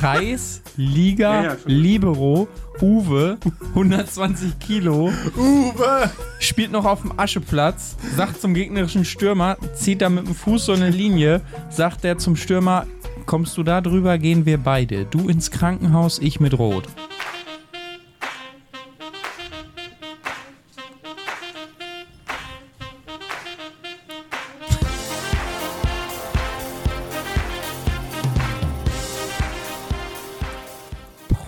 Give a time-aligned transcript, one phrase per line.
[0.00, 1.56] Kreisliga Ja.
[1.64, 2.48] Libero
[2.82, 3.38] Uwe,
[3.70, 6.10] 120 Kilo, Uwe!
[6.38, 10.72] spielt noch auf dem Ascheplatz, sagt zum gegnerischen Stürmer, zieht da mit dem Fuß so
[10.72, 11.40] eine Linie,
[11.70, 12.86] sagt er zum Stürmer,
[13.24, 15.06] kommst du da drüber, gehen wir beide.
[15.06, 16.84] Du ins Krankenhaus, ich mit Rot.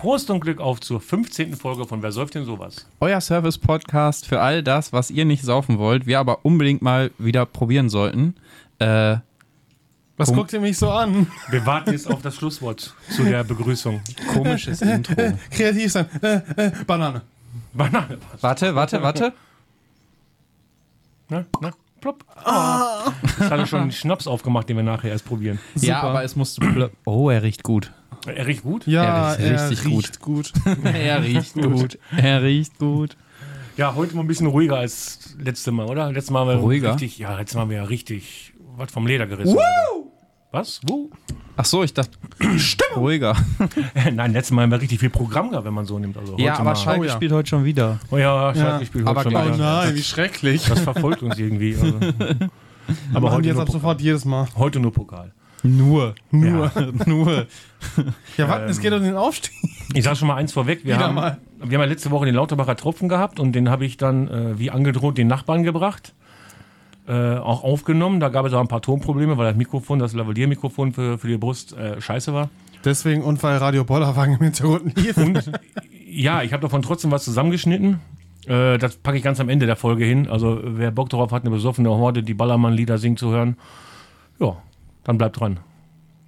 [0.09, 1.55] Prost und Glück auf zur 15.
[1.55, 2.87] Folge von Wer säuft denn sowas?
[2.99, 7.45] Euer Service-Podcast für all das, was ihr nicht saufen wollt, wir aber unbedingt mal wieder
[7.45, 8.33] probieren sollten.
[8.79, 9.17] Äh,
[10.17, 11.27] Was guckt ihr mich so an?
[11.51, 14.01] Wir warten jetzt auf das Schlusswort zu der Begrüßung.
[14.33, 15.13] komisches Intro.
[15.51, 16.07] Kreativ sein.
[16.23, 17.21] Äh, äh, Banane.
[17.75, 18.17] Banane.
[18.41, 19.33] Warte, warte, warte.
[21.29, 21.71] Na, na,
[22.01, 22.25] plopp.
[22.35, 25.59] Jetzt hat er schon einen Schnaps aufgemacht, den wir nachher erst probieren.
[25.75, 26.89] Ja, aber es musste.
[27.05, 27.91] Oh, er riecht gut.
[28.27, 28.85] Er riecht gut?
[28.87, 30.51] Ja, Er riecht er richtig riecht gut.
[30.83, 31.97] Er riecht gut.
[32.15, 33.17] Er riecht gut.
[33.77, 36.11] Ja, heute mal ein bisschen ruhiger als letzte Mal, oder?
[36.11, 36.91] Letztes Mal haben wir Ruhiger?
[36.93, 39.57] richtig, ja, letztes Mal haben wir ja richtig was vom Leder gerissen.
[40.51, 40.81] Was?
[40.87, 41.09] Wo?
[41.55, 42.11] Ach so, ich dachte.
[42.57, 42.95] Stimmt.
[42.97, 43.35] Ruhiger.
[44.13, 46.17] Nein, letztes Mal haben wir richtig viel Programm gehabt, wenn man so nimmt.
[46.17, 47.13] Also Ja, heute aber mal- Schalke Oh ja.
[47.13, 47.99] spielt heute schon wieder.
[48.11, 49.41] Oh ja, Schalke Ja, spielt aber heute schon.
[49.41, 49.57] Oh wieder.
[49.57, 50.65] nein, wie schrecklich.
[50.69, 51.75] Das verfolgt uns irgendwie.
[51.75, 51.93] Also.
[51.97, 52.47] Aber
[53.13, 54.47] Aber heute jetzt ab sofort jedes Mal.
[54.57, 55.31] heute nur Pokal.
[55.61, 56.15] Nur.
[56.31, 56.71] Nur.
[57.05, 57.45] Nur.
[58.37, 59.53] Ja, warten, es geht um den Aufstieg.
[59.93, 60.83] Ich sage schon mal eins vorweg.
[60.83, 61.37] Wir Wieder haben, mal.
[61.57, 64.59] wir haben ja letzte Woche den Lauterbacher Tropfen gehabt und den habe ich dann, äh,
[64.59, 66.13] wie angedroht, den Nachbarn gebracht.
[67.07, 68.19] Äh, auch aufgenommen.
[68.19, 71.37] Da gab es auch ein paar Tonprobleme, weil das Mikrofon, das Lavalier-Mikrofon für, für die
[71.37, 72.49] Brust äh, scheiße war.
[72.85, 75.17] Deswegen Unfall Radio Bollerwagen im Hintergrund.
[75.17, 75.51] Und
[76.07, 77.99] ja, ich habe davon trotzdem was zusammengeschnitten.
[78.45, 80.27] Äh, das packe ich ganz am Ende der Folge hin.
[80.29, 83.57] Also wer Bock darauf hat, eine besoffene Horde, die Ballermann-Lieder singen zu hören,
[84.39, 84.55] ja,
[85.03, 85.59] dann bleibt dran.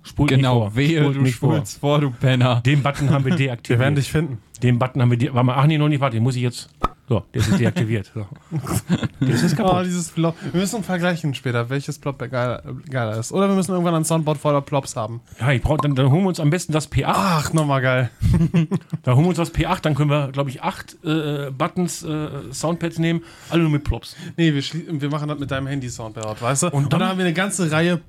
[0.04, 0.76] Spult nicht Genau, vor.
[0.76, 1.54] wehe, Spult du nicht vor.
[1.56, 2.62] spulst vor, du Penner.
[2.66, 3.80] Den Button haben wir Wir deaktiviert.
[3.80, 4.40] werden dich finden.
[4.64, 6.42] Den Button haben wir de Warte mal, ach nee, noch nicht, warte, den muss ich
[6.44, 6.70] jetzt.
[7.10, 8.10] So, der ist deaktiviert.
[8.16, 8.26] So.
[9.20, 9.86] Der ist jetzt Oh, kaputt.
[9.86, 10.34] dieses Plop.
[10.54, 13.34] Wir müssen vergleichen später, welches Plop geiler, geiler ist.
[13.34, 15.20] Oder wir müssen irgendwann ein Soundboard voller Plops haben.
[15.40, 17.04] Ja, ich brauch, dann, dann holen wir uns am besten das P8.
[17.08, 18.10] Ach, nochmal geil.
[19.04, 22.28] Dann holen wir uns das P8, dann können wir, glaube ich, acht äh, Buttons, äh,
[22.54, 24.16] Soundpads nehmen, alle nur mit Plops.
[24.38, 24.64] Nee, wir,
[25.02, 26.67] wir machen das mit deinem Handy-Soundboard, weißt du?
[26.70, 28.00] Und, dann- dann haben wir eine ganze Reihe.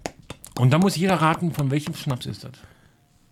[0.58, 2.52] Und dann muss jeder raten, von welchem Schnaps ist das.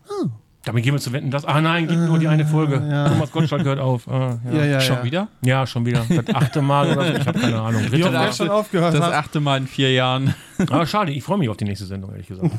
[0.09, 0.33] Hm.
[0.65, 1.47] Damit gehen wir zu wetten, dass.
[1.47, 2.77] Ah nein, gibt nur die eine Folge.
[2.81, 4.07] Thomas Gottschalk hört auf.
[4.09, 4.53] Ah, ja.
[4.59, 5.05] Ja, ja, Schon ja.
[5.05, 5.29] wieder?
[5.43, 6.05] Ja, schon wieder.
[6.09, 7.13] Das achte Mal oder so.
[7.15, 7.83] Ich habe keine Ahnung.
[7.85, 8.33] Wie Dritte oft er Mal.
[8.35, 9.13] schon aufgehört Das hat.
[9.15, 10.35] achte Mal in vier Jahren.
[10.59, 12.51] Aber schade, ich freue mich auf die nächste Sendung, ehrlich gesagt.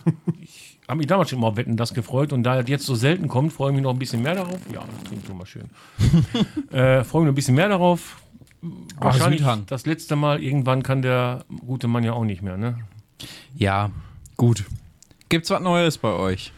[0.41, 2.95] Ich habe mich damals schon immer auf Wetten das gefreut und da das jetzt so
[2.95, 4.59] selten kommt, freue ich mich noch ein bisschen mehr darauf.
[4.73, 5.69] Ja, das klingt schon mal schön.
[6.71, 8.17] äh, freue mich noch ein bisschen mehr darauf.
[8.97, 9.63] Wahrscheinlich Südhang.
[9.67, 12.79] das letzte Mal, irgendwann kann der gute Mann ja auch nicht mehr, ne?
[13.55, 13.91] Ja,
[14.41, 14.65] gut.
[15.29, 16.51] Gibt's was Neues bei euch?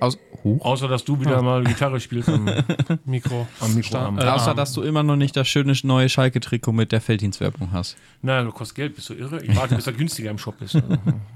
[0.00, 0.62] Aus, Huch.
[0.64, 2.44] Außer, dass du wieder mal Gitarre spielst am,
[3.04, 3.46] Mikro.
[3.60, 3.98] am Mikro.
[3.98, 7.72] Am, Äh, Außer, dass du immer noch nicht das schöne neue Schalke-Trikot mit der Felddienstwerbung
[7.72, 7.96] hast.
[8.22, 9.42] Na, du kostet Geld, bist du irre?
[9.44, 10.78] Ich warte, bis er günstiger im Shop ist.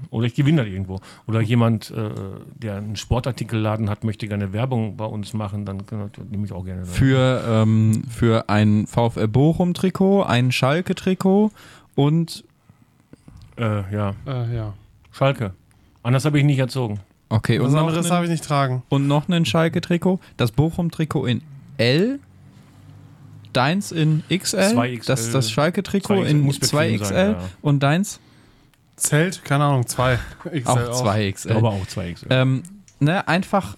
[0.09, 0.99] Oder ich gewinne das irgendwo.
[1.27, 2.09] Oder jemand, äh,
[2.55, 6.65] der einen Sportartikelladen hat, möchte gerne Werbung bei uns machen, dann das- nehme ich auch
[6.65, 6.85] gerne.
[6.85, 11.51] Für, ähm, für ein VfL Bochum-Trikot, ein Schalke-Trikot
[11.95, 12.43] und.
[13.57, 14.73] Äh, ja, Äh, ja.
[15.17, 15.53] Schalke.
[16.03, 16.99] Anders habe ich nicht erzogen.
[17.29, 18.83] Okay, und Was noch, anderes einen, ich nicht tragen.
[18.89, 20.19] und noch ein Schalke-Trikot.
[20.37, 21.41] Das Bochum-Trikot in
[21.77, 22.19] L.
[23.53, 24.57] Deins in XL.
[24.77, 25.05] 2XL.
[25.07, 27.05] Das, das Schalke-Trikot 2XL in muss bequem 2XL.
[27.05, 27.39] sein, ja.
[27.61, 28.19] Und deins
[28.97, 30.19] Zelt, keine Ahnung, zwei.
[30.43, 31.47] XL auch Ich 2XL.
[31.47, 32.25] glaube auch 2X.
[32.29, 32.63] Ähm,
[32.99, 33.75] ne, einfach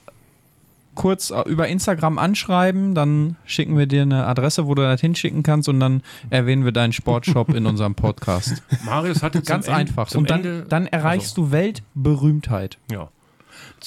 [0.98, 5.44] kurz äh, über Instagram anschreiben, dann schicken wir dir eine Adresse, wo du das hinschicken
[5.44, 8.62] kannst und dann erwähnen wir deinen Sportshop in unserem Podcast.
[8.86, 10.08] Marius hatte Ganz einfach.
[10.10, 12.78] Zum Und dann, Ende, dann erreichst du Weltberühmtheit.
[12.92, 13.10] Ja.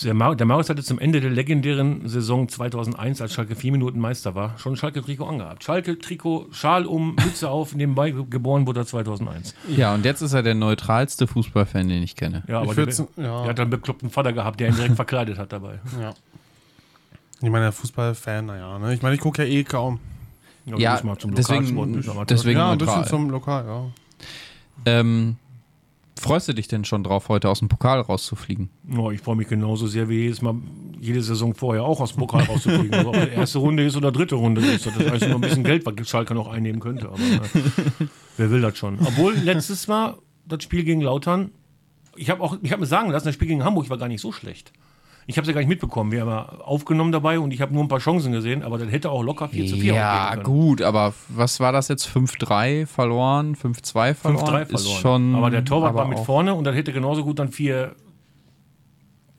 [0.05, 3.99] Der, Mar der Marius hatte zum Ende der legendären Saison 2001, als Schalke vier Minuten
[3.99, 5.65] Meister war, schon Schalke-Trikot angehabt.
[5.65, 9.55] Schalke-Trikot, Schal um, Mütze auf, nebenbei ge- geboren wurde er 2001.
[9.69, 12.43] Ja, und jetzt ist er der neutralste Fußballfan, den ich kenne.
[12.47, 13.41] Ja, aber Ich der, ja.
[13.43, 15.81] der hat einen bekloppten Vater gehabt, der ihn direkt verkleidet hat dabei.
[16.01, 16.15] Ja.
[17.43, 18.93] Ich meine, Fußballfan, naja, ne?
[18.95, 19.99] Ich meine, ich gucke ja eh kaum.
[20.67, 21.01] Ja, Ja,
[21.37, 21.75] deswegen-
[22.27, 23.85] deswegen- ja, ein bisschen zum Lokal, ja.
[24.85, 25.37] Ähm,
[26.19, 28.69] freust du dich denn schon drauf, heute aus dem Pokal rauszufliegen?
[28.89, 30.55] Ja, ich freue mich genauso sehr wie jedes Mal,
[31.01, 32.93] jede Saison vorher auch aus dem Pokal rauszufliegen.
[32.95, 34.85] Also, ob das erste Runde ist oder dritte Runde ist.
[34.87, 37.07] Das heißt nur ein bisschen Geld, was Schalke noch einnehmen könnte.
[37.09, 38.99] Aber äh, wer will das schon?
[39.01, 41.53] Obwohl letztes Mal das Spiel gegen Lautern,
[42.17, 44.21] ich habe auch, ich habe mir sagen lassen, das Spiel gegen Hamburg war gar nicht
[44.21, 44.73] so schlecht.
[45.31, 46.11] Ich habe es ja gar nicht mitbekommen.
[46.11, 48.91] Wir haben ja aufgenommen dabei und ich habe nur ein paar Chancen gesehen, aber das
[48.91, 52.09] hätte auch locker 4 zu 4 Ja, gut, aber was war das jetzt?
[52.09, 54.45] 5-3 verloren, 5-2 verloren?
[54.45, 55.01] 5-3 Ist verloren.
[55.01, 57.95] schon, aber der Torwart aber war mit vorne und das hätte genauso gut dann 4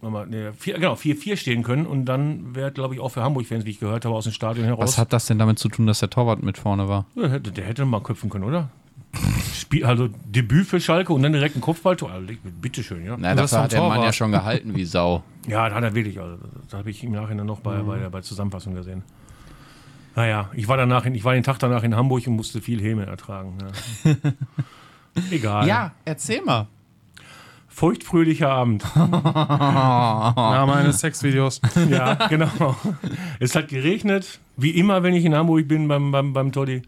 [0.02, 3.66] nochmal, ne, vier, genau, 4-4 stehen können und dann wäre, glaube ich, auch für Hamburg-Fans,
[3.66, 4.84] wie ich gehört habe, aus dem Stadion heraus.
[4.84, 7.06] Was hat das denn damit zu tun, dass der Torwart mit vorne war?
[7.16, 8.70] Ja, der, hätte, der hätte mal köpfen können, oder?
[9.54, 12.12] Spiel, also Debüt für Schalke und dann direkt ein Kopfballtor.
[12.12, 13.16] Also, bitteschön, ja.
[13.18, 14.16] Na, das hat der Mann ja Torwart.
[14.16, 15.24] schon gehalten wie Sau.
[15.48, 16.19] Ja, da hat er wirklich.
[16.19, 16.38] Also,
[16.69, 19.02] das habe ich im Nachhinein noch bei, bei der bei Zusammenfassung gesehen.
[20.16, 22.80] Naja, ich war danach, in, ich war den Tag danach in Hamburg und musste viel
[22.80, 23.58] Häme ertragen.
[24.04, 24.16] Ja.
[25.31, 25.92] Egal.
[26.06, 26.68] erzähl mal.
[27.69, 28.84] Feuchtfröhlicher Abend.
[28.96, 31.62] Name eines Sexvideos.
[31.90, 32.75] Ja, genau.
[33.40, 36.81] Es hat geregnet, wie immer, wenn ich in Hamburg bin beim, beim, beim Toddy.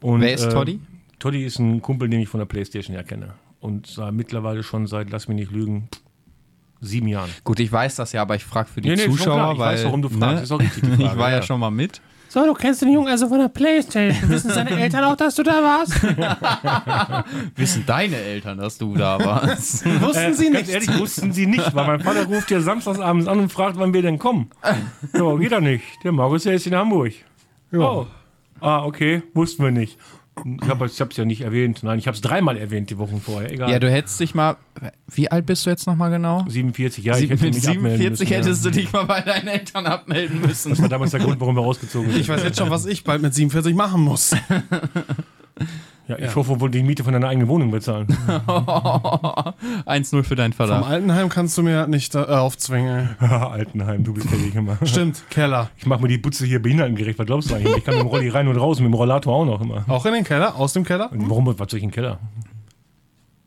[0.00, 0.80] Und, Wer ist Toddy?
[1.22, 3.34] Toddy ist ein Kumpel, den ich von der Playstation ja kenne.
[3.60, 5.88] Und zwar mittlerweile schon seit, lass mich nicht lügen,
[6.80, 7.30] sieben Jahren.
[7.44, 9.52] Gut, ich weiß das ja, aber ich frage für die Nee, nee, Zuschauer, klar.
[9.52, 10.34] Ich weil weiß, warum du fragst.
[10.36, 10.42] ne?
[10.42, 11.42] Ist auch richtig, die Frage, ich war ja, ja.
[11.42, 12.00] schon mal mit.
[12.28, 14.28] So, du kennst den Jungen also von der Playstation.
[14.30, 16.02] Wissen seine Eltern auch, dass du da warst?
[17.56, 19.84] Wissen deine Eltern, dass du da warst?
[20.00, 20.74] Wussten sie Äh, Ganz nicht.
[20.74, 24.02] ehrlich, wussten sie nicht, weil mein Vater ruft ja samstagsabends an und fragt, wann wir
[24.02, 24.50] denn kommen.
[25.12, 25.84] So, geht er nicht.
[26.02, 27.12] Der Markus, der ist in Hamburg.
[27.72, 28.06] Oh.
[28.60, 29.98] Ah, okay, wussten wir nicht.
[30.62, 31.82] Ich habe es ja nicht erwähnt.
[31.82, 33.52] Nein, ich habe es dreimal erwähnt die Wochen vorher.
[33.52, 33.70] Egal.
[33.70, 34.56] ja, du hättest dich mal.
[35.08, 36.44] Wie alt bist du jetzt nochmal genau?
[36.48, 39.20] 47, ja, ich Sieb- hätte mit mich abmelden 47 müssen, hättest du dich mal bei
[39.20, 40.68] deinen Eltern abmelden müssen.
[40.68, 40.74] Ja.
[40.74, 42.20] Das war damals der Grund, warum wir ausgezogen sind.
[42.20, 44.34] Ich weiß jetzt schon, was ich bald mit 47 machen muss.
[46.18, 48.06] ja, ich hoffe, wohl die Miete von deiner eigenen Wohnung bezahlen.
[49.86, 50.86] 1-0 für deinen Vom Vater.
[50.86, 53.16] Altenheim kannst du mir nicht äh, aufzwingen.
[53.20, 54.78] Altenheim, du bist ja nicht immer.
[54.84, 55.70] Stimmt, Keller.
[55.76, 57.18] Ich mache mir die Butze hier behindertengerecht.
[57.18, 57.78] Was glaubst du eigentlich?
[57.78, 59.84] Ich kann mit dem Rolli rein und raus, mit dem Rollator auch noch immer.
[59.88, 60.56] Auch in den Keller?
[60.56, 61.10] Aus dem Keller?
[61.12, 62.18] Und warum, was soll ich in den Keller?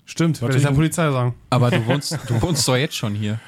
[0.06, 1.33] Stimmt, Was werde ich der Polizei sagen.
[1.50, 3.39] Aber du wohnst, du wohnst doch jetzt schon hier.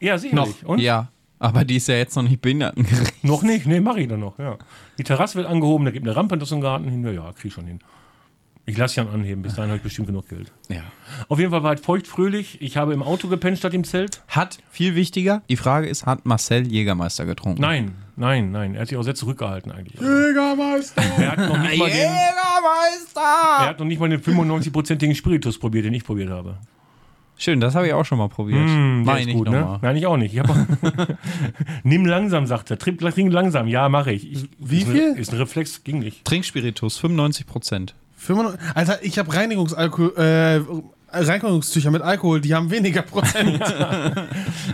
[0.00, 0.64] Ja, sicherlich.
[0.64, 0.78] Und?
[0.78, 1.08] Ja.
[1.38, 3.22] Aber die ist ja jetzt noch nicht behindertengerecht.
[3.24, 3.66] Noch nicht?
[3.66, 4.56] Nee, mache ich dann noch, ja.
[4.96, 7.04] Die Terrasse wird angehoben, da gibt eine Rampe durch den Garten hin.
[7.04, 7.80] Ja, ja, krieg ich schon hin.
[8.68, 10.50] Ich lasse Jan anheben, bis dahin habe ich bestimmt genug Geld.
[10.68, 10.82] Ja.
[11.28, 12.60] Auf jeden Fall war es feuchtfröhlich.
[12.60, 14.22] Ich habe im Auto gepennt statt im Zelt.
[14.26, 17.62] Hat, viel wichtiger, die Frage ist, hat Marcel Jägermeister getrunken?
[17.62, 18.74] Nein, nein, nein.
[18.74, 20.00] Er hat sich auch sehr zurückgehalten eigentlich.
[20.00, 21.00] Jägermeister!
[21.16, 23.68] Er hat noch nicht mal den, er Jägermeister!
[23.68, 26.58] hat noch nicht mal den 95-prozentigen Spiritus probiert, den ich probiert habe.
[27.38, 28.64] Schön, das habe ich auch schon mal probiert.
[28.64, 29.78] Ist ich gut, nicht ne?
[29.80, 30.34] Nein, ich auch nicht.
[30.34, 30.42] Ich
[31.84, 32.78] Nimm langsam, sagt er.
[32.78, 33.68] Trink, trink langsam.
[33.68, 34.32] Ja, mache ich.
[34.32, 34.48] ich.
[34.58, 35.12] Wie ist viel?
[35.12, 36.24] Ein, ist ein Reflex, ging nicht.
[36.24, 37.94] Trinkspiritus, 95 Prozent.
[38.26, 40.60] 95 Alter, ich habe Reinigungsalkohol, äh,
[41.12, 43.62] Reinigungstücher mit Alkohol, die haben weniger Prozent.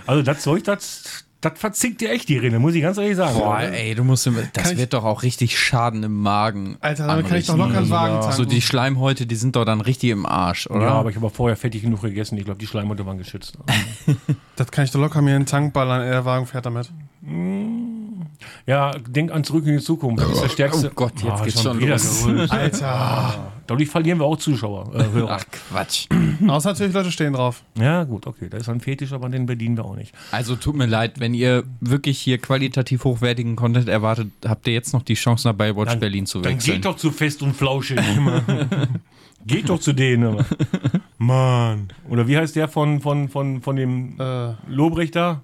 [0.07, 3.39] Also das Zeug, das, das verzickt dir echt die Rinne, muss ich ganz ehrlich sagen.
[3.39, 6.77] Boah, ey, du musst, das ich- wird doch auch richtig Schaden im Magen.
[6.81, 8.21] Alter, damit kann ich doch locker einen Wagen ja.
[8.21, 8.37] tanken.
[8.37, 10.83] So die Schleimhäute, die sind doch dann richtig im Arsch, oder?
[10.83, 12.37] Ja, aber ich habe vorher fettig genug gegessen.
[12.39, 13.59] Ich glaube, die Schleimhäute waren geschützt.
[14.57, 16.91] das kann ich doch locker mir in den Tank ballern, der Wagen fährt damit.
[18.67, 20.23] Ja, denk an zurück in die Zukunft.
[20.25, 20.89] Das ist der stärkste.
[20.91, 22.25] Oh Gott, jetzt geht's schon wieder los.
[22.25, 22.51] gerüllt.
[22.53, 23.53] Alter.
[23.67, 24.93] Dadurch verlieren wir auch Zuschauer.
[24.95, 25.39] Äh, Hörer.
[25.41, 26.07] Ach Quatsch.
[26.49, 27.63] Außer natürlich Leute stehen drauf.
[27.79, 28.49] Ja, gut, okay.
[28.51, 30.13] Da ist ein Fetisch, aber den bedienen wir auch nicht.
[30.33, 34.93] Also tut mir leid, wenn ihr wirklich hier qualitativ hochwertigen Content erwartet, habt ihr jetzt
[34.93, 36.75] noch die Chance nach Baywatch Berlin zu Dann wechseln.
[36.75, 37.99] geht doch zu fest und flauschig.
[38.17, 38.43] immer.
[39.47, 40.33] geht doch zu denen.
[40.33, 40.45] immer.
[41.19, 41.89] Mann.
[42.09, 45.43] Oder wie heißt der von, von, von, von dem Äh, Lobrecht da?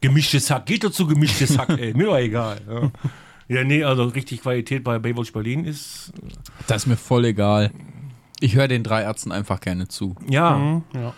[0.00, 0.66] Gemischtes Hack.
[0.66, 1.92] Geht doch zu gemischtes Hack, ey.
[1.96, 2.58] Mir doch egal.
[2.68, 2.90] Ja.
[3.58, 6.12] ja, nee, also richtig Qualität bei Baywatch Berlin ist.
[6.66, 7.70] Das ist mir voll egal.
[8.40, 10.14] Ich höre den drei Ärzten einfach gerne zu.
[10.28, 11.12] Ja, ja.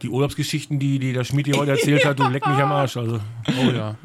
[0.00, 2.96] die Urlaubsgeschichten, die, die der Schmidt hier heute erzählt hat, du leck mich am Arsch.
[2.96, 3.96] Also, Oh ja.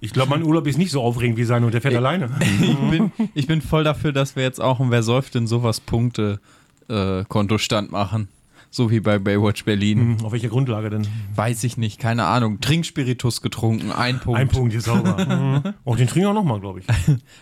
[0.00, 2.28] ich glaube, mein Urlaub ist nicht so aufregend wie sein und der fährt alleine.
[2.60, 5.80] Ich bin, ich bin voll dafür, dass wir jetzt auch ein Wer säuft denn sowas
[5.80, 6.40] Punkte
[6.88, 8.28] äh, Kontostand machen.
[8.74, 10.18] So wie bei Baywatch Berlin.
[10.18, 11.06] Hm, Auf welcher Grundlage denn?
[11.36, 12.60] Weiß ich nicht, keine Ahnung.
[12.60, 14.40] Trinkspiritus getrunken, ein Punkt.
[14.40, 15.74] Ein Punkt ist sauber.
[15.84, 16.86] Auch den trinken wir auch nochmal, glaube ich.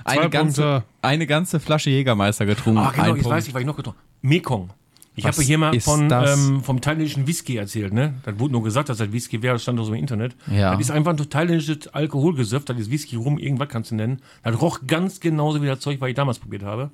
[0.04, 2.80] eine, ganze, eine ganze Flasche Jägermeister getrunken.
[2.80, 3.34] Ah, genau, ein jetzt Punkt.
[3.34, 4.74] weiß ich, was ich noch getrunken Mekong.
[5.14, 8.12] Ich habe hier mal von, ähm, vom thailändischen Whisky erzählt, ne?
[8.24, 10.36] Das wurde nur gesagt, dass das Whisky wäre, das stand doch so im Internet.
[10.50, 10.72] Ja.
[10.72, 14.20] Das ist einfach ein thailändisches Alkoholgesöff, das ist Whisky rum, irgendwas kannst du nennen.
[14.42, 16.90] Das roch ganz genauso wie das Zeug, was ich damals probiert habe.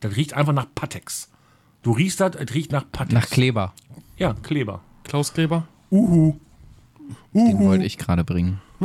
[0.00, 1.28] Das riecht einfach nach Patex.
[1.84, 3.12] Du riechst das, es riecht nach Patex.
[3.14, 3.72] Nach Kleber.
[4.16, 4.80] Ja, Kleber.
[5.04, 5.68] Klaus Kleber.
[5.90, 6.34] Uhu.
[7.32, 8.60] Den wollte ich gerade bringen.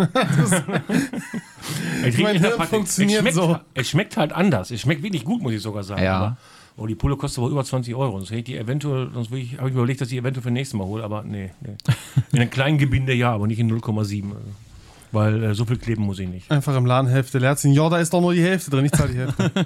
[2.03, 3.58] Es riecht Mein Hirn funktioniert es, schmeckt, so.
[3.74, 4.72] es schmeckt halt anders.
[4.72, 6.01] Es schmeckt wirklich gut, muss ich sogar sagen.
[6.03, 6.15] Ja.
[6.18, 6.38] Aber,
[6.77, 8.18] oh, die Pulle kostet aber über 20 Euro.
[8.18, 10.18] Sonst hätte ich die eventuell, sonst würde ich- habe ich mir überlegt, dass ich die
[10.20, 11.75] eventuell für nächstes Mal hole, aber nee, nee.
[12.32, 14.24] In einem kleinen Gebinde ja, aber nicht in 0,7.
[14.29, 14.38] Also.
[15.12, 16.51] Weil äh, so viel kleben muss ich nicht.
[16.51, 17.74] Einfach im Laden Hälfte leer ziehen.
[17.74, 19.51] Ja, da ist doch nur die Hälfte drin, ich zahle die Hälfte.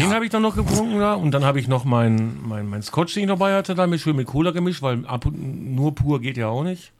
[0.00, 2.82] Den habe ich dann noch getrunken da und dann habe ich noch mein, mein, mein
[2.82, 5.94] Scotch, den ich dabei hatte, da mit schön mit Cola gemischt, weil ab und, nur
[5.94, 6.92] pur geht ja auch nicht.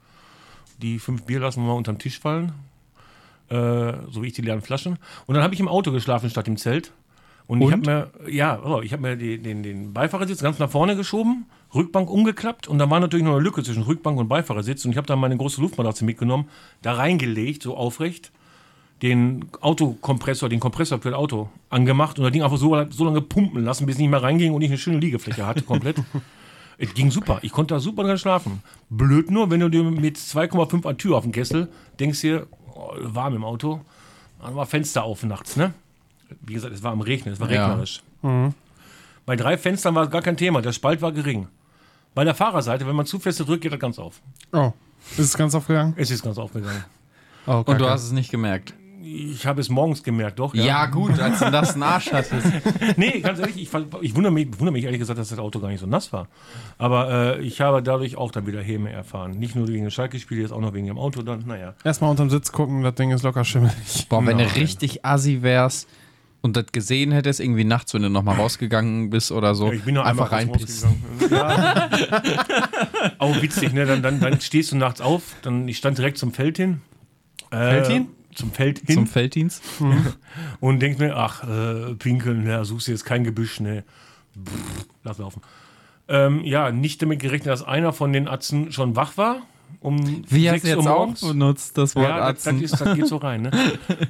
[0.81, 2.53] Die fünf Bier lassen wir mal unterm Tisch fallen.
[3.49, 4.97] Äh, so wie ich die leeren Flaschen.
[5.25, 6.91] Und dann habe ich im Auto geschlafen statt im Zelt.
[7.49, 7.87] Und, ich Und?
[7.87, 11.47] habe mir, ja, oh, ich habe mir die, den, den Beifahrersitz ganz nach vorne geschoben,
[11.73, 14.97] Rückbank umgeklappt und da war natürlich noch eine Lücke zwischen Rückbank und Beifahrersitz und ich
[14.97, 16.47] habe dann meine große Luftmatratze mitgenommen,
[16.83, 18.31] da reingelegt, so aufrecht,
[19.01, 23.21] den Autokompressor, den Kompressor für das Auto angemacht und das Ding einfach so, so lange
[23.21, 25.97] pumpen lassen, bis es nicht mehr reinging und ich eine schöne Liegefläche hatte komplett.
[26.81, 27.39] Es ging super.
[27.41, 28.63] Ich konnte da super dran schlafen.
[28.89, 31.67] Blöd nur, wenn du dir mit 2,5 an Tür auf dem Kessel
[31.99, 33.81] denkst dir, oh, warm im Auto,
[34.41, 35.73] dann war Fenster auf nachts, ne?
[36.41, 37.67] Wie gesagt, es war am Regnen, es war Ja.
[37.67, 38.01] regnerisch.
[39.25, 41.47] Bei drei Fenstern war es gar kein Thema, der Spalt war gering.
[42.15, 44.21] Bei der Fahrerseite, wenn man zu feste drückt, geht das ganz auf.
[44.51, 44.71] Oh.
[45.11, 45.93] Ist es ganz aufgegangen?
[45.95, 46.83] Es ist ganz aufgegangen.
[47.47, 48.73] Oh, Und du hast es nicht gemerkt.
[49.01, 50.53] Ich habe es morgens gemerkt, doch.
[50.53, 52.45] Ja, gut, als du das Arsch hattest.
[52.97, 53.69] Nee, ganz ehrlich, ich,
[54.01, 56.27] ich wundere, mich, wundere mich ehrlich gesagt, dass das Auto gar nicht so nass war.
[56.77, 59.31] Aber äh, ich habe dadurch auch dann wieder Häme erfahren.
[59.31, 61.21] Nicht nur wegen des Schalke-Spiels, jetzt auch noch wegen dem Auto.
[61.21, 61.73] Dann, naja.
[61.83, 64.07] Erstmal unterm Sitz gucken, das Ding ist locker schimmelig.
[64.09, 65.87] Boah, wenn du richtig assi wärst
[66.41, 69.83] und das gesehen hättest, irgendwie nachts, wenn du nochmal rausgegangen bist oder so, Ja, ich
[69.83, 70.89] bin nur einfach reinpissen.
[71.19, 71.31] rausgegangen.
[71.31, 71.89] Ja.
[73.19, 73.85] Auch witzig, ne?
[73.85, 75.35] Dann, dann, dann stehst du nachts auf.
[75.41, 76.81] Dann, ich stand direkt zum Feld hin.
[77.51, 78.07] Äh, Feld hin?
[78.35, 78.95] Zum Feld hin.
[78.95, 79.61] Zum Felddienst?
[80.59, 83.83] und denk mir, ach, äh, pinkeln, ja, suchst du jetzt kein Gebüsch, ne?
[84.33, 85.41] Pff, lass laufen.
[86.07, 89.41] Ähm, ja, nicht damit gerechnet, dass einer von den Atzen schon wach war.
[89.81, 91.21] Um Wie hast 6 du jetzt Uhr auch morgens.
[91.21, 92.61] benutzt, das Wort Ja, das, das, Atzen?
[92.61, 93.43] ist, das geht so rein.
[93.43, 93.51] Ne?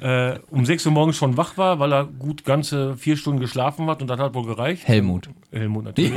[0.00, 3.86] äh, um 6 Uhr morgens schon wach war, weil er gut ganze vier Stunden geschlafen
[3.86, 4.86] hat und das hat wohl gereicht.
[4.88, 5.30] Helmut.
[5.52, 6.12] Helmut natürlich.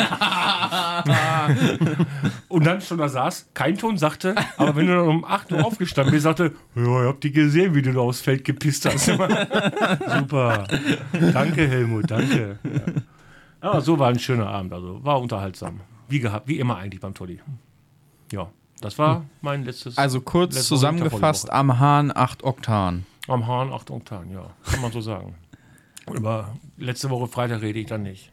[2.48, 5.66] und dann schon da saß, kein Ton sagte, aber wenn du dann um 8 Uhr
[5.66, 9.06] aufgestanden bist, sagte, ja, ich hab die gesehen, wie du da aufs Feld gepisst hast.
[9.06, 10.68] Super.
[11.32, 12.60] Danke, Helmut, danke.
[12.64, 13.70] Ja.
[13.70, 15.82] Aber so war ein schöner Abend, also war unterhaltsam.
[16.10, 17.40] Wie gehabt, wie immer eigentlich beim Toddy.
[18.32, 18.50] Ja,
[18.84, 19.98] das war mein letztes.
[19.98, 23.06] Also kurz letzte Woche zusammengefasst, am Hahn 8 Oktan.
[23.28, 25.36] Am Hahn 8 Oktan, ja, kann man so sagen.
[26.12, 28.32] Über letzte Woche Freitag rede ich dann nicht.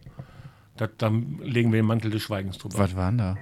[0.77, 2.79] Da, dann legen wir den Mantel des Schweigens drüber.
[2.79, 3.37] Was war denn da?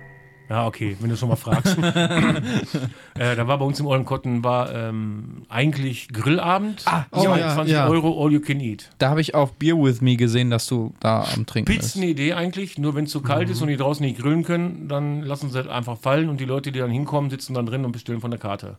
[0.49, 1.77] Ja, okay, wenn du schon mal fragst.
[3.19, 6.83] äh, da war bei uns im Ollenkotten war ähm, eigentlich Grillabend.
[6.87, 7.87] Ah, oh, ja, 20 ja.
[7.87, 8.89] Euro all you can eat.
[8.99, 11.97] Da habe ich auf Beer With Me gesehen, dass du da am Trinken Pizza bist.
[11.97, 14.89] eine Idee eigentlich, nur wenn es zu kalt ist und die draußen nicht grillen können,
[14.89, 17.85] dann lassen sie es einfach fallen und die Leute, die dann hinkommen, sitzen dann drin
[17.85, 18.77] und bestellen von der Karte.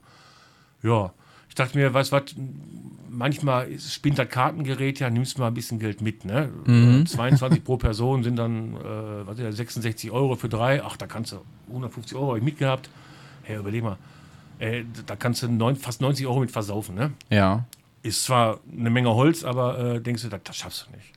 [0.81, 1.11] Ja,
[1.49, 2.23] ich dachte mir, weißt du was,
[3.09, 6.49] manchmal spinnt das Kartengerät ja, nimmst mal ein bisschen Geld mit, ne?
[6.67, 10.95] Äh, 22 pro Person sind dann, äh, was ist das, 66 Euro für drei, ach,
[10.95, 11.37] da kannst du
[11.67, 12.89] 150 Euro hab ich mitgehabt.
[13.43, 13.97] Hey, überleg mal,
[14.59, 17.11] äh, da kannst du neun, fast 90 Euro mit versaufen, ne?
[17.29, 17.65] Ja.
[18.03, 21.11] Ist zwar eine Menge Holz, aber äh, denkst du, das, das schaffst du nicht.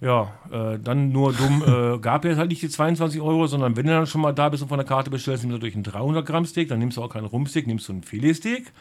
[0.00, 3.86] Ja, äh, dann nur dumm, äh, gab jetzt halt nicht die 22 Euro, sondern wenn
[3.86, 5.84] du dann schon mal da bist und von der Karte bestellst, nimmst du durch einen
[5.84, 8.72] 300 Gramm Steak, dann nimmst du auch keinen Rumpsteak, nimmst du einen Filetsteak.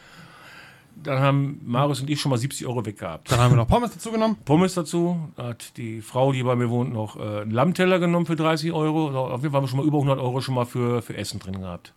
[1.04, 3.32] Dann haben Marius und ich schon mal 70 Euro weggehabt.
[3.32, 4.38] Dann haben wir noch Pommes dazu genommen.
[4.46, 8.26] Pommes dazu, da hat die Frau, die bei mir wohnt, noch äh, einen Lammteller genommen
[8.26, 9.08] für 30 Euro.
[9.08, 11.16] Also auf jeden Fall haben wir schon mal über 100 Euro schon mal für, für
[11.16, 11.94] Essen drin gehabt.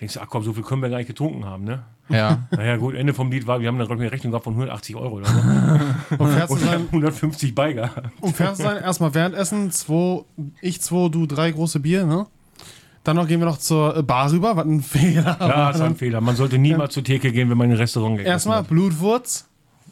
[0.00, 1.82] Denkst du, ach komm, so viel können wir gar nicht getrunken haben, ne?
[2.08, 2.38] Ja.
[2.50, 5.16] Naja, gut, Ende vom Lied war, wir haben dann eine Rechnung gehabt von 180 Euro
[5.16, 5.38] oder so.
[6.18, 8.08] Um fair zu Und sein, 150 bei gehabt.
[8.20, 10.24] um fair zu sein erstmal Währendessen, zwei,
[10.62, 12.26] ich zwei, du drei große Bier, ne?
[13.04, 15.96] Dann noch gehen wir noch zur Bar rüber, was ein Fehler Ja, das war ein
[15.96, 16.20] Fehler.
[16.20, 18.26] Man sollte niemals zur Theke gehen, wenn man in ein Restaurant geht.
[18.26, 19.46] Erstmal Blutwurz.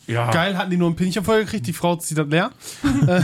[0.07, 0.31] Ja.
[0.31, 2.51] Geil, hatten die nur ein Pinchen voll gekriegt, die Frau zieht das leer.
[3.07, 3.23] äh,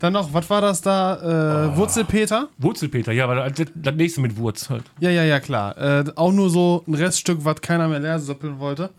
[0.00, 1.70] dann noch, was war das da?
[1.72, 2.48] Äh, Wurzelpeter?
[2.58, 4.84] Wurzelpeter, ja, aber das, das nächste mit Wurz halt.
[5.00, 5.76] Ja, ja, ja, klar.
[5.78, 8.90] Äh, auch nur so ein Reststück, was keiner mehr leer söppeln wollte.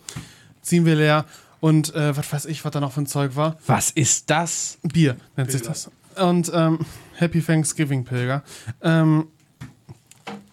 [0.61, 1.25] Ziehen wir leer.
[1.61, 3.57] Und äh, was weiß ich, was da noch für ein Zeug war.
[3.67, 4.77] Was ist das?
[4.83, 5.91] Bier nennt sich das.
[6.15, 6.79] Und ähm,
[7.19, 8.43] Happy Thanksgiving Pilger.
[8.81, 9.27] Ähm,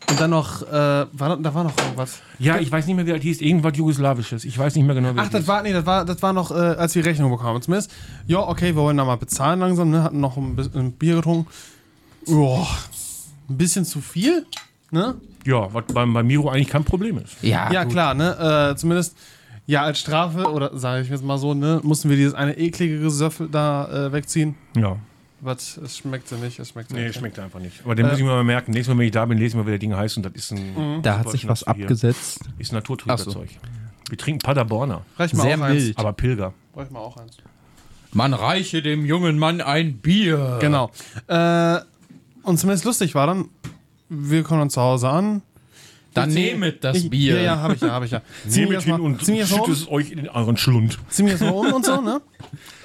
[0.08, 2.20] und dann noch, äh, war, da- da war noch irgendwas.
[2.38, 3.40] Ja, ich weiß nicht mehr, wie das hieß.
[3.40, 4.44] Irgendwas Jugoslawisches.
[4.44, 6.52] Ich weiß nicht mehr genau, wie Ach, das war, nee, das war, das war noch,
[6.52, 7.60] äh, als wir Rechnung bekamen.
[7.60, 7.90] Zumindest,
[8.26, 10.02] ja, okay, wir wollen da mal bezahlen langsam, ne?
[10.04, 11.50] Hatten noch ein, bisschen ein Bier getrunken.
[12.26, 12.66] Joa,
[13.48, 14.46] ein bisschen zu viel,
[14.92, 15.16] ne?
[15.44, 17.42] Ja, was beim, beim Miro eigentlich kein Problem ist.
[17.42, 17.92] Ja, Ja, gut.
[17.92, 18.70] klar, ne?
[18.72, 19.16] Äh, zumindest,
[19.66, 23.00] ja, als Strafe, oder sage ich jetzt mal so, ne, mussten wir dieses eine eklige
[23.00, 24.54] Gesöffel da äh, wegziehen.
[24.76, 24.96] Ja.
[25.46, 27.16] Was, es schmeckte nicht, es schmeckte Nee, nicht.
[27.18, 27.80] schmeckt einfach nicht.
[27.84, 28.72] Aber den muss ich mir mal merken.
[28.72, 30.16] Nächstes Mal, wenn ich da bin, lese ich mal, wie der Ding heißt.
[30.16, 31.00] Und das ist ein.
[31.02, 31.68] Da hat sich was hier.
[31.68, 32.40] abgesetzt.
[32.58, 32.74] Ist Ach so.
[32.76, 33.48] Naturtrüberzeug.
[34.08, 35.82] Wir trinken Paderborner, Reicht mal Sehr auch eins.
[35.84, 35.98] mild.
[35.98, 36.52] aber Pilger.
[36.74, 37.36] Reicht mal auch eins.
[38.12, 40.58] Man reiche dem jungen Mann ein Bier.
[40.60, 40.90] Genau.
[41.28, 41.78] Äh,
[42.42, 43.48] und zumindest lustig war dann,
[44.08, 45.42] wir kommen dann zu Hause an.
[46.16, 47.36] Dann nehmet das ich, Bier.
[47.36, 48.22] Ja, ja, hab ich ja, hab ich ja.
[48.44, 50.98] Nehmt erstmal hin und mal schüttet um, es euch in euren Schlund.
[51.08, 52.20] zieh erst mal um und so, ne?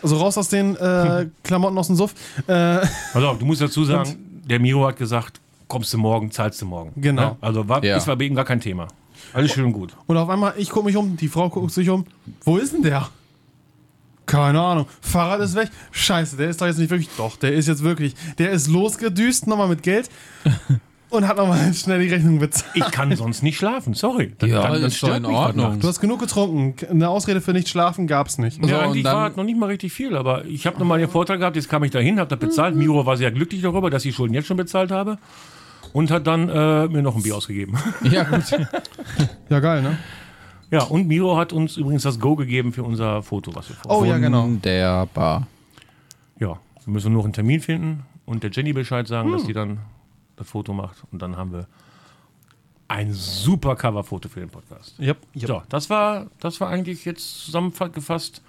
[0.04, 2.14] Also raus aus den äh, Klamotten aus dem Suff.
[2.48, 2.80] Äh,
[3.14, 6.66] Pass auf, du musst dazu sagen, der Miro hat gesagt, kommst du morgen, zahlst du
[6.66, 6.92] morgen.
[6.96, 7.22] Genau.
[7.22, 7.38] Ne?
[7.42, 7.98] Also war, Ja.
[7.98, 8.88] ist war bei ihm gar kein Thema.
[9.34, 9.96] Alles schön und gut.
[10.08, 12.06] und auf einmal, ich gucke mich um, die Frau guckt sich um.
[12.44, 13.08] Wo ist denn der?
[14.26, 14.86] Keine Ahnung.
[15.02, 15.70] Fahrrad ist weg.
[15.92, 17.10] Scheiße, der ist doch jetzt nicht wirklich.
[17.18, 18.14] Doch, der ist jetzt wirklich.
[18.38, 20.10] Der ist losgedüst nochmal mit Geld
[21.12, 22.72] und hat nochmal schnell die Rechnung bezahlt.
[22.76, 24.34] Ich kann sonst nicht schlafen, sorry.
[24.40, 25.80] Dann, Ja, dann, dann ist doch stört in Ordnung.
[25.80, 26.76] Du hast genug getrunken.
[26.90, 28.62] Eine Ausrede für nicht schlafen gab's nicht.
[28.64, 30.80] So, Ja, und eigentlich dann- war es noch nicht mal richtig viel, aber ich habe
[30.80, 32.76] nochmal den Vorteil gehabt, jetzt kam ich dahin, habe das bezahlt.
[32.76, 35.18] Miro war sehr glücklich darüber, dass ich Schulden jetzt schon bezahlt habe
[35.94, 37.78] und hat dann äh, mir noch ein Bier ausgegeben.
[38.04, 38.44] Ja, gut.
[39.50, 39.98] Ja, geil, ne?
[40.72, 44.00] Ja, und Miro hat uns übrigens das Go gegeben für unser Foto, was wir vor.
[44.02, 44.44] Oh ja, genau.
[44.46, 45.46] Wunderbar.
[46.40, 49.38] Ja, wir müssen nur einen Termin finden und der Jenny Bescheid sagen, Hm.
[49.38, 49.80] dass die dann das
[50.46, 51.68] Foto macht und dann haben wir
[52.88, 55.00] ein super Coverfoto für den Podcast.
[55.00, 55.48] Yep, yep.
[55.48, 58.42] So, das war, das war eigentlich jetzt zusammengefasst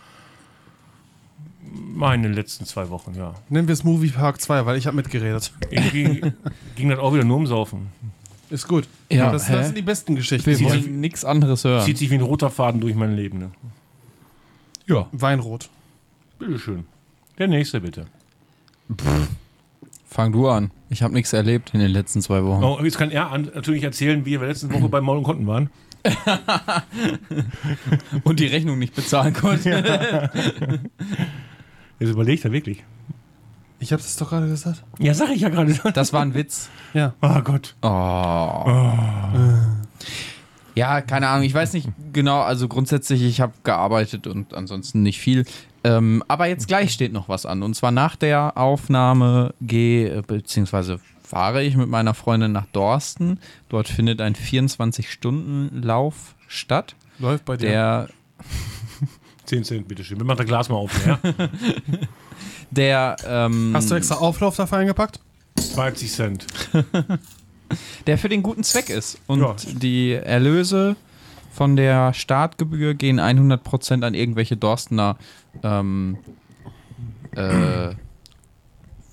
[1.73, 3.35] meine letzten zwei Wochen, ja.
[3.49, 5.53] Nennen wir es Movie Park 2, weil ich habe mitgeredet.
[5.71, 6.21] Irgendwie
[6.77, 7.89] ging das auch wieder nur ums Saufen.
[8.51, 8.87] Ist gut.
[9.11, 10.51] Ja, das, das sind die besten Geschichten.
[10.51, 11.85] Wir wollen nichts anderes hören.
[11.85, 13.39] Zieht sich wie ein roter Faden durch mein Leben.
[13.39, 13.51] Ne?
[14.87, 15.09] Ja.
[15.13, 15.71] Weinrot.
[16.39, 16.85] Bitteschön.
[17.39, 18.07] Der nächste bitte.
[20.13, 20.71] Fang du an.
[20.91, 22.63] Ich habe nichts erlebt in den letzten zwei Wochen.
[22.63, 25.47] Oh, jetzt kann er an, natürlich erzählen, wie wir letzte Woche bei Maul und Konten
[25.47, 25.71] waren.
[28.25, 29.71] Und die Rechnung nicht bezahlen konnte.
[32.01, 32.83] Jetzt überlegt er wirklich.
[33.79, 34.85] Ich habe das doch gerade gesagt.
[34.99, 35.79] Ja, sag ich ja gerade.
[35.95, 36.69] Das war ein Witz.
[36.95, 37.15] Ja.
[37.23, 37.75] Oh Gott.
[37.81, 38.67] Oh.
[40.75, 41.45] Ja, keine Ahnung.
[41.45, 42.41] Ich weiß nicht genau.
[42.41, 45.45] Also grundsätzlich, ich habe gearbeitet und ansonsten nicht viel.
[45.85, 47.63] Ähm, aber jetzt gleich steht noch was an.
[47.63, 53.39] Und zwar nach der Aufnahme gehe, beziehungsweise fahre ich mit meiner Freundin nach Dorsten.
[53.69, 56.95] Dort findet ein 24-Stunden-Lauf statt.
[57.19, 57.69] Läuft bei dir.
[57.69, 58.09] Der,
[59.47, 60.19] 10 Cent, bitteschön.
[60.19, 61.07] Wir machen das Glas mal auf.
[61.07, 61.19] Ja?
[62.71, 65.21] der, ähm, Hast du extra Auflauf dafür eingepackt?
[65.57, 66.47] 20 Cent.
[68.07, 69.19] der für den guten Zweck ist.
[69.27, 69.57] Und Ja.
[69.73, 70.97] die Erlöse
[71.53, 75.17] von der Startgebühr gehen 100% an irgendwelche Dorstener
[75.63, 76.19] ähm,
[77.35, 77.95] äh,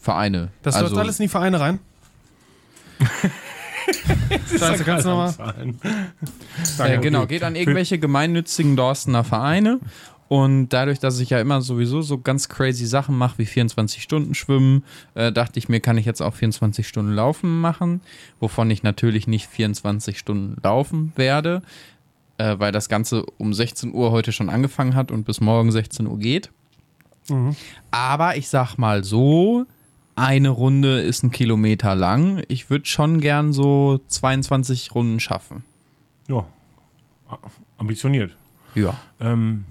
[0.01, 0.49] Vereine.
[0.63, 1.79] Das also, läuft alles in die Vereine rein.
[4.57, 5.33] Scheiße, du nochmal?
[6.79, 9.79] äh, genau, geht an irgendwelche gemeinnützigen Dorstener Vereine.
[10.29, 14.35] Und dadurch, dass ich ja immer sowieso so ganz crazy Sachen mache, wie 24 Stunden
[14.35, 14.83] schwimmen,
[15.15, 18.01] äh, dachte ich mir, kann ich jetzt auch 24 Stunden laufen machen,
[18.39, 21.63] wovon ich natürlich nicht 24 Stunden laufen werde,
[22.37, 26.05] äh, weil das Ganze um 16 Uhr heute schon angefangen hat und bis morgen 16
[26.05, 26.51] Uhr geht.
[27.89, 29.65] Aber ich sag mal so,
[30.15, 32.43] eine Runde ist ein Kilometer lang.
[32.49, 35.63] Ich würde schon gern so 22 Runden schaffen.
[36.27, 36.45] Ja.
[37.77, 38.35] Ambitioniert.
[38.75, 38.95] Ja.
[39.19, 39.65] Ähm,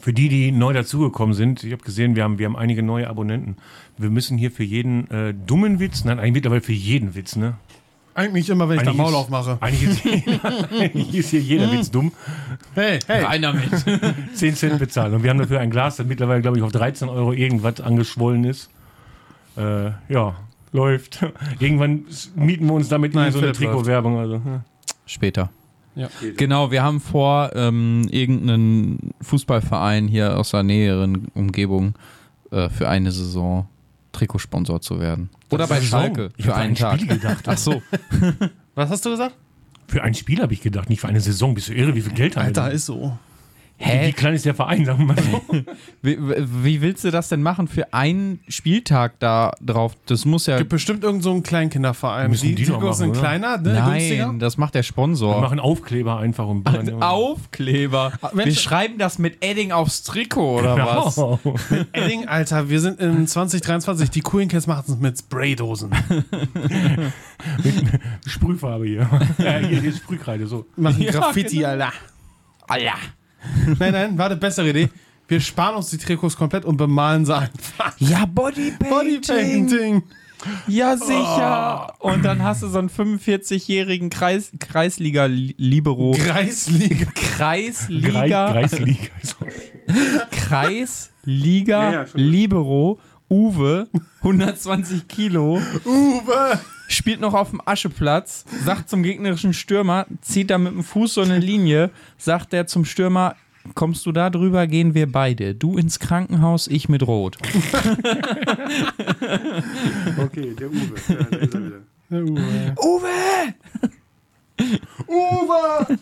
[0.00, 3.08] für die, die neu dazugekommen sind, ich habe gesehen, wir haben, wir haben einige neue
[3.08, 3.56] Abonnenten.
[3.98, 7.54] Wir müssen hier für jeden äh, dummen Witz, nein, eigentlich mittlerweile für jeden Witz, ne?
[8.14, 9.58] Eigentlich immer, wenn ich da Eigentlich Maul aufmache.
[9.60, 10.44] Eigentlich ist,
[10.80, 12.12] eigentlich ist hier jeder Witz dumm.
[12.74, 13.24] Hey, hey.
[13.24, 13.70] Einer mit.
[14.34, 15.14] 10 Cent bezahlen.
[15.14, 18.44] Und wir haben dafür ein Glas, das mittlerweile, glaube ich, auf 13 Euro irgendwas angeschwollen
[18.44, 18.70] ist.
[19.56, 20.34] Äh, ja,
[20.72, 21.24] läuft.
[21.60, 23.52] Irgendwann mieten wir uns damit Nein, in so eine.
[23.52, 24.18] Trikotwerbung.
[24.18, 24.60] Also, hm.
[25.06, 25.50] Später.
[25.94, 26.08] Ja.
[26.36, 31.94] Genau, wir haben vor, ähm, irgendeinen Fußballverein hier aus der näheren Umgebung
[32.50, 33.66] äh, für eine Saison
[34.12, 35.30] Trikotsponsor zu werden.
[35.50, 36.00] Oder bei Saison?
[36.00, 37.00] Schalke Ich für einen ein Tag.
[37.00, 37.44] Spiel gedacht.
[37.46, 37.82] Ach so.
[38.74, 39.36] Was hast du gesagt?
[39.88, 41.54] Für ein Spiel habe ich gedacht, nicht für eine Saison.
[41.54, 41.94] Bist du irre?
[41.94, 43.18] Wie viel Geld haben Alter, ist so.
[43.82, 44.12] Wie, wie Hä?
[44.12, 45.40] klein ist der Verein, sagen wir mal so.
[46.02, 46.18] Wie,
[46.62, 49.94] wie willst du das denn machen für einen Spieltag da drauf?
[50.04, 50.58] Das muss ja.
[50.58, 52.30] Gibt bestimmt irgendeinen so einen Kleinkinderverein.
[52.30, 53.20] Müssen die doch Trikots machen, sind oder?
[53.20, 53.82] kleiner, ne?
[53.92, 54.26] günstiger.
[54.26, 55.40] Nein, das macht der Wir Sponsor.
[55.40, 58.12] machen Aufkleber einfach und ballern- Aufkleber.
[58.20, 58.60] Ah, Wir Mensch.
[58.60, 61.14] schreiben das mit Edding aufs Trikot oder was?
[61.16, 61.40] Genau.
[61.92, 64.10] Edding, Alter, wir sind in 2023.
[64.10, 65.90] Die coolen Kids machen es mit Spraydosen.
[68.26, 69.08] Sprühfarbe hier.
[69.38, 70.66] ja, hier, hier ist Sprühkreide, so.
[70.76, 71.92] Machen Ja, Graffiti, Alter.
[72.68, 72.94] Alter.
[73.78, 74.90] Nein, nein, warte, bessere Idee.
[75.28, 77.94] Wir sparen uns die Trikots komplett und bemalen sie einfach.
[77.98, 78.88] Ja, Bodypainting.
[78.88, 80.02] Bodypainting.
[80.66, 81.94] Ja, sicher.
[82.00, 86.12] Und dann hast du so einen 45-jährigen Kreis, Kreisliga-Libero.
[86.12, 87.06] Kreisliga.
[87.14, 88.52] Kreisliga.
[88.52, 89.10] Kreisliga.
[90.30, 92.20] Kreisliga Ja, ja, schon.
[92.20, 92.98] Libero.
[93.32, 93.86] Uwe,
[94.22, 96.58] 120 Kilo, Uwe.
[96.94, 101.20] Spielt noch auf dem Ascheplatz, sagt zum gegnerischen Stürmer, zieht da mit dem Fuß so
[101.22, 103.36] eine Linie, sagt er zum Stürmer,
[103.74, 105.54] kommst du da drüber, gehen wir beide.
[105.54, 107.38] Du ins Krankenhaus, ich mit Rot.
[110.18, 110.94] Okay, der Uwe.
[111.08, 111.80] Ja, da ist er wieder.
[112.10, 112.74] Uwe.
[112.76, 113.54] Uwe!
[115.06, 115.98] Uwe.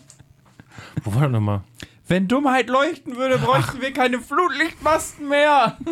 [1.04, 1.60] Wo war das nochmal?
[2.08, 5.76] Wenn Dummheit leuchten würde, bräuchten wir keine Flutlichtmasten mehr.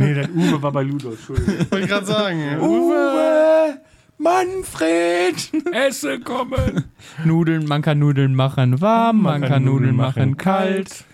[0.00, 1.58] Nee, der Uwe war bei Ludo, Entschuldigung.
[1.70, 2.60] Wollte ich gerade sagen.
[2.60, 3.80] Uwe!
[4.16, 5.50] Manfred!
[5.72, 6.84] Esse kommen!
[7.24, 11.04] Nudeln, man kann Nudeln machen warm, man, kann Nudeln machen kalt.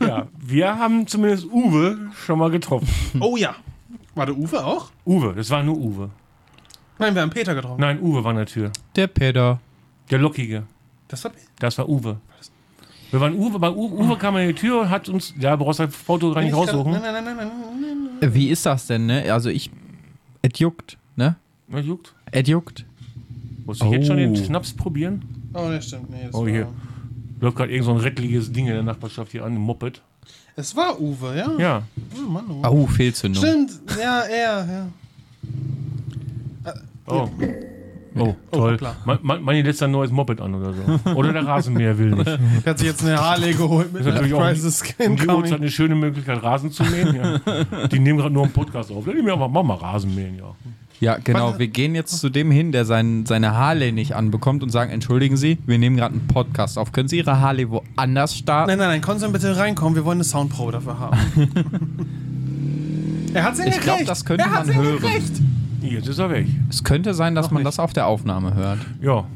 [0.00, 2.88] Ja, wir haben zumindest Uwe schon mal getroffen.
[3.20, 3.54] Oh ja.
[4.14, 4.90] War der Uwe auch?
[5.04, 6.10] Uwe, das war nur Uwe.
[6.98, 7.80] Nein, wir haben Peter getroffen.
[7.80, 8.72] Nein, Uwe war an der Tür.
[8.96, 9.60] Der Peter.
[10.10, 10.64] Der Lockige.
[11.08, 12.18] Das war Das war Uwe.
[13.10, 15.78] Wir waren Uwe, bei Uwe, Uwe kam an die Tür und hat uns, ja, brauchst
[15.78, 16.92] das Foto gar nicht raussuchen.
[16.92, 17.50] Nein, nein, nein, nein,
[18.20, 18.34] nein.
[18.34, 19.32] Wie ist das denn, ne?
[19.32, 19.70] Also ich.
[20.42, 21.36] Es juckt, ne?
[21.68, 22.14] Was juckt?
[22.32, 22.84] Es juckt.
[23.64, 24.36] Muss ich jetzt schon den Oh.
[24.36, 25.22] Schnaps probieren?
[25.54, 26.10] Oh, ne, stimmt.
[26.10, 26.68] Nee, das Oh, war, hier.
[27.40, 30.02] Läuft gerade irgend so ein rettliches Ding in der Nachbarschaft hier an, ein Moped.
[30.56, 31.50] Es war Uwe, ja?
[31.58, 31.82] Ja.
[32.16, 32.64] Oh, Mann, oh.
[32.64, 33.42] Au, Fehlzündung.
[33.44, 34.66] Stimmt, ja, er,
[36.64, 36.74] ja.
[37.06, 37.28] Oh.
[38.18, 38.72] Oh, toll.
[38.74, 38.96] hoppla.
[39.04, 41.10] Man, man, man lässt ein neues Moped an oder so.
[41.10, 42.26] Oder der Rasenmäher will nicht.
[42.64, 45.54] Er hat sich jetzt eine Harley geholt mit auch Crisis um die Incoming.
[45.54, 47.14] eine schöne Möglichkeit, Rasen zu mähen.
[47.14, 47.88] Ja.
[47.88, 49.04] Die nehmen gerade nur einen Podcast auf.
[49.04, 50.54] Dann nehmen wir einfach mach mal Rasen mähen, ja.
[51.00, 51.58] Ja, genau.
[51.58, 55.36] Wir gehen jetzt zu dem hin, der sein, seine Harley nicht anbekommt und sagen: Entschuldigen
[55.36, 56.92] Sie, wir nehmen gerade einen Podcast auf.
[56.92, 58.70] Können Sie Ihre Harley woanders starten?
[58.70, 59.94] Nein, nein, nein, Konstantin, bitte reinkommen.
[59.94, 61.18] Wir wollen eine Soundprobe dafür haben.
[63.34, 65.04] er hat Ich glaub, das könnte er man hören.
[65.04, 65.32] Recht.
[65.82, 66.46] Jetzt ist er weg.
[66.70, 67.68] Es könnte sein, dass Noch man nicht.
[67.68, 68.78] das auf der Aufnahme hört.
[69.00, 69.26] Ja.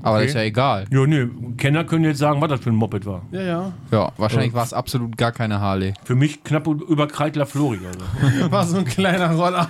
[0.00, 0.20] Aber Okay.
[0.22, 0.84] das ist ja egal.
[0.90, 1.28] Ja, nö.
[1.56, 3.22] Kenner können jetzt sagen, was das für ein Moped war.
[3.32, 3.72] Ja, ja.
[3.90, 5.94] Ja, wahrscheinlich war es absolut gar keine Harley.
[6.04, 7.80] Für mich knapp über Kreidler Flori.
[7.84, 8.50] Also.
[8.52, 9.68] War so ein kleiner Roller.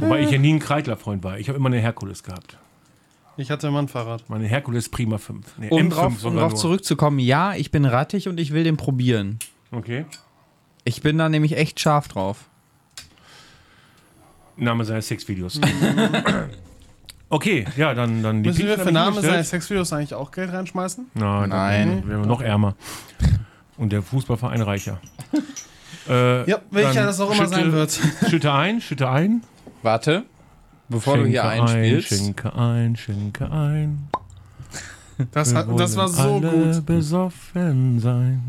[0.00, 1.38] Wobei ich ja nie ein Kreidler-Freund war.
[1.38, 2.56] Ich habe immer eine Herkules gehabt.
[3.36, 4.24] Ich hatte immer ein Fahrrad.
[4.28, 5.58] Meine Herkules Prima 5.
[5.58, 6.60] Nee, Um M5 drauf, um drauf nur.
[6.60, 9.38] zurückzukommen, ja, ich bin rattig und ich will den probieren.
[9.70, 10.06] Okay.
[10.84, 12.48] Ich bin da nämlich echt scharf drauf.
[14.56, 15.60] Name seines Sexvideos.
[17.28, 19.32] okay, ja, dann, dann die Müssen wir Pizza für ich Namen bestellt.
[19.34, 21.06] seines Sexvideos eigentlich auch Geld reinschmeißen?
[21.14, 21.88] Nein, Nein.
[22.00, 22.74] dann wären wir noch ärmer.
[23.76, 25.00] Und der Fußballverein reicher.
[26.08, 28.00] Äh, Ja, welcher das auch immer sein schütte- wird.
[28.28, 29.44] Schütte ein, schütte ein.
[29.82, 30.24] Warte,
[30.88, 32.12] bevor du hier Schenke einspielst.
[32.12, 34.08] Ein, schenke ein, schenke ein.
[35.30, 36.86] Das, Wir hat, das war so alle gut.
[36.86, 38.42] besoffen sein.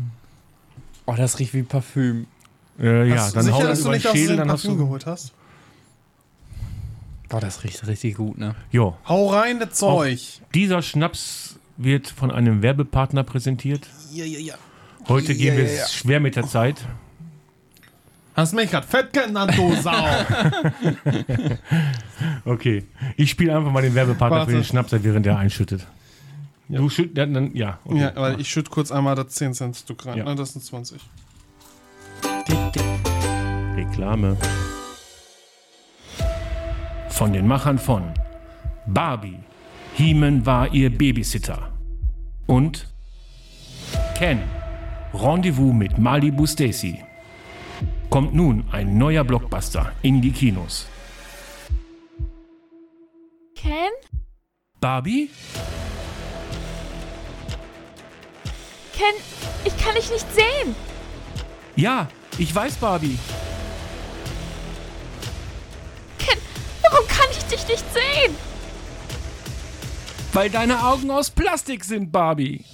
[1.06, 2.26] oh, das riecht wie Parfüm.
[2.80, 4.28] Äh, ja, Hast du dann hau sicher, das dass du über den nicht aus Schädel,
[4.30, 4.84] dem dann hast Parfüm du...
[4.84, 5.32] geholt hast?
[7.28, 8.54] Boah, das riecht richtig gut, ne?
[8.70, 10.20] Jo, Hau rein, das Zeug.
[10.54, 13.88] dieser Schnaps wird von einem Werbepartner präsentiert.
[14.12, 14.54] Ja, ja, ja.
[15.08, 16.84] Heute gehen wir schwer mit der Zeit.
[18.34, 19.92] Hast mich grad fett genannt, du Sau.
[22.44, 22.84] Okay,
[23.16, 24.50] ich spiele einfach mal den Werbepartner Warte.
[24.50, 25.86] für den Schnaps, während der einschüttet.
[26.68, 26.78] Ja.
[26.78, 27.78] Du schütt, ja, dann, ja.
[27.84, 28.00] okay.
[28.00, 30.18] ja, weil ich schütte kurz einmal das 10 Cent Stück rein.
[30.18, 30.24] Ja.
[30.24, 31.00] Ne, das sind 20.
[33.76, 34.36] Reklame.
[37.14, 38.12] Von den Machern von
[38.86, 39.38] Barbie.
[39.94, 41.70] Heeman war ihr Babysitter.
[42.48, 42.92] Und
[44.16, 44.42] Ken.
[45.12, 47.04] Rendezvous mit Malibu Stacy.
[48.10, 50.88] Kommt nun ein neuer Blockbuster in die Kinos.
[53.54, 53.92] Ken?
[54.80, 55.30] Barbie?
[58.92, 59.14] Ken,
[59.64, 60.74] ich kann dich nicht sehen.
[61.76, 63.16] Ja, ich weiß Barbie.
[66.94, 68.36] Warum kann ich dich nicht sehen?
[70.32, 72.64] Weil deine Augen aus Plastik sind, Barbie.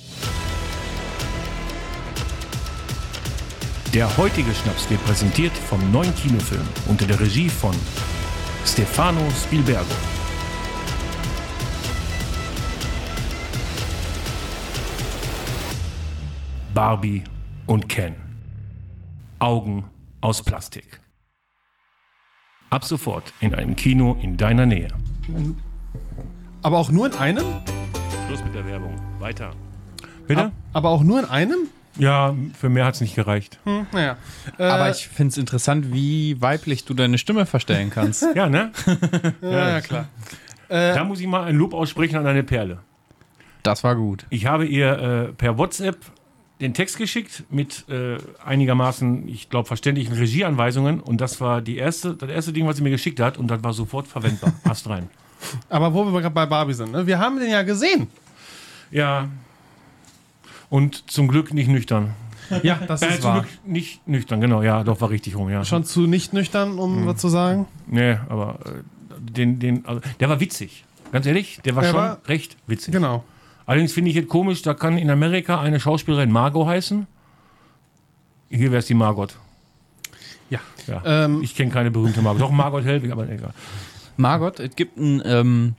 [3.93, 7.75] Der heutige Schnaps wird präsentiert vom neuen Kinofilm unter der Regie von
[8.65, 9.85] Stefano Spielbergo.
[16.73, 17.25] Barbie
[17.67, 18.15] und Ken.
[19.41, 19.85] Augen
[20.21, 21.00] aus Plastik.
[22.71, 24.89] Ab sofort in einem Kino in deiner Nähe.
[26.63, 27.45] Aber auch nur in einem?
[28.27, 28.95] Schluss mit der Werbung.
[29.19, 29.51] Weiter.
[30.29, 30.53] Bitte?
[30.73, 31.69] Aber auch nur in einem?
[31.99, 33.59] Ja, für mehr hat es nicht gereicht.
[33.65, 34.17] Hm, naja.
[34.57, 38.25] Äh, Aber ich finde es interessant, wie weiblich du deine Stimme verstellen kannst.
[38.37, 38.71] Ja, ne?
[39.43, 40.07] Ja, ja, klar.
[40.69, 42.79] Da muss ich mal ein Lob aussprechen an eine Perle.
[43.65, 44.27] Das war gut.
[44.31, 44.93] Ich habe ihr
[45.31, 45.97] äh, per WhatsApp
[46.61, 52.15] den Text geschickt mit äh, einigermaßen, ich glaube, verständlichen Regieanweisungen und das war die erste,
[52.15, 54.53] das erste Ding, was sie mir geschickt hat und das war sofort verwendbar.
[54.65, 55.09] Ast rein.
[55.69, 57.07] Aber wo wir gerade bei Barbie sind, ne?
[57.07, 58.09] wir haben den ja gesehen.
[58.91, 59.29] Ja.
[60.69, 62.11] Und zum Glück nicht nüchtern.
[62.63, 63.41] Ja, das Äh, ist zum wahr.
[63.43, 65.65] Glück nicht nüchtern, genau, ja, doch, war richtig rum, ja.
[65.65, 67.67] Schon zu nicht nüchtern, um was zu sagen.
[67.87, 68.83] Nee, aber äh,
[69.19, 70.85] den, den, also, der war witzig.
[71.13, 72.93] Ganz ehrlich, der war Der schon war- recht witzig.
[72.93, 73.25] Genau.
[73.71, 77.07] Allerdings finde ich es komisch, da kann in Amerika eine Schauspielerin Margot heißen.
[78.49, 79.37] Hier wäre es die Margot.
[80.51, 80.59] Ja.
[80.89, 81.03] Ja.
[81.05, 82.43] Ähm, ich kenne keine berühmte Margot.
[82.43, 83.55] Doch Margot Helwig, aber egal.
[84.17, 85.75] Margot, es gibt einen ähm,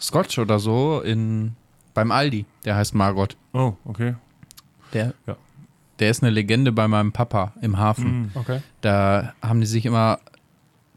[0.00, 1.52] Scotch oder so in,
[1.94, 3.36] beim Aldi, der heißt Margot.
[3.52, 4.16] Oh, okay.
[4.92, 5.36] Der, Ja.
[6.00, 8.22] der ist eine Legende bei meinem Papa im Hafen.
[8.22, 8.30] Mhm.
[8.34, 8.62] okay.
[8.80, 10.18] Da haben die sich immer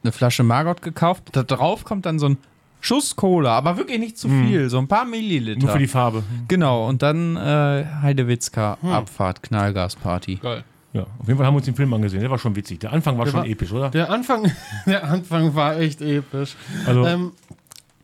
[0.01, 1.25] eine Flasche Margot gekauft.
[1.33, 2.39] Da drauf kommt dann so ein
[2.81, 5.59] Schuss Cola, aber wirklich nicht zu viel, so ein paar Milliliter.
[5.59, 6.23] Nur für die Farbe.
[6.47, 10.35] genau, und dann äh, Heidewitzka, Abfahrt, Knallgasparty.
[10.35, 10.63] Geil.
[10.93, 12.19] Ja, auf jeden Fall haben wir uns den Film angesehen.
[12.19, 12.79] Der war schon witzig.
[12.81, 13.89] Der Anfang war Der schon war- episch, oder?
[13.91, 14.51] Der Anfang,
[14.85, 16.55] der Anfang war echt episch.
[16.85, 17.31] Also, Ähm,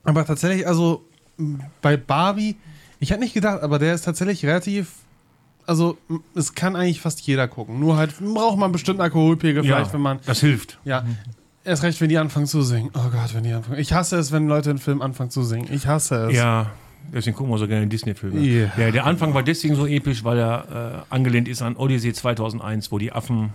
[0.06, 1.04] aber tatsächlich, also
[1.38, 2.56] m, bei Barbie,
[3.02, 4.92] ich hätte nicht gedacht, aber der ist tatsächlich relativ.
[5.66, 7.78] Also, m, es kann eigentlich fast jeder gucken.
[7.80, 10.20] Nur halt braucht man bestimmt Alkoholpegel, ja, vielleicht, wenn man.
[10.26, 10.80] das hilft.
[10.86, 11.04] Ja.
[11.68, 12.92] Erst recht, wenn die anfangen zu singen.
[12.94, 13.78] Oh Gott, wenn die anfangen.
[13.78, 15.68] Ich hasse es, wenn Leute in Film anfangen zu singen.
[15.70, 16.34] Ich hasse es.
[16.34, 16.68] Ja,
[17.14, 18.40] deswegen gucken wir so gerne Disney-Filme.
[18.40, 18.72] Ja.
[18.78, 22.90] Ja, der Anfang war deswegen so episch, weil er äh, angelehnt ist an Odyssey 2001,
[22.94, 23.50] wo die Affen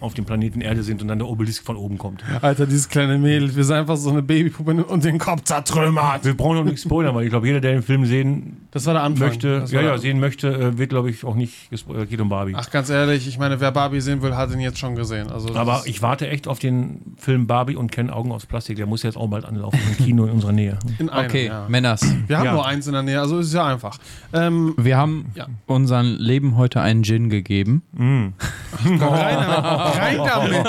[0.00, 2.24] auf dem Planeten Erde sind und dann der Obelisk von oben kommt.
[2.42, 6.24] Alter, dieses kleine Mädel, wir sind einfach so eine Babypuppe und den Kopf zertrümmert.
[6.24, 8.94] Wir brauchen noch nicht spoilern, weil ich glaube, jeder, der den Film sehen Das war
[8.94, 9.28] der Anfang.
[9.28, 12.08] möchte, Das ja, war ja, sehen möchte, äh, wird, glaube ich, auch nicht gespoilert.
[12.10, 12.54] Geht um Barbie.
[12.56, 15.30] Ach, ganz ehrlich, ich meine, wer Barbie sehen will, hat ihn jetzt schon gesehen.
[15.30, 18.76] Also, Aber ich warte echt auf den Film Barbie und Ken Augen aus Plastik.
[18.76, 20.78] Der muss jetzt auch bald anlaufen im Kino in unserer Nähe.
[20.98, 21.66] in einem, Okay, ja.
[21.68, 22.02] Männers.
[22.26, 22.52] Wir haben Ja.
[22.52, 23.98] nur eins in der Nähe, also ist es ja einfach.
[24.32, 25.46] Ähm, Wir haben Ja.
[25.66, 27.82] unserem Leben heute einen Gin gegeben.
[27.98, 28.32] rein
[29.00, 29.89] damit!
[29.90, 30.66] Rein damit!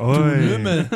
[0.00, 0.88] Lümmel.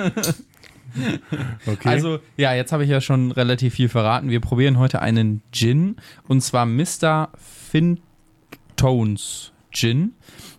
[1.66, 1.88] Okay.
[1.88, 4.28] Also, ja, jetzt habe ich ja schon relativ viel verraten.
[4.30, 7.30] Wir probieren heute einen Gin und zwar Mr.
[7.70, 10.14] Fintones Gin.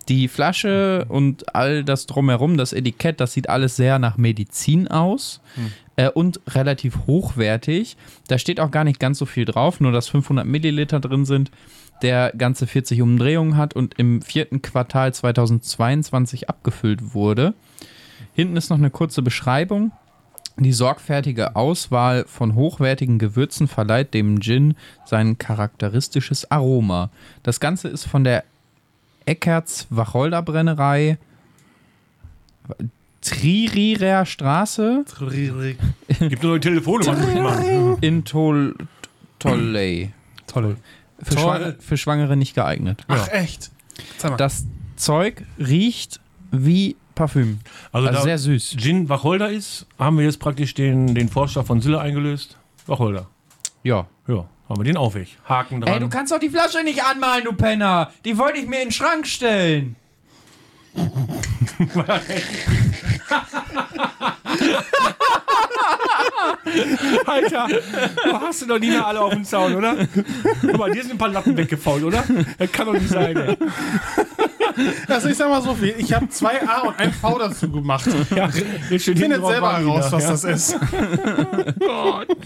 [0.08, 5.42] Die Flasche und all das drumherum, das Etikett, das sieht alles sehr nach Medizin aus
[5.96, 7.98] äh, und relativ hochwertig.
[8.28, 11.52] Da steht auch gar nicht ganz so viel drauf, nur dass 500 Milliliter drin sind,
[12.02, 17.54] der ganze 40 Umdrehungen hat und im vierten Quartal 2022 abgefüllt wurde.
[18.34, 19.92] Hinten ist noch eine kurze Beschreibung.
[20.58, 27.10] Die sorgfältige Auswahl von hochwertigen Gewürzen verleiht dem Gin sein charakteristisches Aroma.
[27.42, 28.44] Das Ganze ist von der
[29.26, 31.18] Eckerts Wacholder Brennerei
[33.22, 35.06] Tririrer Straße
[36.20, 37.42] Gibt nur eine Telefonnummer.
[37.42, 37.98] Mann.
[38.02, 38.76] in Tol
[39.40, 40.12] Tolley.
[40.48, 40.76] Toll.
[41.24, 41.40] Für.
[41.40, 43.04] Schwangere, für Schwangere nicht geeignet.
[43.08, 43.72] Ach, echt?
[44.18, 44.38] Zeig mal.
[44.38, 46.20] Das Zeug riecht
[46.52, 47.60] wie Parfüm.
[47.92, 48.76] Also, Also da sehr süß.
[48.78, 52.58] Gin Wacholder ist, haben wir jetzt praktisch den, den Vorschlag von Sille eingelöst.
[52.88, 53.28] Wacholder.
[53.84, 54.08] Ja.
[54.28, 55.28] Ja, haben wir den auch weg.
[55.46, 55.94] Haken dran.
[55.94, 58.12] Ey, du kannst doch die Flasche nicht anmalen, du Penner.
[58.26, 59.96] Die wollte ich mir in den Schrank stellen.
[67.26, 67.68] Alter,
[68.24, 69.96] du hast doch nie mehr alle auf dem Zaun, oder?
[70.62, 72.24] Guck mal, dir sind ein paar Lappen weggefault, oder?
[72.58, 73.58] Das kann doch nicht sein, ey.
[75.08, 78.06] Also ich sag mal so viel, ich habe zwei A und ein V dazu gemacht.
[78.36, 80.30] Ja, Findet selber heraus, was ja.
[80.32, 80.80] das ist.
[81.80, 82.28] Gott.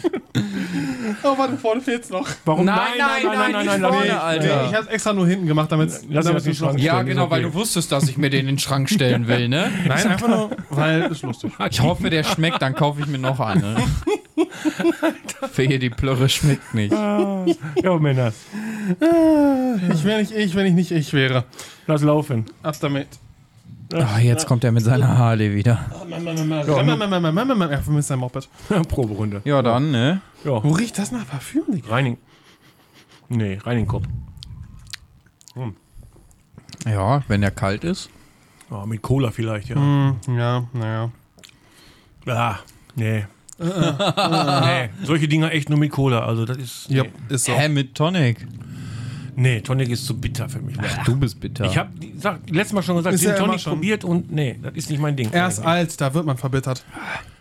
[1.24, 2.28] Oh, warte, vorne fehlt's noch.
[2.44, 2.66] Warum?
[2.66, 4.64] Nein, nein, nein, nicht vorne, Nee, Alter.
[4.64, 7.32] Nee, ich hab's extra nur hinten gemacht, damit Lass damit den Schrank Ja, genau, ist
[7.32, 7.54] weil okay.
[7.54, 9.72] du wusstest, dass ich mir den in den Schrank stellen will, ne?
[9.88, 11.52] Nein, einfach nur, weil ist lustig.
[11.70, 13.78] Ich hoffe, der schmeckt, dann kaufe ich mir noch eine.
[15.52, 16.92] Für hier die Plörre schmeckt nicht.
[16.92, 18.34] Ja, Männer,
[19.94, 21.46] Ich wäre nicht ich, wenn ich nicht ich wäre.
[21.88, 22.46] Lass laufen.
[22.64, 23.08] Ab damit.
[23.94, 25.86] Ah, jetzt kommt er mit seiner Harley wieder.
[26.10, 28.50] Ja, vermisst ein Moped.
[28.90, 29.42] Proberunde.
[29.46, 30.22] Ja, dann, ne?
[30.44, 31.64] Ja, Wo riecht das nach Parfüm?
[31.72, 31.90] Digga?
[31.90, 32.18] Reining.
[33.30, 34.06] Nee, Reiningkopf.
[36.86, 38.10] Ja, wenn er kalt ist.
[38.70, 39.76] Oh, mit Cola vielleicht, ja.
[39.76, 41.12] Hm, ja, naja.
[42.28, 42.56] Ah,
[42.96, 43.26] nee.
[43.60, 46.26] nee, solche Dinger echt nur mit Cola.
[46.26, 46.90] Also das ist.
[46.90, 47.54] Nee, Ja, ist so.
[47.54, 48.46] Hä, mit Tonic?
[49.36, 50.76] Nee Tonic ist zu bitter für mich.
[51.06, 51.66] Du bist bitter.
[51.66, 51.90] Ich habe
[52.50, 53.74] letztes Mal schon gesagt, Ist ja immer Tonic schon.
[53.74, 55.30] probiert und nee, das ist nicht mein Ding.
[55.32, 56.84] Er ist alt, da wird man verbittert.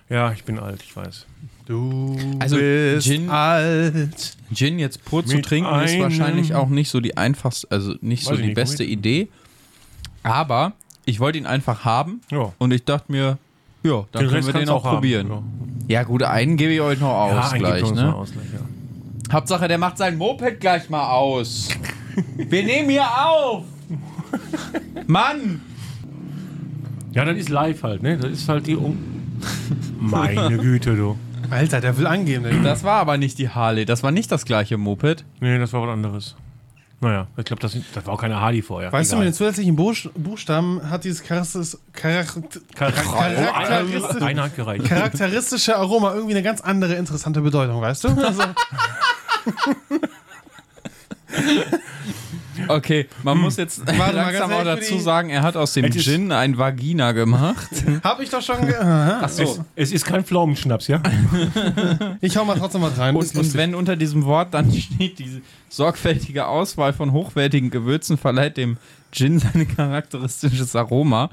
[0.08, 1.26] Ja, ich bin alt, ich weiß.
[1.66, 4.36] Du Also, bist Gin- alt.
[4.52, 7.94] Gin jetzt pur zu Mit trinken ist einem- wahrscheinlich auch nicht so die einfachste, also
[8.02, 9.28] nicht so Weiß ich die nicht, beste Idee.
[10.22, 10.72] Aber
[11.06, 12.52] ich wollte ihn einfach haben Ja.
[12.58, 13.38] und ich dachte mir,
[13.82, 14.94] ja, dann können wir den kannst auch du haben.
[14.96, 15.28] probieren.
[15.28, 15.42] Ja.
[15.86, 18.04] Ja, gut, einen gebe ich euch noch aus Ja, einen gleich, uns ne?
[18.06, 18.53] noch Ausgleich, ja.
[19.32, 21.68] Hauptsache, der macht sein Moped gleich mal aus.
[22.36, 23.64] Wir nehmen hier auf.
[25.06, 25.60] Mann!
[27.12, 28.16] ja, das ist live halt, ne?
[28.18, 28.98] Das ist halt die um.
[29.98, 31.16] Meine Güte, du.
[31.50, 32.42] Alter, der will angehen.
[32.44, 32.62] Digga.
[32.62, 35.24] Das war aber nicht die Harley, das war nicht das gleiche Moped.
[35.40, 36.36] Nee, das war was anderes.
[37.00, 38.90] Naja, ich glaube, das, das war auch keine Harley vorher.
[38.90, 39.32] Weißt du, mit Egal.
[39.32, 43.02] den zusätzlichen Buch Buchstaben hat dieses charakteris charakter Charakter-
[43.52, 44.84] charakteristisch- Einer hat gereicht.
[44.86, 48.08] charakteristische Aroma irgendwie eine ganz andere interessante Bedeutung, weißt du?
[48.08, 48.42] Also,
[52.68, 55.86] Okay, man muss jetzt mal langsam ganz auch dazu für sagen, er hat aus dem
[55.86, 57.68] Es ist- Gin ein Vagina gemacht.
[58.04, 58.64] Hab ich doch schon.
[58.64, 59.20] Ge Aha.
[59.22, 59.64] Ach Es, so.
[59.74, 61.02] es ist kein Pflaumenschnaps, ja?
[62.20, 63.16] ich hau mal trotzdem was rein.
[63.16, 68.56] Und, und wenn unter diesem Wort dann steht, diese sorgfältige Auswahl von hochwertigen Gewürzen verleiht
[68.56, 68.76] dem
[69.10, 71.30] Gin sein charakteristisches Aroma,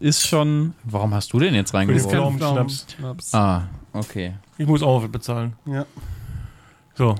[0.00, 0.74] ist schon.
[0.84, 2.10] Warum hast du den jetzt Ist reingeworfen?
[2.10, 2.86] kein Pflaumenschnaps.
[2.98, 3.34] Schnaps.
[3.34, 4.34] Ah, okay.
[4.58, 5.54] Ich muss auch was bezahlen.
[5.64, 5.86] Ja.
[6.94, 7.14] So.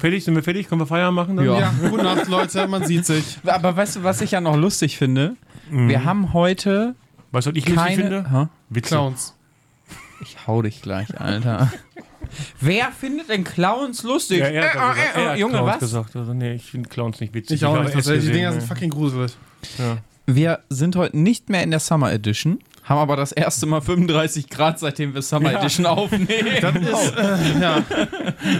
[0.00, 0.24] Fertig?
[0.24, 0.68] Sind wir fertig?
[0.68, 1.36] Können wir Feiern machen?
[1.36, 1.44] Dann?
[1.46, 1.58] Ja.
[1.60, 3.38] ja, gute Nacht, Leute, man sieht sich.
[3.44, 5.36] Aber weißt du, was ich ja noch lustig finde?
[5.70, 6.94] Wir haben heute
[7.32, 8.02] Weißt du, was ich lustig keine.
[8.02, 8.30] finde?
[8.30, 8.48] Ha?
[8.70, 8.88] Witze.
[8.88, 9.34] Clowns.
[10.22, 11.72] Ich hau dich gleich, Alter.
[12.60, 14.38] Wer findet denn Clowns lustig?
[14.40, 15.78] Ja, er hat, Äh, äh, er äh, hat Junge, Clowns was?
[15.80, 16.16] gesagt.
[16.16, 17.56] Also, nee, ich finde Clowns nicht witzig.
[17.56, 17.88] Ich auch nicht.
[17.88, 18.26] es tatsächlich.
[18.26, 19.32] Die Dinger sind fucking gruselig.
[19.78, 19.98] ja.
[20.26, 24.48] Wir sind heute nicht mehr in der Summer Edition, haben aber das erste Mal 35
[24.48, 25.60] Grad, seitdem wir Summer Ja.
[25.60, 26.28] Edition aufnehmen.
[26.60, 27.82] Das ist, äh, ja,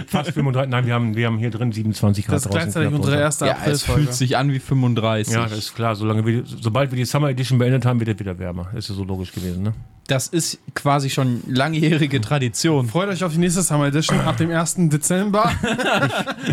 [0.07, 0.69] Fast 35.
[0.69, 3.57] Nein, wir haben, wir haben hier drin 27 Grad das ist gleichzeitig unsere erste ja,
[3.65, 5.33] es fühlt sich an wie 35.
[5.33, 5.95] Ja, das ist klar.
[5.95, 8.69] Solange wir, sobald wir die Summer Edition beendet haben, wird es wieder wärmer.
[8.73, 9.73] Das ist ja so logisch gewesen, ne?
[10.07, 12.87] Das ist quasi schon langjährige Tradition.
[12.87, 14.75] Freut euch auf die nächste Summer Edition ab dem 1.
[14.89, 15.51] Dezember.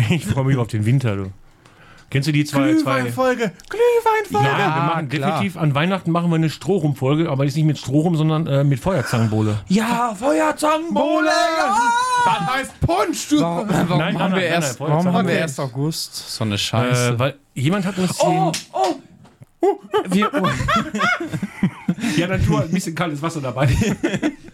[0.09, 1.31] Ich freue mich auf den Winter, du.
[2.09, 2.73] Kennst du die zwei?
[2.75, 3.51] zwei Glühweinfolge.
[3.69, 4.47] Glühweinfolge.
[4.47, 5.31] Nein, wir machen klar.
[5.31, 8.63] definitiv an Weihnachten machen wir eine Strohrum-Folge, aber die ist nicht mit Strohrum, sondern äh,
[8.63, 9.59] mit Feuerzangenbowle.
[9.67, 11.29] Ja, Feuerzangenbowle!
[12.25, 13.41] Das heißt Punsch, du.
[13.41, 16.15] Warum, warum Nein, haben nein, wir nein, erst, nein, warum haben wir erst August?
[16.35, 17.13] So eine Scheiße.
[17.13, 18.61] Äh, weil jemand hat uns oh, den.
[18.73, 18.95] oh!
[20.09, 20.31] Wir,
[22.17, 23.67] Ja, dann tu halt ein bisschen kaltes Wasser dabei.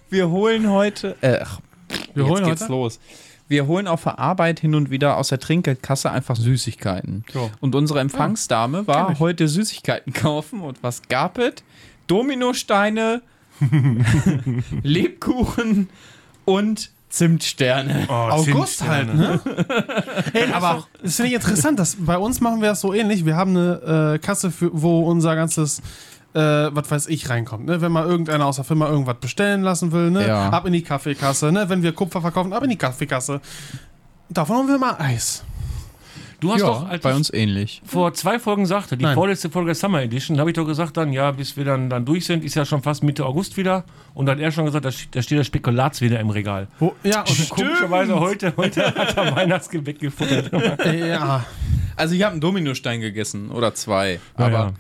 [0.10, 1.16] wir holen heute.
[1.22, 1.46] Äh,
[2.14, 2.72] Wir jetzt holen geht's heute?
[2.72, 3.00] los.
[3.48, 7.24] Wir holen auf der Arbeit hin und wieder aus der Trinkgeldkasse einfach Süßigkeiten.
[7.32, 7.52] So.
[7.60, 10.62] Und unsere Empfangsdame kenn war heute Süßigkeiten kaufen.
[10.62, 11.56] Und was gab es?
[12.08, 13.22] Dominosteine,
[14.84, 15.90] Lebkuchen
[16.46, 18.06] und Zimtsterne.
[18.10, 19.18] Oh, August Zimtsterne.
[19.18, 20.24] halt, ne?
[20.34, 21.80] Ey, aber das finde ich interessant.
[21.80, 23.26] Dass bei uns machen wir das so ähnlich.
[23.26, 25.82] Wir haben eine äh, Kasse, für, wo unser ganzes,
[26.36, 27.66] äh, was weiß ich, reinkommt.
[27.66, 27.82] Ne?
[27.82, 30.28] Wenn mal irgendeiner aus der Firma irgendwas bestellen lassen will, ne?
[30.28, 30.50] Ja.
[30.50, 31.52] ab in die Kaffeekasse.
[31.52, 31.70] Ne?
[31.70, 33.40] Wenn wir Kupfer verkaufen, ab in die Kaffeekasse.
[34.30, 35.44] Davon haben wir mal Eis.
[36.42, 37.82] Du hast Ja, doch, als bei uns ähnlich.
[37.86, 39.16] vor zwei Folgen sagte, die Nein.
[39.16, 41.90] vorletzte Folge der Summer Edition, da habe ich doch gesagt dann, ja, bis wir dann,
[41.90, 43.86] dann durch sind, ist ja schon fast Mitte August wieder.
[44.14, 46.68] Und dann hat er schon gesagt, da, da steht der Spekulats wieder im Regal.
[46.80, 50.52] Wo, ja, und, Komischerweise heute, heute hat er Weihnachtsgebäck gefuttert.
[50.94, 51.46] ja.
[51.96, 54.20] Also ich habe einen Dominostein gegessen oder zwei.
[54.38, 54.74] Ja, aber ja.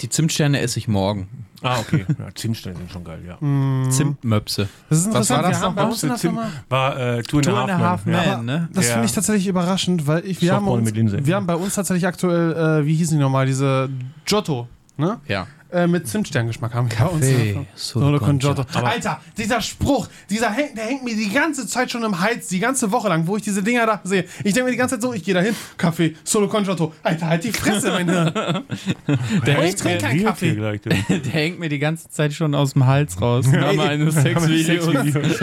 [0.00, 1.28] Die Zimtsterne esse ich morgen.
[1.62, 2.06] Ah, okay.
[2.18, 3.36] Ja, Zimtsterne sind schon geil, ja.
[3.90, 4.68] Zimtmöpse.
[4.88, 5.44] Das ist Was war interessant.
[5.44, 6.16] das wir haben nochmal?
[6.18, 6.38] Zim
[6.70, 8.14] war äh, Two and a Half Half Men.
[8.14, 8.42] Ja.
[8.42, 8.68] ne?
[8.72, 11.26] Das Der- finde ich tatsächlich überraschend, weil ich, wir, haben Softball uns, mit Linse.
[11.26, 13.90] wir haben bei uns tatsächlich aktuell, äh, wie hießen die nochmal, diese
[14.24, 15.18] Giotto, ne?
[15.28, 15.46] Ja.
[15.72, 17.20] Äh, mit Zimtsterngeschmack haben wir bei uns.
[17.26, 17.66] Kaffee, ne?
[17.74, 18.64] Solo Solo con con Giotto.
[18.74, 22.48] Aber- Alter, dieser Spruch, dieser hängt, der hängt mir die ganze Zeit schon im Hals,
[22.48, 24.24] die ganze Woche lang, wo ich diese Dinger da sehe.
[24.42, 26.92] Ich denke mir die ganze Zeit so, ich gehe da hin, Kaffee, Solo con Giotto.
[27.02, 28.32] Alter, halt die Fresse, mein Hirn.
[29.46, 30.54] Der ich trinke keinen Kaffee.
[30.54, 30.80] Gleich.
[31.08, 33.46] Der hängt mir die ganze Zeit schon aus dem Hals raus.
[33.52, 34.86] Rahmen eines Sexvideos.
[34.86, 35.40] Sexvideos.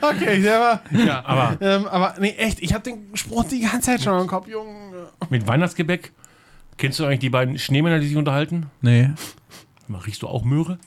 [0.00, 1.24] Okay, der war, ja.
[1.24, 4.48] Aber Ähm, aber nee, echt, ich habe den Spruch die ganze Zeit schon im Kopf,
[4.48, 4.70] Junge.
[5.30, 6.12] mit Weihnachtsgebäck,
[6.78, 8.70] kennst du eigentlich die beiden Schneemänner, die sich unterhalten?
[8.80, 9.10] Nee.
[10.06, 10.78] Riechst du auch Möhre?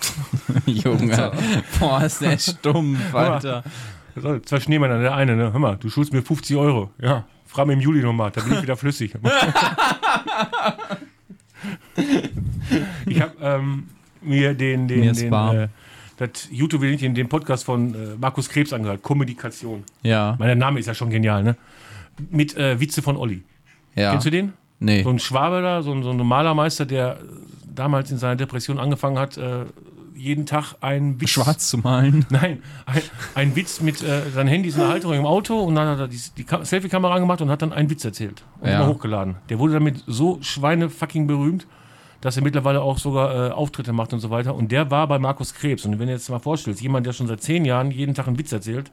[0.66, 1.32] Junge.
[1.78, 3.62] Boah, ist der stumpf, Alter.
[4.44, 5.52] Zwei Schneemänner, der eine, ne?
[5.52, 6.90] Hör mal, du schuldest mir 50 Euro.
[7.00, 9.14] Ja, frag mir im Juli nochmal, da bin ich wieder flüssig.
[13.06, 13.88] ich habe ähm,
[14.22, 15.68] mir den, den, Mir den äh,
[16.16, 19.84] das YouTube-Video, den Podcast von äh, Markus Krebs angehört, Kommunikation.
[20.02, 20.36] Ja.
[20.38, 21.56] Mein Name ist ja schon genial, ne?
[22.30, 23.42] Mit äh, Witze von Olli.
[23.94, 24.12] Ja.
[24.12, 24.54] Kennst du den?
[24.78, 25.02] Nee.
[25.02, 27.18] So ein Schwabe da, so ein, so ein Malermeister, der
[27.74, 29.64] damals in seiner Depression angefangen hat, äh,
[30.14, 31.30] jeden Tag einen Witz.
[31.30, 32.24] Schwarz zu malen.
[32.30, 33.02] Nein, ein,
[33.34, 35.98] ein Witz mit, äh, sein Handy ist in der Halterung im Auto und dann hat
[35.98, 38.76] er die, die Ka- Selfie-Kamera angemacht und hat dann einen Witz erzählt und Ja.
[38.82, 39.36] immer hochgeladen.
[39.50, 41.66] Der wurde damit so schweinefucking berühmt,
[42.22, 44.54] dass er mittlerweile auch sogar äh, Auftritte macht und so weiter.
[44.54, 45.84] Und der war bei Markus Krebs.
[45.84, 48.38] Und wenn du jetzt mal vorstellst, jemand, der schon seit zehn Jahren jeden Tag einen
[48.38, 48.90] Witz erzählt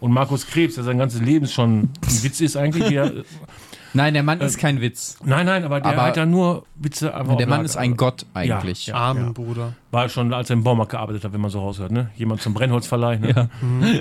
[0.00, 3.12] und Markus Krebs, der sein ganzes Leben schon ein Witz ist eigentlich, der,
[3.96, 5.16] Nein, der Mann ist kein Witz.
[5.24, 8.26] nein, nein, aber der Aber- hat ja nur Witze einfach Der Mann ist ein Gott
[8.34, 8.86] eigentlich.
[8.88, 8.94] Ja.
[8.96, 9.72] Armen Bruder.
[9.90, 12.10] War schon, als er im Baumarkt gearbeitet hat, wenn man so raushört, ne?
[12.16, 13.30] Jemand zum Brennholzverleih, ne?
[13.34, 13.48] Ja.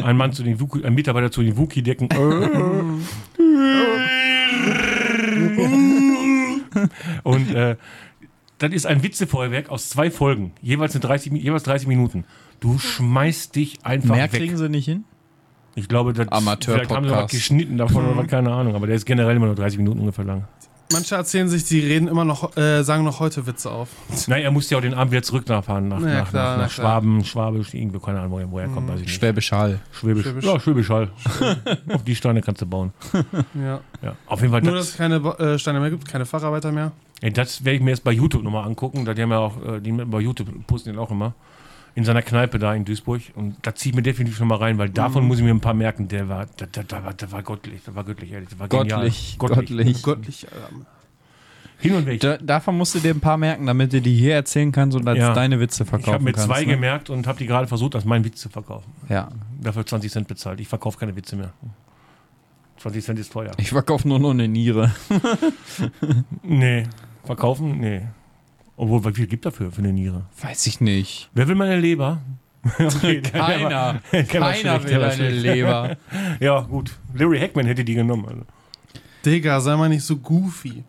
[0.06, 2.10] Ein Mann zu den Wookie, ein Mitarbeiter zu den Wookie-Decken.
[7.24, 7.76] Und äh,
[8.58, 12.26] das ist ein Witzefeuerwerk aus zwei Folgen, jeweils, eine 30, Mi- jeweils 30 Minuten.
[12.60, 14.40] Du schmeißt dich einfach Mehr weg.
[14.42, 15.04] kriegen sie nicht hin?
[15.76, 16.66] Ich glaube, das Amateur-Podcast.
[16.88, 19.48] vielleicht haben sie was geschnitten davon oder was, keine Ahnung, aber der ist generell immer
[19.48, 20.46] nur 30 Minuten ungefähr lang.
[20.94, 23.90] Manche erzählen sich, die reden immer noch, äh, sagen noch heute Witze auf.
[24.28, 26.58] Na, er musste ja auch den Abend wieder zurück nachfahren, nach, Ja, nach, klar, nach,
[26.58, 26.92] na nach klar.
[27.02, 29.16] Schwaben, Schwabisch, irgendwo, keine Ahnung, woher, er kommt, weiß ich nicht.
[29.16, 29.80] Schwäbisch Hall.
[29.92, 30.24] Schwäbisch.
[30.24, 30.46] Schwäbisch.
[30.46, 31.10] Ja, Schwäbisch Hall.
[31.92, 32.94] Auf die Steine kannst du bauen.
[33.56, 33.80] Ja.
[34.04, 34.62] Ja, auf jeden Fall.
[34.62, 36.92] Nur, dass Das, es keine äh, Steine mehr gibt, keine Facharbeiter mehr.
[37.22, 39.06] ey, das werde ich mir jetzt bei YouTube nochmal angucken.
[39.06, 41.34] Da die haben ja auch, äh, die bei YouTube posten den auch immer.
[41.96, 43.22] In seiner Kneipe da in Duisburg.
[43.36, 45.28] Und da ziehe ich mir definitiv schon mal rein, weil davon Mhm.
[45.30, 46.08] muss ich mir ein paar merken.
[46.10, 48.50] Der war, der, der, der, war, der war göttlich, der war göttlich, ehrlich.
[48.50, 49.00] Der war genial.
[49.00, 49.36] Gottlich.
[49.38, 50.04] Gottlich.
[50.04, 50.48] Göttlich.
[50.72, 50.86] Ähm,
[51.78, 52.20] Hin und weg.
[52.22, 55.08] Da, davon musst du dir ein paar merken, damit du die hier erzählen kannst und
[55.08, 55.34] als Ja.
[55.34, 56.48] deine Witze ich verkaufen habe mir kannst.
[56.48, 56.68] zwei ne?
[56.68, 58.92] gemerkt und habe die gerade versucht, als meinen Witz zu verkaufen.
[59.10, 59.30] Ja.
[59.62, 60.60] Dafür 20 Cent bezahlt.
[60.60, 61.54] Ich verkaufe keine Witze mehr.
[62.78, 63.52] 20 Cent ist teuer.
[63.58, 64.94] Ich verkaufe nur noch eine Niere.
[66.44, 66.84] Nee.
[67.24, 67.80] Verkaufen?
[67.80, 68.02] Nee.
[68.78, 70.24] Obwohl, wie viel gibt dafür für eine Niere?
[70.42, 71.30] Weiß ich nicht.
[71.34, 72.22] Wer will meine Leber?
[72.80, 74.02] Okay, Keiner.
[74.12, 75.42] war Keiner will war eine schlecht.
[75.44, 75.98] Leber.
[76.40, 76.92] Ja, gut.
[77.14, 78.26] Larry Hackman hätte die genommen.
[78.28, 78.42] Also.
[79.26, 80.84] Digga, sei mal nicht so goofy.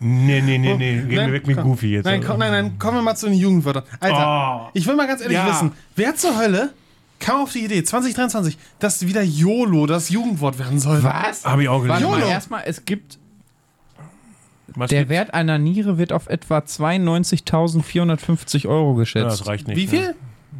[0.00, 1.02] Nee, nee, nee, nee.
[1.08, 1.64] Geh Nein, mir weg mit komm.
[1.70, 2.04] Goofy jetzt.
[2.04, 2.28] Nein, also.
[2.28, 3.84] komm, nein, nein, kommen wir mal zu den Jugendwörtern.
[4.00, 4.70] Alter, Oh.
[4.72, 5.48] ich will mal ganz ehrlich Ja.
[5.48, 6.72] wissen, wer zur Hölle
[7.20, 11.02] kam auf die Idee, 2023, dass wieder YOLO das Jugendwort werden soll?
[11.04, 11.44] Was?
[11.44, 12.10] Hab ich auch Warte gelesen.
[12.10, 12.30] mal, YOLO.
[12.30, 13.18] erstmal, es gibt.
[14.76, 15.10] Was Der gibt's?
[15.10, 19.40] Wert einer Niere wird auf etwa 92.450 Euro Ja, geschätzt.
[19.40, 19.76] das reicht nicht.
[19.76, 20.14] Wie viel?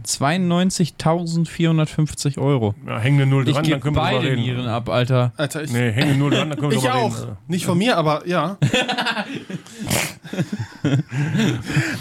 [0.07, 2.75] 92.450 Euro.
[2.87, 4.43] Ja, häng eine Null Ich dran, dann gebe können wir drüber beide reden.
[4.43, 5.33] Nieren ab, Alter.
[5.37, 7.19] Alter, ich, Nee, häng eine Null dran, dann können wir ich drüber auch.
[7.23, 7.37] reden.
[7.49, 8.59] Nicht von mir, aber ja.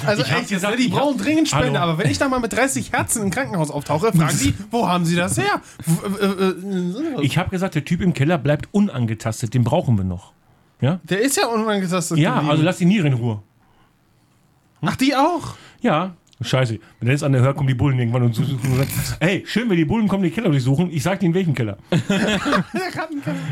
[0.06, 1.92] also Ich echt, gesagt, die ich brauchen dringend Spende, Hallo.
[1.94, 5.06] aber wenn ich da mal mit 30 Herzen im Krankenhaus auftauche, fragen die, wo haben
[5.06, 5.62] sie das her?
[7.22, 9.54] Ich habe gesagt, der Typ im Keller bleibt unangetastet.
[9.54, 10.34] Den brauchen wir noch.
[10.84, 11.00] Ja?
[11.04, 12.18] der ist ja unangetastet.
[12.18, 12.52] Ja, geblieben.
[12.52, 13.42] also lass die Niere in Ruhe.
[14.82, 15.56] Ach, die auch?
[15.82, 16.16] Ja.
[16.42, 16.78] Scheiße.
[17.00, 18.90] Wenn der jetzt an der Hör kommen die Bullen irgendwann und suchen und sagen,
[19.22, 20.92] hey, schön, wenn die Bullen kommen, den Keller durchsuchen.
[20.92, 21.78] Ich sag dir in welchen Keller.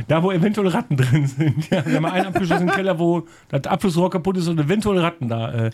[0.10, 1.70] Da, wo eventuell Ratten drin sind.
[1.70, 5.68] Ja, wir haben einen abgeschlossenen Keller, wo das Abflussrohr kaputt ist und eventuell Ratten da
[5.68, 5.72] äh,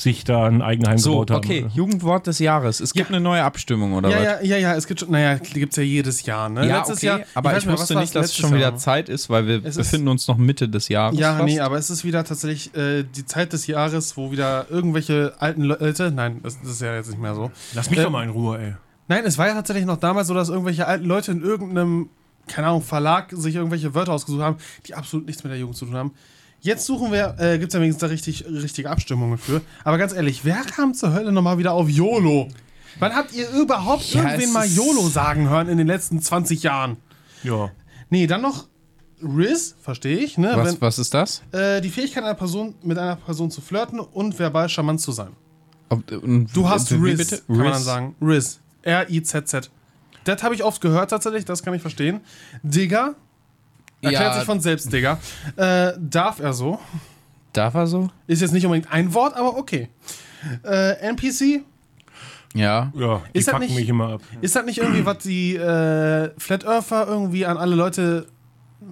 [0.00, 1.36] sich da ein Eigenheim So, gebaut haben.
[1.38, 2.80] okay, Jugendwort des Jahres.
[2.80, 4.24] Es gibt eine neue Abstimmung, oder Ja, was?
[4.24, 6.66] ja, ja, ja, es gibt schon, naja, die gibt es ja jedes Jahr, ne?
[6.66, 8.76] Ja, Letztes okay, Jahr, aber weiß ich was wusste nicht, dass es schon wieder Jahr?
[8.76, 11.18] Zeit ist, weil wir Es befinden uns noch Mitte des Jahres.
[11.18, 11.44] Ja, fast.
[11.44, 15.62] nee, aber es ist wieder tatsächlich äh, die Zeit des Jahres, wo wieder irgendwelche alten
[15.62, 17.50] Leute, nein, das, das ist ja jetzt nicht mehr so.
[17.74, 18.74] Lass mich Äh, doch mal in Ruhe, ey.
[19.08, 22.08] Nein, es war ja tatsächlich noch damals so, dass irgendwelche alten Leute in irgendeinem,
[22.46, 25.84] keine Ahnung, Verlag sich irgendwelche Wörter ausgesucht haben, die absolut nichts mit der Jugend zu
[25.84, 26.12] tun haben.
[26.60, 29.62] Jetzt suchen wir, äh, gibt es ja wenigstens da richtig, richtige Abstimmungen für.
[29.84, 32.48] Aber ganz ehrlich, wer kam zur Hölle nochmal wieder auf YOLO?
[32.98, 36.98] Wann habt ihr überhaupt Ja, irgendwen mal YOLO sagen hören in den letzten 20 Jahren?
[37.42, 37.70] Ja.
[38.10, 38.66] Nee, dann noch
[39.22, 40.52] Riz, verstehe ich, ne?
[40.54, 41.42] was, Wenn, was ist das?
[41.52, 45.30] äh, die Fähigkeit einer Person, mit einer Person zu flirten und verbal charmant zu sein.
[45.90, 47.42] Ob, Du hast Riz, bitte?
[47.46, 47.74] kann man Riz.
[47.76, 48.16] dann sagen.
[48.22, 48.60] Riz.
[48.82, 49.70] R-I-Z-Z.
[50.24, 52.20] Das habe ich oft gehört tatsächlich, das kann ich verstehen.
[52.62, 53.14] Digger.
[54.02, 54.34] Erklärt Ja.
[54.34, 55.18] sich von selbst, Digger.
[55.56, 56.78] Äh, darf er so?
[57.52, 58.08] Darf er so?
[58.26, 59.88] Ist jetzt nicht unbedingt ein Wort, aber okay.
[60.64, 61.62] Äh, NPC?
[62.54, 62.92] Ja.
[62.96, 64.22] Ja, die Ist packen nicht- mich immer ab.
[64.40, 68.26] Ist das nicht irgendwie, was die äh, Flat Earther irgendwie an alle Leute,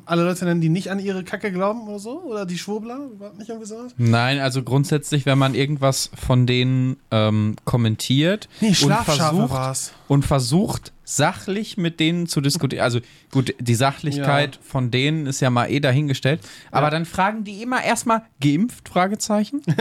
[0.04, 2.20] alle Leute nennen, die nicht an ihre Kacke glauben oder so?
[2.22, 2.98] Oder die Schwurbler?
[3.18, 3.94] War nicht irgendwie sowas?
[3.96, 9.92] Nein, also grundsätzlich, wenn man irgendwas von denen ähm, kommentiert Nee, und versucht, war's.
[10.08, 12.82] und versucht, sachlich mit denen zu diskutieren.
[12.84, 13.00] Also
[13.32, 16.40] gut, die Sachlichkeit von denen ist ja mal eh dahingestellt.
[16.70, 18.88] Aber dann fragen die immer erstmal, geimpft?
[18.88, 19.62] Fragezeichen.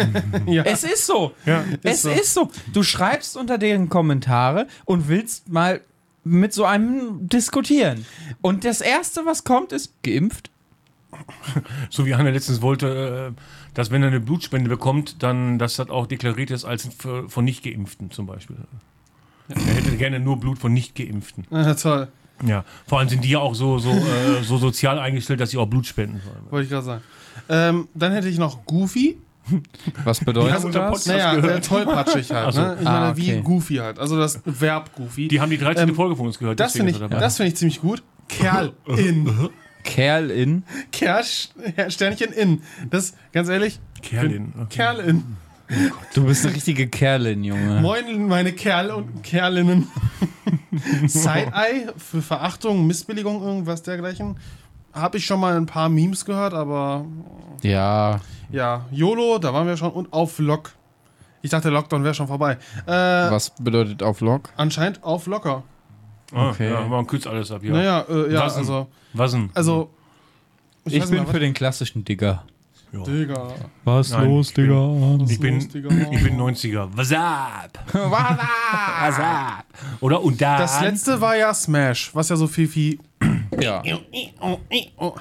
[0.46, 0.64] Ja.
[0.64, 1.34] Es ist so.
[1.46, 1.64] Ja.
[1.84, 2.10] es so.
[2.10, 2.50] ist so.
[2.72, 5.82] Du schreibst unter deren Kommentare und willst mal
[6.28, 8.06] mit so einem diskutieren.
[8.42, 10.50] Und das Erste, was kommt, ist geimpft.
[11.90, 13.42] So wie Hanna letztens wollte, äh,
[13.74, 18.12] dass wenn er eine Blutspende bekommt, dann, dass das auch deklariert ist als von Nicht-Geimpften
[18.12, 18.58] zum Beispiel.
[19.48, 21.46] Er hätte gerne nur Blut von Nicht-Geimpften.
[21.52, 22.08] Ja, toll.
[22.46, 22.66] Ja.
[22.86, 25.66] Vor allem sind die ja auch so, so, äh, so sozial eingestellt, dass sie auch
[25.66, 26.52] Blut spenden sollen.
[26.52, 27.04] Wollte ich gerade sagen.
[27.50, 29.18] Ähm, dann hätte ich noch Goofy.
[30.04, 31.06] Was Die haben bedeutet das?
[31.06, 31.58] Naja, gehört.
[31.58, 32.48] äh, tollpatschig halt.
[32.48, 32.62] Ach so.
[32.62, 32.78] Ne?
[32.82, 33.38] Ich Ah, meine, okay.
[33.38, 34.00] wie Goofy halt.
[34.00, 35.28] Also das Verb Goofy.
[35.28, 35.90] Die haben die 13.
[35.90, 36.60] Ähm, Folge von uns gehört.
[36.60, 38.04] das deswegen finde ich, das finde ich ziemlich gut.
[38.28, 39.50] Kerl in.
[39.84, 40.64] Kerl in.
[40.92, 41.24] Kerl,
[41.88, 42.62] Sternchen in.
[42.90, 44.54] Das, ganz ehrlich, Kerlin.
[44.56, 44.66] Okay.
[44.70, 45.24] Kerl in.
[46.14, 47.82] Du bist eine richtige Kerlin, Junge.
[47.82, 49.88] Moin, meine Kerl und Kerlinnen.
[51.08, 54.38] Side-Eye für Verachtung, Missbilligung, irgendwas dergleichen.
[54.98, 57.06] Habe ich schon mal ein paar Memes gehört, aber
[57.62, 58.20] Ja.
[58.52, 59.92] ja, YOLO, da waren wir schon.
[59.92, 60.72] Und auf Lock.
[61.42, 62.58] Ich dachte, Lockdown wäre schon vorbei.
[62.86, 64.50] Äh, Was bedeutet auf Log?
[64.58, 65.64] anscheinend auf Locker.
[66.34, 66.72] Ah, Okay.
[66.72, 67.72] Ja, man kürzt alles ab, ja.
[67.74, 68.62] Naja, äh, ja, Was denn?
[68.64, 68.88] also.
[69.14, 69.50] Was denn?
[69.54, 69.90] Also.
[70.86, 72.44] Ich weiß bin nicht für den klassischen Digger.
[72.94, 73.04] Ja.
[73.04, 73.50] Digga.
[73.84, 75.90] Was Nein, los, ich was Ich ist bin, los, Digga?
[76.12, 76.88] ich bin 90er.
[76.96, 77.78] Was ab?
[77.94, 79.66] Was ab?
[80.00, 80.22] Oder?
[80.24, 80.58] Und da.
[80.58, 83.00] Das letzte war ja Smash, was ja so viel wie
[83.60, 83.84] Ja.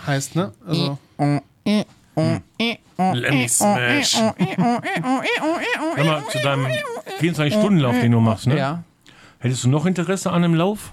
[0.06, 0.52] heißt, ne?
[0.66, 0.98] Also.
[2.96, 4.16] Lemmy Smash.
[4.16, 6.66] Hör mal, zu deinem
[7.20, 8.56] 24-Stunden-Lauf, den du machst, ne?
[8.56, 8.84] Ja.
[9.38, 10.92] Hättest du noch Interesse an einem Lauf?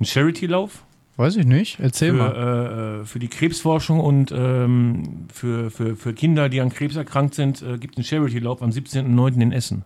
[0.00, 0.84] Ein Charity-Lauf?
[1.16, 1.78] Weiß ich nicht.
[1.80, 2.30] Erzähl mal.
[2.32, 7.34] Für, äh, für die Krebsforschung und ähm, für, für, für Kinder, die an Krebs erkrankt
[7.34, 9.40] sind, äh, gibt es einen Charity-Lauf am 17.09.
[9.40, 9.84] in Essen.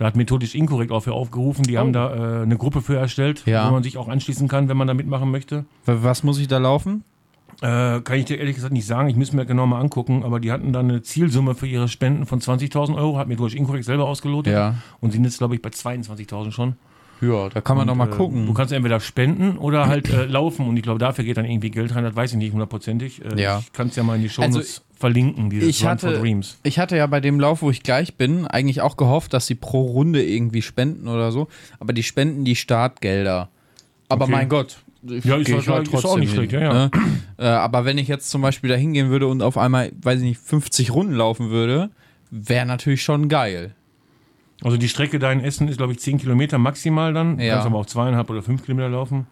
[0.00, 1.62] Da hat methodisch inkorrekt auch für aufgerufen.
[1.64, 3.68] Die haben da äh, eine Gruppe für erstellt, Ja.
[3.68, 5.66] wo man sich auch anschließen kann, wenn man da mitmachen möchte.
[5.84, 7.04] Was muss ich da laufen?
[7.60, 9.10] Äh, kann ich dir ehrlich gesagt nicht sagen.
[9.10, 10.22] Ich muss mir genau mal angucken.
[10.24, 13.18] Aber die hatten dann eine Zielsumme für ihre Spenden von 20.000 Euro.
[13.18, 14.54] Hat methodisch inkorrekt selber ausgelotet.
[14.54, 14.76] Ja.
[15.00, 16.76] Und sind jetzt, glaube ich, bei 22.000 schon.
[17.20, 18.46] Ja, da kann man Und, doch mal äh, gucken.
[18.46, 20.66] Du kannst entweder spenden oder halt äh, laufen.
[20.66, 22.04] Und ich glaube, dafür geht dann irgendwie Geld rein.
[22.04, 23.22] Das weiß ich nicht hundertprozentig.
[23.22, 23.58] Äh, Ja.
[23.58, 24.62] Ich kann es ja mal in die Show Also,
[25.00, 26.58] verlinken, dieses ich Run hatte- for Dreams.
[26.62, 29.54] Ich hatte ja bei dem Lauf, wo ich gleich bin, eigentlich auch gehofft, dass sie
[29.56, 31.48] pro Runde irgendwie spenden oder so.
[31.80, 33.48] Aber die spenden die Startgelder.
[34.08, 34.32] Aber Okay.
[34.32, 34.78] mein Gott.
[35.02, 36.72] ich Ja, ist geh halt- ist auch nicht schlecht, ja, ja.
[36.74, 36.90] Ne?
[37.38, 40.24] Äh, aber wenn ich jetzt zum Beispiel da hingehen würde und auf einmal, weiß ich
[40.24, 41.88] nicht, 50 Runden laufen würde,
[42.30, 43.74] wäre natürlich schon geil.
[44.62, 47.38] Also die Strecke da in Essen ist, glaube ich, 10 Kilometer maximal dann.
[47.40, 47.54] Ja.
[47.54, 49.26] kannst aber auch zweieinhalb oder fünf Kilometer laufen.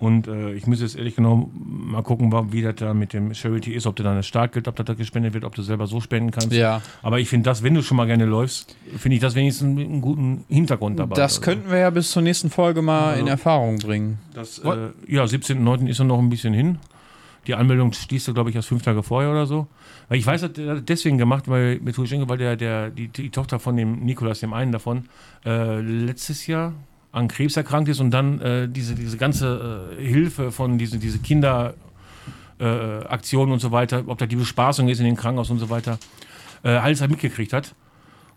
[0.00, 1.48] Und äh, ich muss jetzt ehrlich genau
[1.84, 4.76] mal gucken, wie das da mit dem Charity ist, ob du dann das Startgeld, ob
[4.76, 6.52] das da gespendet wird, ob du selber so spenden kannst.
[6.52, 6.82] Ja.
[7.02, 10.00] Aber ich finde das, wenn du schon mal gerne läufst, finde ich das wenigstens einen
[10.00, 11.14] guten Hintergrund dabei.
[11.14, 14.18] Das Also, könnten wir ja bis zur nächsten Folge mal in Erfahrung bringen.
[14.32, 15.86] das, äh, Ja, 17.09.
[15.88, 16.78] ist er noch ein bisschen hin.
[17.46, 19.66] Die Anmeldung schließt glaube ich, erst fünf Tage vorher oder so.
[20.08, 23.30] Weil ich weiß, hat er deswegen gemacht, weil mit Schenke, weil der, der, die, die
[23.30, 25.08] Tochter von dem Nikolas, dem einen davon,
[25.44, 26.72] äh, letztes Jahr
[27.14, 31.18] an Krebs erkrankt ist und dann äh, diese, diese ganze äh, Hilfe von diese, diese
[31.18, 31.74] Kinder
[32.58, 32.64] äh,
[33.32, 35.98] und so weiter, ob da die Bespaßung ist in den Krankenhaus und so weiter,
[36.62, 37.74] äh, alles halt mitgekriegt hat.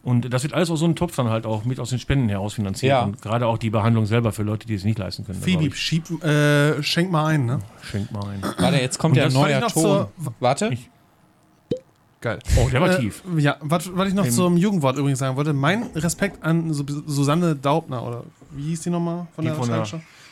[0.04, 2.30] Und das wird alles aus so einem Topf dann halt auch mit aus den Spenden
[2.30, 2.92] heraus finanziert.
[2.92, 3.04] Ja.
[3.04, 5.42] Und gerade auch die Behandlung selber für Leute, die es nicht leisten können.
[5.46, 7.60] Ich, schieb, äh, schenk mal ein, ne?
[7.84, 8.42] Schenkt mal ein.
[8.58, 9.84] Warte, jetzt kommt Und ja ein das fand neuer ich noch Ton.
[9.84, 10.70] zur- Warte.
[10.72, 10.90] Ich-
[12.20, 12.40] Geil.
[12.58, 13.22] Oh, der war Äh, tief.
[13.38, 14.34] Ja, was, was ich noch Eben.
[14.34, 18.90] zum Jugendwort übrigens sagen wollte, mein Respekt an Su Susanne Daubner, oder wie hieß die
[18.90, 19.86] nochmal von Die der von der-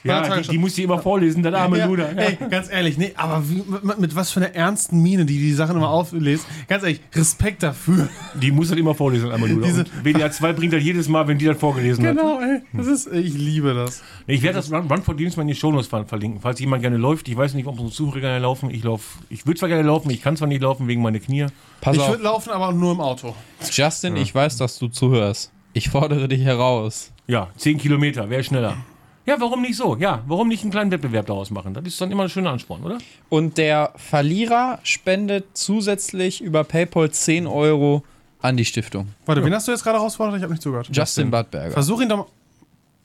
[0.06, 2.16] Ja, die, die musste ich immer vorlesen, der arme ja, Luder.
[2.18, 5.52] Ey, ganz ehrlich, nee, aber wie, mit, mit was für einer ernsten Miene, die die
[5.54, 6.46] Sachen immer auflässt.
[6.68, 8.08] Ganz ehrlich, Respekt dafür.
[8.42, 9.66] Die muss halt immer vorlesen, der arme Luder.
[9.66, 12.16] Diese- Und WDR 2 bringt das jedes Mal, wenn die das vorgelesen hat.
[12.16, 12.62] Genau, ey.
[12.74, 14.04] Das ist, ich liebe das.
[14.28, 16.40] Ich werde das Run, Run for Dreams mal in die Shownotes ver- verlinken.
[16.42, 18.70] Falls jemand gerne läuft, ich weiß nicht, ob unsere Zuhörer gerne laufen.
[18.70, 21.48] Ich lauf, ich würde zwar gerne laufen, ich kann zwar nicht laufen wegen meiner Knie.
[21.82, 23.36] Pass ich würde laufen, aber nur im Auto.
[23.72, 25.52] Justin, ich weiß, dass du zuhörst.
[25.74, 27.12] Ich fordere dich heraus.
[27.28, 28.78] Ja, 10 Kilometer, wäre schneller.
[29.26, 29.96] Ja, warum nicht so?
[29.98, 31.74] Ja, warum nicht einen kleinen Wettbewerb daraus machen?
[31.74, 33.00] Das ist dann immer ein schöner Ansporn, oder?
[33.30, 38.04] Und der Verlierer spendet zusätzlich über PayPal 10 Euro
[38.42, 39.08] an die Stiftung.
[39.26, 40.38] Warte, wen hast du jetzt gerade herausgefordert?
[40.38, 40.90] Ich habe nicht zugehört.
[40.92, 41.72] Justin Badberger.
[41.72, 42.26] Versuch ihn doch mal.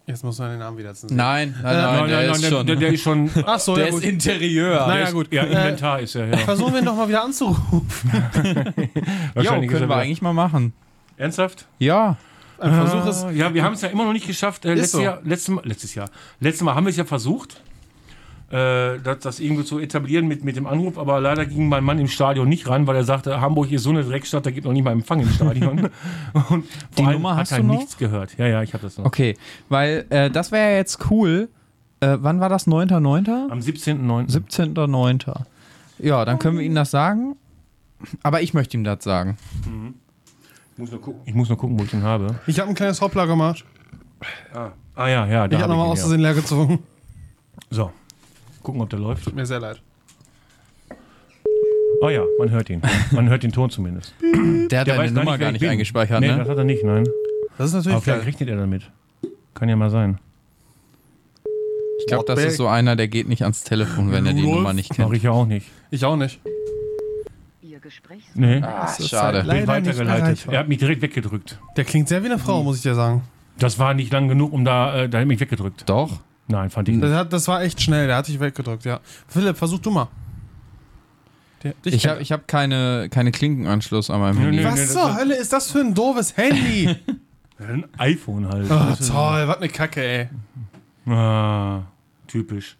[0.07, 1.15] Jetzt muss man den Namen wieder sehen.
[1.15, 2.67] Nein, nein, nein, der ist der, schon.
[2.67, 3.31] der, der ist schon.
[3.47, 4.03] Ach so, der ja, ist.
[4.05, 4.87] Interieur.
[4.89, 5.33] Naja, ist- gut.
[5.33, 6.37] Ja, Äh, Inventar ist er, ja.
[6.39, 8.11] Versuchen wir ihn doch mal wieder anzurufen.
[9.37, 10.73] Jo, können wir eigentlich mal machen.
[11.17, 11.67] Ernsthaft?
[11.79, 12.17] Ja.
[12.61, 13.27] Ein Versuch ist.
[13.37, 14.65] Ja, wir haben es ja immer noch nicht geschafft.
[14.65, 15.01] Äh, letztes, so.
[15.01, 16.11] Jahr, letztes, Mal, letztes Jahr.
[16.41, 17.61] Letztes Mal haben wir es ja versucht,
[18.51, 21.99] äh, das, das irgendwie zu etablieren mit, mit dem Anruf, aber leider ging mein Mann
[21.99, 24.73] im Stadion nicht ran, weil er sagte, Hamburg ist so eine Dreckstadt, da gibt noch
[24.73, 25.89] nicht mal Empfang im Stadion.
[26.49, 26.65] Und
[26.99, 27.77] Die Nummer hat hast er du noch?
[27.79, 28.37] nichts gehört.
[28.39, 29.05] Ja, ja, ich habe das noch.
[29.05, 29.37] Okay,
[29.69, 31.49] weil äh, das wäre ja jetzt cool.
[32.01, 32.67] Äh, wann war das?
[32.67, 33.51] 9.9.?
[33.51, 34.31] Am 17.09.
[34.31, 35.45] 17.9.
[35.99, 37.37] Ja, dann können wir ihm das sagen.
[38.23, 39.37] Aber ich möchte ihm das sagen.
[40.75, 42.37] Ich muss, nur gucken, ich muss nur gucken, wo ich den habe.
[42.47, 43.65] Ich habe ein kleines Hoppla gemacht.
[44.53, 46.01] Ah ja, ja, da Ich habe hab nochmal ihn, aus.
[46.01, 46.79] Versehen leer gezogen.
[47.71, 47.91] So,
[48.63, 49.25] gucken, ob der läuft.
[49.25, 49.81] Tut mir sehr leid.
[52.03, 52.81] Oh ja, man hört ihn.
[53.11, 54.15] Man hört den Ton zumindest.
[54.71, 55.71] Der hat Der deine Nummer gar ich nicht bin.
[55.71, 56.39] eingespeichert, nee, ne?
[56.39, 57.07] das hat er nicht, nein.
[57.59, 58.21] Das ist Aber natürlich vielleicht geil.
[58.25, 58.91] rechnet er damit.
[59.53, 60.19] Kann ja mal sein.
[61.99, 64.43] Ich glaube, das ist so einer, der geht nicht ans Telefon, wenn er die?
[64.43, 65.17] Nummer nicht Mach kennt.
[65.17, 65.67] ich ja auch nicht.
[65.91, 66.41] Ich auch nicht.
[68.03, 68.61] Gesprächs Nee.
[68.63, 69.39] Ah, Das ist schade.
[69.39, 70.47] halt leider weitergeleitet.
[70.51, 71.59] Er hat mich direkt weggedrückt.
[71.77, 73.23] Der klingt sehr wie eine Frau, muss ich dir sagen.
[73.59, 75.89] Das war nicht lang genug, um da, äh, da hat mich weggedrückt.
[75.89, 76.21] Doch.
[76.49, 77.05] Nein, fand ich nicht.
[77.05, 79.01] Das, hat, das war echt schnell, der hat dich weggedrückt, ja.
[79.29, 80.09] Philipp, versuch du mal.
[81.63, 84.59] Der, dich Ich habe ich hab keine, keine Klinkenanschluss an meinem Nö, Handy.
[84.63, 84.65] nö.
[84.65, 86.97] Was das zur Hölle ist das für ein doofes Handy?
[87.59, 88.71] Ein iPhone halt.
[88.71, 90.29] oh, toll, was eine Kacke, ey.
[91.13, 91.83] Ah,
[92.27, 92.79] typisch.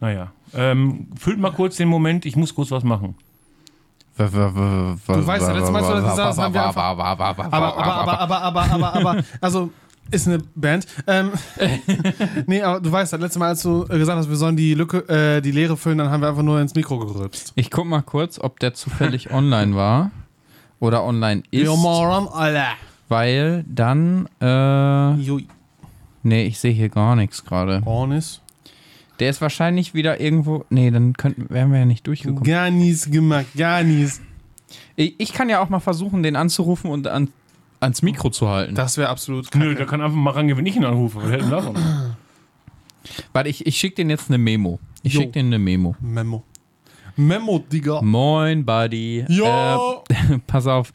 [0.00, 0.32] Naja.
[0.52, 3.14] Ähm, füllt mal kurz den Moment, ich muss kurz was machen.
[4.16, 7.76] Du weißt ja, letztes Mal, als du das gesagt hast, haben wir einfach- aber, Aber,
[7.76, 9.70] aber, aber, aber, aber, aber, also,
[10.10, 10.86] ist eine Band.
[11.06, 11.30] Ähm,
[12.46, 15.08] nee, aber du weißt, das letzte Mal, als du gesagt hast, wir sollen die Lücke,
[15.08, 17.52] äh, die Leere füllen, dann haben wir einfach nur ins Mikro gerülpst.
[17.54, 20.10] Ich guck mal kurz, ob der zufällig online war
[20.80, 22.66] oder online ist, Yo, Moron, Alter.
[23.08, 25.40] weil dann, äh,
[26.22, 27.82] nee, ich sehe hier gar nichts gerade.
[27.84, 28.40] Ornis.
[29.20, 32.42] Der ist wahrscheinlich wieder irgendwo, nee, dann könnten, wären wir ja nicht durchgekommen.
[32.42, 34.20] Gar nichts gemacht, gar nichts.
[34.96, 37.28] Ich, ich kann ja auch mal versuchen, den anzurufen und an,
[37.80, 38.74] ans Mikro zu halten.
[38.74, 41.18] Das wäre absolut Nö, der kann einfach mal rangehen, wenn ich ihn anrufe.
[41.22, 41.76] Was hält denn davon?
[43.32, 44.78] Warte, ich, ich schicke den jetzt eine Memo.
[45.02, 45.96] Ich schicke den eine Memo.
[46.00, 46.42] Memo.
[47.16, 48.00] Memo, Digga.
[48.02, 49.24] Moin, Buddy.
[49.28, 50.02] Ja.
[50.08, 50.92] Äh, pass auf.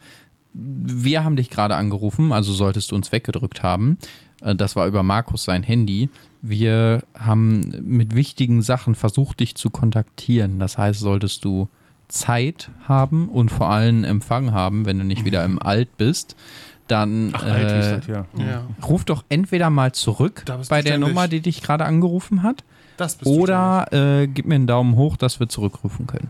[0.54, 3.98] Wir haben dich gerade angerufen, also solltest du uns weggedrückt haben.
[4.42, 6.10] Äh, Das war über Markus sein Handy.
[6.42, 10.60] Wir haben mit wichtigen Sachen versucht, dich zu kontaktieren.
[10.60, 11.70] Das heißt, solltest du
[12.08, 16.36] Zeit haben und vor allem Empfang haben, wenn du nicht wieder im Alt bist,
[16.88, 18.26] dann Ach, alt hieß äh, das, ja.
[18.38, 18.68] Ja.
[18.88, 21.00] ruf doch entweder mal zurück bei der.
[21.00, 22.64] Nummer, die dich gerade angerufen hat,
[22.98, 26.30] Das bist du oder äh, gib mir einen Daumen hoch, dass wir zurückrufen können.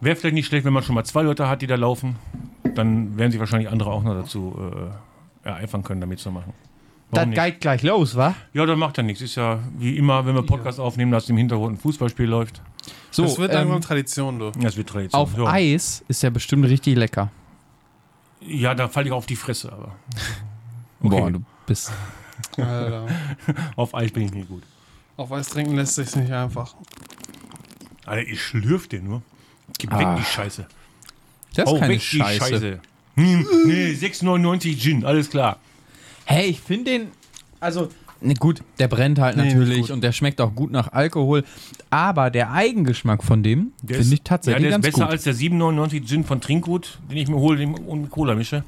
[0.00, 2.16] Wäre vielleicht nicht schlecht, wenn man schon mal zwei Leute hat, die da laufen.
[2.74, 4.90] Dann werden sich wahrscheinlich andere auch noch dazu äh,
[5.44, 6.52] ereifern können, damit zu machen.
[7.10, 7.40] Warum nicht?
[7.42, 8.34] geht gleich los, wa?
[8.54, 9.22] Ja, das macht ja nichts.
[9.22, 12.60] Ist ja wie immer, wenn wir Podcast aufnehmen, dass im Hintergrund ein Fußballspiel läuft.
[13.10, 14.50] So, das wird ähm, irgendwann Tradition, du.
[14.50, 15.20] Das wird Tradition.
[15.20, 15.44] auf ja.
[15.46, 17.30] Eis ist ja bestimmt richtig lecker.
[18.40, 19.94] Ja, da falle ich auf die Fresse, aber
[21.00, 21.92] Boah, du bist.
[23.76, 24.62] Auf Eis bin ich nicht gut.
[25.16, 26.74] Auf Eis trinken lässt sich nicht einfach.
[28.06, 29.22] Alter, ich schlürf den nur.
[29.78, 29.98] Gib Ah.
[29.98, 30.66] weg die Scheiße.
[31.54, 32.80] Das ist Hau keine weg Scheiße.
[33.16, 35.58] Hm, nee, 6,99 Gin, alles klar.
[36.24, 37.08] Hey, ich finde den.
[37.60, 37.88] Also,
[38.20, 41.44] ne, gut, der brennt halt Nee, natürlich und der schmeckt auch gut nach Alkohol.
[41.90, 45.12] Aber der Eigengeschmack von dem finde ich tatsächlich ja, der ganz ist besser gut.
[45.12, 48.64] als der 7,99 Gin von Trinkgut, den ich mir hole den- und mit Cola mische.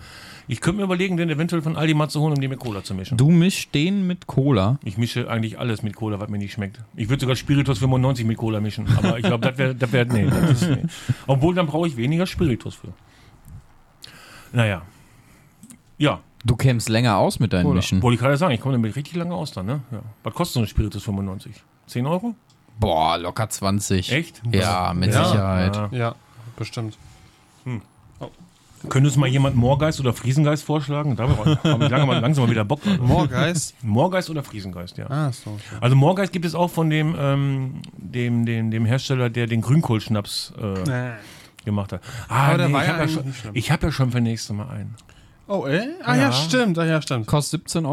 [0.49, 2.85] Ich könnte mir überlegen, den eventuell von Aldi mal zu holen, um den mit Cola
[2.85, 3.19] zu mischen.
[3.19, 4.79] Du mischst den mit Cola.
[4.85, 6.79] Ich mische eigentlich alles mit Cola, was mir nicht schmeckt.
[6.95, 10.07] Ich würde sogar Spiritus 95 mit Cola mischen, aber ich glaube, das wäre, das wäre,
[10.07, 10.85] nee, das ist, nee.
[11.27, 12.93] Obwohl, dann brauche ich weniger Spiritus für.
[14.57, 14.83] Naja.
[15.99, 17.75] Ja, Du kämst länger aus mit deinen.
[17.75, 18.01] Mischen.
[18.03, 19.81] Wollte ich gerade sagen, ich komme damit richtig lange aus dann, ne?
[19.91, 19.99] Ja.
[20.23, 21.53] Was kostet so ein Spiritus 95?
[21.89, 22.37] 10 Euro?
[22.79, 24.13] Boah, locker 20.
[24.13, 24.43] Echt?
[24.53, 25.25] Ja, mit Ja.
[25.25, 25.77] Sicherheit.
[25.77, 25.89] Ja.
[25.91, 26.15] Ja,
[26.57, 26.97] bestimmt.
[28.89, 31.17] Könnte uns mal jemand Moorgeist oder Friesengeist vorschlagen?
[31.17, 32.81] Da habe ich lange mal, langsam mal wieder Bock.
[33.01, 33.75] Moorgeist.
[33.83, 35.11] Moorgeist oder Friesengeist, ja.
[35.11, 35.59] ah, so.
[35.81, 40.53] Also Moorgeist gibt es auch von dem, ähm, dem, dem, dem Hersteller, der den Grünkohlschnaps
[40.61, 41.11] äh,
[41.67, 42.01] gemacht hat.
[42.29, 44.57] Ah, Aber nee, war ich ja habe ja, schon- ich hab ja schon für nächstes
[44.57, 44.95] Mal einen.
[45.49, 45.89] Oh, ey?
[46.03, 46.23] Ah, ja.
[46.23, 46.33] Ja.
[46.33, 46.79] stimmt.
[46.79, 47.27] Ah, ja, stimmt.
[47.27, 47.87] Kostet 17,98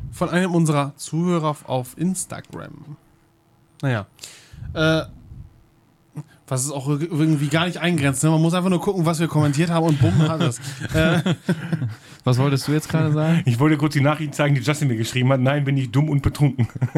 [0.00, 0.12] Euro.
[0.12, 2.96] Von einem unserer Zuhörer auf Instagram.
[3.80, 4.06] Naja.
[4.74, 5.02] Äh,
[6.48, 8.24] was ist auch irgendwie gar nicht eingrenzt.
[8.24, 8.30] Ne?
[8.30, 10.58] Man muss einfach nur gucken, was wir kommentiert haben und bumm hat es.
[10.94, 11.34] Äh,
[12.24, 13.42] Was wolltest du jetzt gerade sagen?
[13.46, 15.40] Ich wollte kurz die Nachricht zeigen, die Justin mir geschrieben hat.
[15.40, 16.68] Nein, bin ich dumm und betrunken.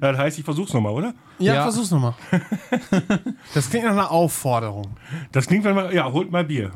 [0.00, 1.14] das heißt, ich versuch's nochmal, oder?
[1.38, 1.62] ja, Ja.
[1.62, 2.14] versuch's nochmal.
[3.54, 4.88] Das klingt nach einer Aufforderung.
[5.32, 5.92] Das klingt, wenn man.
[5.92, 6.70] Ja, holt mal Bier.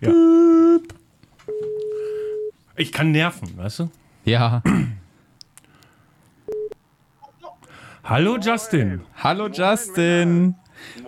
[0.00, 0.10] Ja.
[2.76, 3.90] Ich kann nerven, weißt du?
[4.24, 4.62] Ja.
[8.04, 9.00] Hallo Justin.
[9.22, 10.54] Hallo Justin.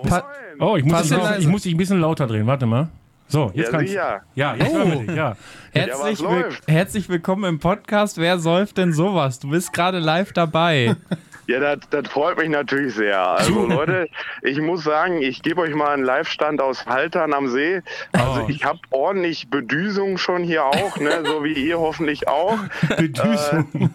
[0.06, 0.24] Pa
[0.60, 2.46] Oh, ich muss, bisschen- ich muss dich ein bisschen lauter drehen.
[2.46, 2.88] Warte mal.
[3.26, 4.22] So, jetzt Ja, kannst sicher.
[4.36, 5.16] Ja, jetzt hören wir dich.
[5.16, 5.36] Ja.
[5.72, 6.68] herzlich, was will läuft?
[6.68, 8.18] herzlich willkommen im Podcast.
[8.18, 9.40] Wer säuft denn sowas?
[9.40, 10.94] Du bist gerade live dabei.
[11.46, 13.20] Ja, das, das freut mich natürlich sehr.
[13.20, 14.08] Also Leute,
[14.42, 17.82] ich muss sagen, ich gebe euch mal einen Live-Stand aus Haltern am See.
[18.12, 18.48] Also Oh.
[18.48, 21.22] ich habe ordentlich Bedüsung schon hier auch, ne?
[21.24, 22.58] so wie ihr hoffentlich auch.
[22.96, 23.68] Bedüsung.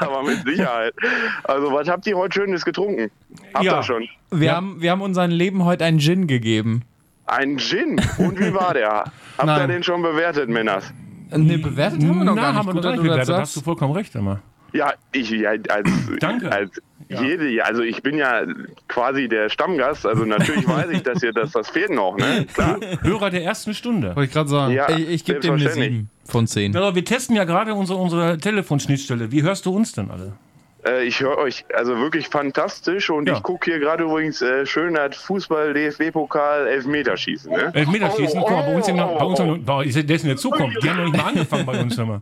[0.00, 0.94] Aber mit Sicherheit.
[1.44, 3.10] Also was habt ihr heute Schönes getrunken?
[3.54, 3.78] Habt Ja.
[3.78, 4.08] ihr schon?
[4.30, 4.56] Wir, Ja.
[4.56, 6.82] haben, wir haben unseren Leben heute einen Gin gegeben.
[7.26, 8.00] Ein Gin.
[8.18, 8.90] Und wie war der?
[8.94, 9.68] Habt ihr Nein.
[9.68, 10.92] den schon bewertet, Männers?
[11.30, 12.58] Ne, bewertet haben wir noch Na, gar nicht.
[12.58, 13.28] haben wir Gut, noch gar nicht bewertet.
[13.28, 14.40] Da hast du vollkommen recht, immer.
[14.72, 15.90] Ja, ich ja, als,
[16.20, 16.52] Danke.
[16.52, 16.70] als
[17.08, 18.42] jede, also ich bin ja
[18.86, 22.46] quasi der Stammgast, also natürlich weiß ich, dass ihr das, das fehlt noch, ne?
[22.52, 22.78] Klar.
[23.02, 24.08] Hörer der ersten Stunde.
[24.08, 24.74] Wollte ich gerade sagen.
[24.74, 26.06] Ja, Ich, ich gebe dem eine selbstverständlich.
[26.24, 26.72] 7 von 10.
[26.74, 29.32] Ja, wir testen ja gerade unsere, unsere Telefonschnittstelle.
[29.32, 30.34] Wie hörst du uns denn alle?
[30.86, 33.36] Äh, ich höre euch also wirklich fantastisch und Ja.
[33.36, 37.50] ich gucke hier gerade übrigens äh, schön das Fußball DFB-Pokal Elfmeterschießen.
[37.50, 37.70] Ne?
[37.74, 40.22] Elfmeterschießen, guck mal, bei uns, im, bei uns oh, im, bei, ist der der ist
[40.22, 40.82] in der Zukunft.
[40.82, 42.20] Die haben noch nicht mal angefangen bei uns immer.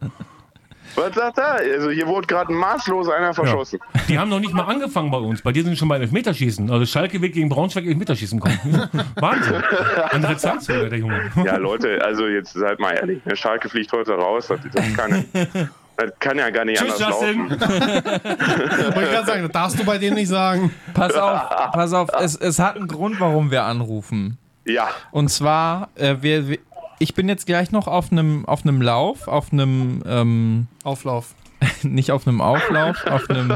[0.97, 1.55] Was sagt er?
[1.75, 3.79] Also hier wurde gerade maßlos einer verschossen.
[4.09, 5.43] Die haben noch nicht mal angefangen bei uns.
[5.43, 6.71] Bei dir sind schon bei Elfmeterschießen.
[6.71, 8.59] Also Schalke wird gegen Braunschweig Elfmeterschießen kommen.
[9.17, 9.63] Wahnsinn.
[10.11, 11.31] Andere Zeitzeuge, der Junge.
[11.45, 11.57] Ja.
[11.57, 13.37] Leute, also jetzt seid mal ehrlich, ne?
[13.37, 15.25] Schalke fliegt heute raus, das, das, kann,
[15.97, 17.49] das kann ja gar nicht Tschüss, anders laufen.
[17.51, 17.61] Justin.
[17.61, 20.73] Wollte ich gerade sagen, das darfst du bei denen nicht sagen.
[20.95, 21.41] Pass auf,
[21.73, 22.09] pass auf.
[22.21, 24.39] Es, es hat einen Grund, warum wir anrufen.
[24.65, 26.59] Ja, Und zwar, äh, wir, wir,
[26.99, 31.35] ich bin jetzt gleich noch auf einem auf einem Lauf, auf einem, ähm, Auflauf.
[31.83, 33.51] nicht auf einem Auflauf, auf einem,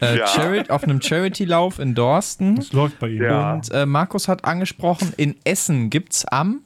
[0.00, 0.26] äh, Ja.
[0.26, 2.56] Chari auf einem Charity-Lauf in Dorsten.
[2.56, 3.22] Das läuft bei Ihnen.
[3.22, 3.52] Ja.
[3.54, 6.60] Und äh, Markus hat angesprochen, in Essen gibt's am,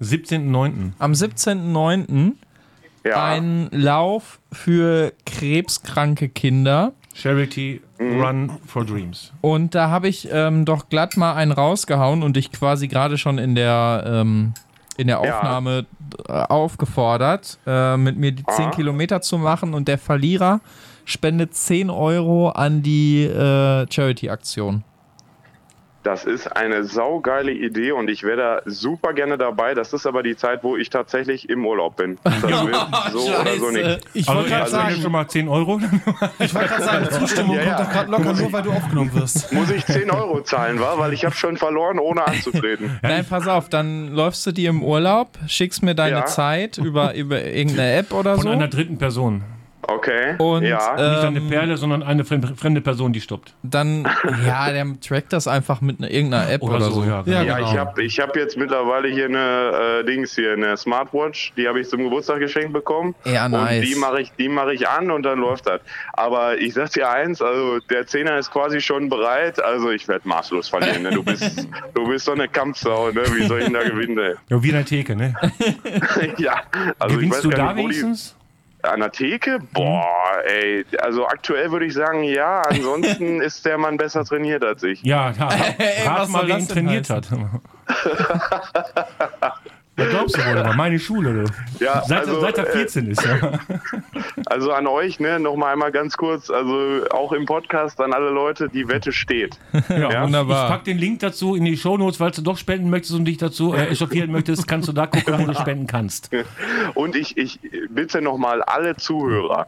[0.00, 0.92] 17.09.
[0.98, 2.32] am 17.09.
[3.04, 3.24] ja.
[3.24, 6.92] einen Lauf für krebskranke Kinder.
[7.14, 9.32] Charity Run for Dreams.
[9.42, 13.36] Und da habe ich ähm, doch glatt mal einen rausgehauen und dich quasi gerade schon
[13.38, 14.54] in der, ähm,
[15.00, 15.38] in der Ja.
[15.38, 15.86] Aufnahme
[16.28, 18.70] äh, aufgefordert, äh, mit mir die 10 Ah.
[18.70, 20.60] Kilometer zu machen und der Verlierer
[21.04, 24.84] spendet 10 Euro an die äh, Charity-Aktion.
[26.02, 29.74] Das ist eine saugeile Idee und ich wäre da super gerne dabei.
[29.74, 32.16] Das ist aber die Zeit, wo ich tatsächlich im Urlaub bin.
[32.24, 32.76] Das wird
[33.12, 34.00] so oder so nicht.
[34.14, 35.80] Ich Also, wollte gerade also wenn sagen, schon mal 10 Euro.
[36.38, 37.74] ich wollte gerade sagen, Zustimmung Ja, ja.
[37.74, 39.52] kommt doch gerade locker nur, weil du aufgenommen wirst.
[39.52, 40.98] Muss ich 10 Euro zahlen, war?
[40.98, 42.98] Weil ich habe schon verloren, ohne anzutreten.
[43.02, 46.24] Nein, pass auf, dann läufst du dir im Urlaub, schickst mir deine Ja.
[46.26, 48.48] Zeit über, über irgendeine App oder Von so.
[48.50, 49.42] einer dritten Person.
[49.82, 50.34] Okay.
[50.38, 50.76] Und ja.
[50.94, 53.54] Nicht eine ähm, Perle, sondern eine fremde, Person, die stoppt.
[53.62, 54.06] dann,
[54.46, 57.02] ja, der trackt das einfach mit einer- irgendeiner App oder, so.
[57.02, 57.22] ja.
[57.26, 57.70] Ja, Ja, genau.
[57.72, 61.80] ich habe ich hab jetzt mittlerweile hier eine äh, Dings hier, eine Smartwatch, die habe
[61.80, 63.14] ich zum Geburtstag geschenkt bekommen.
[63.24, 63.80] Ja, nice.
[63.80, 65.80] Und die mache ich, die mache ich an und dann läuft das.
[66.12, 69.60] Aber ich sag dir eins, also der Zehner ist quasi schon bereit.
[69.62, 71.02] Also ich werde maßlos verlieren.
[71.02, 71.10] Ne?
[71.10, 73.22] Du bist, du bist so eine Kampfsau, ne?
[73.34, 74.18] Wie soll ich denn da gewinnen?
[74.18, 74.34] Ey?
[74.48, 75.34] Ja, wie in der Theke, ne?
[76.38, 76.62] ja,
[76.98, 78.36] also Gewinnst ich du weiß da nicht, wo die, wenigstens?
[78.82, 79.58] An der Theke?
[79.72, 80.84] Boah, ey.
[81.00, 82.62] Also aktuell würde ich sagen, ja.
[82.62, 85.02] Ansonsten ist der Mann besser trainiert als ich.
[85.02, 85.48] Ja, ja.
[85.78, 87.28] Ey, rat mal, denn trainiert hat.
[90.00, 91.84] Was glaubst du wohl, aber meine Schule, du.
[91.84, 93.52] Ja, Seit, also, seit er äh, 14 ist, ja.
[94.46, 98.68] Also an euch, ne, nochmal einmal ganz kurz, also auch im Podcast an alle Leute,
[98.68, 99.58] die Wette steht.
[99.88, 100.64] ja, Ja, und wunderbar.
[100.64, 103.36] Ich pack den Link dazu in die Shownotes, falls du doch spenden möchtest und dich
[103.36, 106.30] dazu äh, echauffieren möchtest, kannst du da gucken, wo du spenden kannst.
[106.94, 109.66] Und ich, ich bitte nochmal alle Zuhörer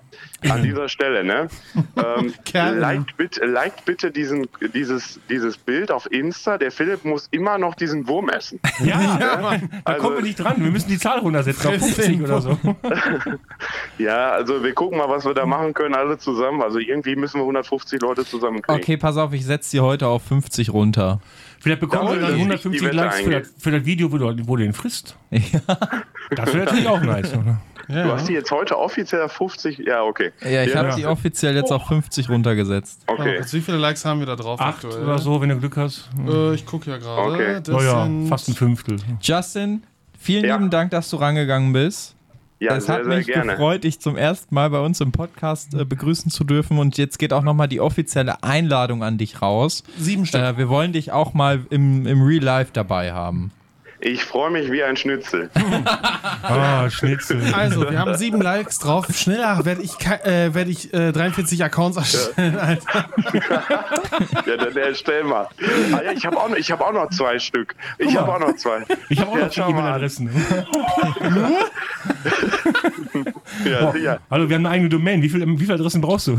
[0.51, 1.49] an dieser Stelle, ne?
[1.97, 2.32] Ähm,
[2.80, 6.59] liked, bitte, liked bitte diesen, dieses, dieses Bild auf Insta.
[6.59, 8.61] Der Philipp muss immer noch diesen Wurm essen.
[8.84, 10.55] Ja, da Also- kommen wir nicht dran.
[10.59, 12.59] Wir müssen die Zahl runtersetzen auf 50 oder so.
[13.99, 16.62] Ja, also wir gucken mal, was wir da machen können, alle zusammen.
[16.62, 18.80] Also irgendwie müssen wir 150 Leute zusammenkriegen.
[18.80, 21.20] Okay, pass auf, ich setze die heute auf 50 runter.
[21.61, 23.84] Vielleicht bekommen Ja, wir dann das ist die 150 Wette Likes für das, für das
[23.84, 25.16] Video, wo du, wo du den frisst.
[26.30, 27.32] Das wäre natürlich auch nice.
[27.34, 27.61] Oder?
[27.89, 29.78] Du hast die jetzt heute offiziell auf 50.
[29.78, 30.33] Ja, okay.
[30.43, 30.85] Ja, ich Ja.
[30.85, 33.03] habe die offiziell jetzt auf 50 runtergesetzt.
[33.07, 33.35] Okay.
[33.37, 35.05] Jetzt, wie viele Likes haben wir da drauf Acht aktuell?
[35.05, 36.09] oder so, wenn du Glück hast.
[36.28, 37.30] Äh, ich gucke ja gerade.
[37.33, 37.61] Okay.
[37.62, 38.97] Das Naja, sind fast ein Fünftel.
[39.20, 39.83] Justin,
[40.18, 40.57] vielen Ja.
[40.57, 42.14] lieben Dank, dass du rangegangen bist.
[42.61, 43.53] Ja, es sehr, hat sehr mich gerne.
[43.53, 46.78] gefreut, dich zum ersten Mal bei uns im Podcast äh, begrüßen zu dürfen.
[46.78, 49.83] Und jetzt geht auch nochmal die offizielle Einladung an dich raus.
[49.99, 50.41] sieben Stück.
[50.43, 53.51] Äh, wir wollen dich auch mal im, im Real Life dabei haben.
[54.05, 55.48] Ich freue mich wie ein Schnitzel.
[56.44, 57.40] Ah, Schnitzel.
[57.55, 59.07] Also, wir haben sieben Likes drauf.
[59.14, 62.59] Schneller werde ich, ke- äh, werd ich äh, 43 Accounts erstellen.
[62.59, 63.05] Alter.
[64.44, 65.46] Ja, dann erstell mal.
[65.92, 67.76] Ah, ja, ich habe auch, noch- ich hab auch noch zwei Stück.
[67.98, 68.84] Ich habe auch noch zwei.
[69.09, 70.03] Ich habe auch Ja, noch die schau mal an.
[70.03, 70.30] E-Mail-Adressen.
[73.64, 74.18] Ja, sicher.
[74.30, 75.22] Hallo, wir haben eine eigene Domain.
[75.22, 76.38] Wie, viel, wie viele Adressen brauchst du?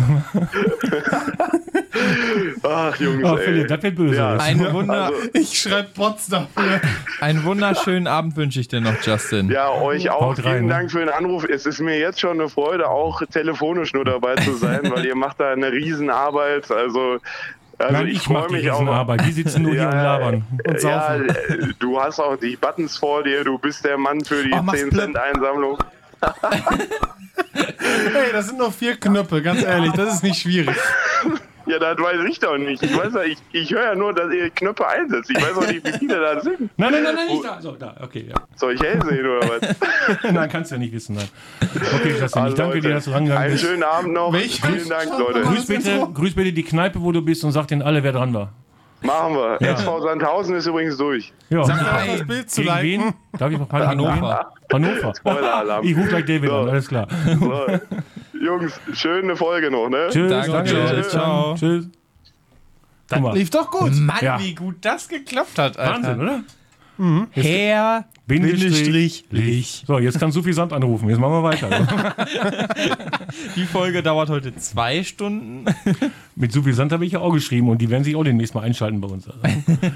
[2.63, 3.37] Ach, Jungs, Oh.
[3.37, 4.15] Philipp, das wird böse.
[4.15, 4.37] Ja.
[4.37, 6.81] Ein, Wunder, Also, Ich schreibe Bots dafür.
[7.21, 9.49] einen wunderschönen Abend wünsche ich dir noch, Justin.
[9.49, 10.73] ja, euch auch Haut rein, vielen ne?
[10.73, 11.43] Dank für den Anruf.
[11.45, 15.15] Es ist mir jetzt schon eine Freude, auch telefonisch nur dabei zu sein, weil ihr
[15.15, 16.69] macht da eine Riesenarbeit.
[16.71, 17.17] Also,
[17.79, 18.85] also Nein, ich, ich, mach freue die mich auch.
[18.87, 19.25] Arbeit.
[19.25, 20.43] Die sitzen nur hier und labern.
[20.67, 21.29] Und Ja, saufen.
[21.29, 24.61] äh, du hast auch die Buttons vor dir, du bist der Mann für die Oh,
[24.61, 25.01] mach's 10 blöd.
[25.01, 25.77] Cent Einsammlung.
[27.53, 30.75] Hey, das sind nur vier Knöpfe, ganz ehrlich, das ist nicht schwierig.
[31.65, 32.83] Ja, das weiß ich doch nicht.
[32.83, 35.29] Ich weiß ja, ich, ich höre ja nur, dass ihr Knöpfe einsetzt.
[35.29, 36.59] Ich weiß auch nicht, wie viele da sind.
[36.77, 37.61] Nein, nein, nein, nein, nicht da.
[37.61, 37.95] So, da.
[38.01, 38.35] Okay, ja.
[38.55, 39.75] Soll ich hell sehen oder was?
[40.33, 41.15] Nein, kannst du ja nicht wissen.
[41.15, 41.27] Nein.
[41.61, 43.63] Okay, Justin, ich Also, danke dir, Leute, dass du rangegangen Einen bist.
[43.65, 44.33] schönen Abend noch.
[44.33, 45.41] Welch- Vielen Dank, Leute.
[45.41, 48.33] Grüß bitte, grüß bitte die Kneipe, wo du bist und sag denen alle, wer dran
[48.33, 48.51] war.
[49.01, 49.61] Machen wir.
[49.61, 51.33] SV Sandhausen ist übrigens durch.
[51.49, 51.63] Ja.
[51.65, 53.03] Sag auch das Bild zu Gegen liken.
[53.05, 53.13] wen?
[53.39, 54.51] Darf ich noch gegen Hannover.
[54.71, 55.13] Hannover.
[55.15, 55.85] Spoiler-Alarm.
[55.85, 56.55] Ich rufe gleich David So.
[56.57, 57.07] an, alles klar.
[57.39, 57.65] So.
[58.43, 60.07] Jungs, schöne Folge noch, ne?
[60.11, 60.29] Tschüss.
[60.29, 61.09] Danke, Tschüss.
[61.09, 61.55] ciao.
[61.55, 61.87] Tschüss.
[63.19, 63.37] Mal.
[63.37, 63.93] Lief doch gut.
[63.95, 64.39] Mann, Ja.
[64.39, 65.93] wie gut das geklappt hat, Alter.
[65.93, 66.43] Wahnsinn, oder?
[67.31, 69.83] Herr Bindestrich Lich.
[69.87, 71.09] So, jetzt kannst du viel Sand anrufen.
[71.09, 71.69] Jetzt machen wir weiter.
[73.55, 75.65] Die Folge dauert heute zwei Stunden.
[76.35, 78.55] Mit so viel Sand habe ich ja auch geschrieben und die werden sich auch demnächst
[78.55, 79.27] mal einschalten bei uns.
[79.27, 79.39] Also,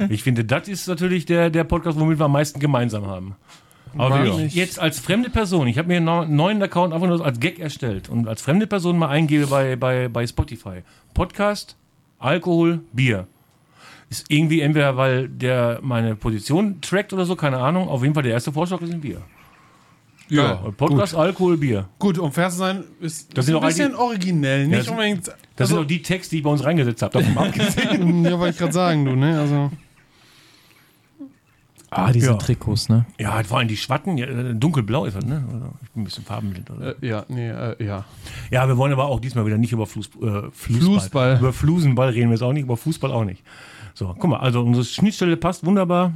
[0.10, 3.36] ich finde, das ist natürlich der, der Podcast, womit wir am meisten gemeinsam haben.
[4.00, 4.40] Aber wenn Ja.
[4.46, 7.60] ich jetzt als fremde Person, ich habe mir einen neuen Account einfach nur als Gag
[7.60, 10.84] erstellt und als fremde Person mal eingebe bei, bei, bei Spotify.
[11.14, 11.76] Podcast,
[12.20, 13.28] Alkohol, Bier.
[14.10, 17.90] Ist irgendwie entweder, weil der meine Position trackt oder so, keine Ahnung.
[17.90, 19.22] Auf jeden Fall der erste Vorschlag ist ein Bier.
[20.30, 21.88] Ja, Und Podcast, Alkohol, Bier.
[22.00, 25.28] Gut, um fair zu sein, ist Das sind ein bisschen originell, nicht das- unbedingt.
[25.28, 27.20] Das Also, sind auch die Texte, die ich bei uns reingesetzt habe.
[27.24, 28.26] Davon abgesehen.
[28.26, 29.40] ja, wollte ich gerade sagen, du, ne?
[29.40, 29.72] Also.
[31.90, 32.34] Ah, diese Ja.
[32.34, 33.06] Trikots, ne?
[33.18, 35.44] Ja, vor allem die Schwatten, ja, äh, dunkelblau ist das, ne?
[35.48, 35.72] Oder?
[35.84, 36.70] Ich bin ein bisschen farbenblind.
[36.70, 37.02] Oder?
[37.02, 38.04] Äh, ja, nee, äh, ja.
[38.52, 40.82] Ja, wir wollen aber auch diesmal wieder nicht über Fuß, äh, Fußball.
[40.82, 41.38] Fußball.
[41.40, 43.42] Über Flusenball reden wir jetzt auch nicht, über Fußball auch nicht.
[43.94, 46.12] So, guck mal, also unsere Schnittstelle passt wunderbar.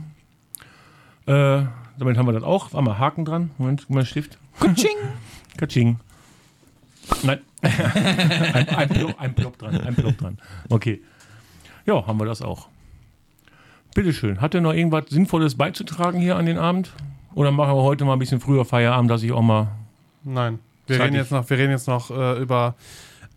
[1.25, 1.63] Äh,
[1.97, 2.73] damit haben wir das auch.
[2.73, 3.51] War mal Haken dran.
[3.57, 4.37] Moment, guck mal, Stift.
[4.59, 4.97] Kutsching!
[5.57, 5.99] Katsching.
[7.23, 7.39] Nein.
[7.61, 9.79] ein, ein, Plop, ein Plop dran.
[9.81, 10.37] Ein Plop dran.
[10.69, 11.01] Okay.
[11.85, 12.67] Ja, haben wir das auch.
[13.93, 14.39] Bitteschön.
[14.41, 16.91] Hat er noch irgendwas Sinnvolles beizutragen hier an den Abend?
[17.33, 19.67] Oder machen wir heute mal ein bisschen früher Feierabend, dass ich auch mal.
[20.23, 20.59] Nein.
[20.87, 21.21] Wir reden ich.
[21.21, 22.75] jetzt noch, wir reden jetzt noch äh, über.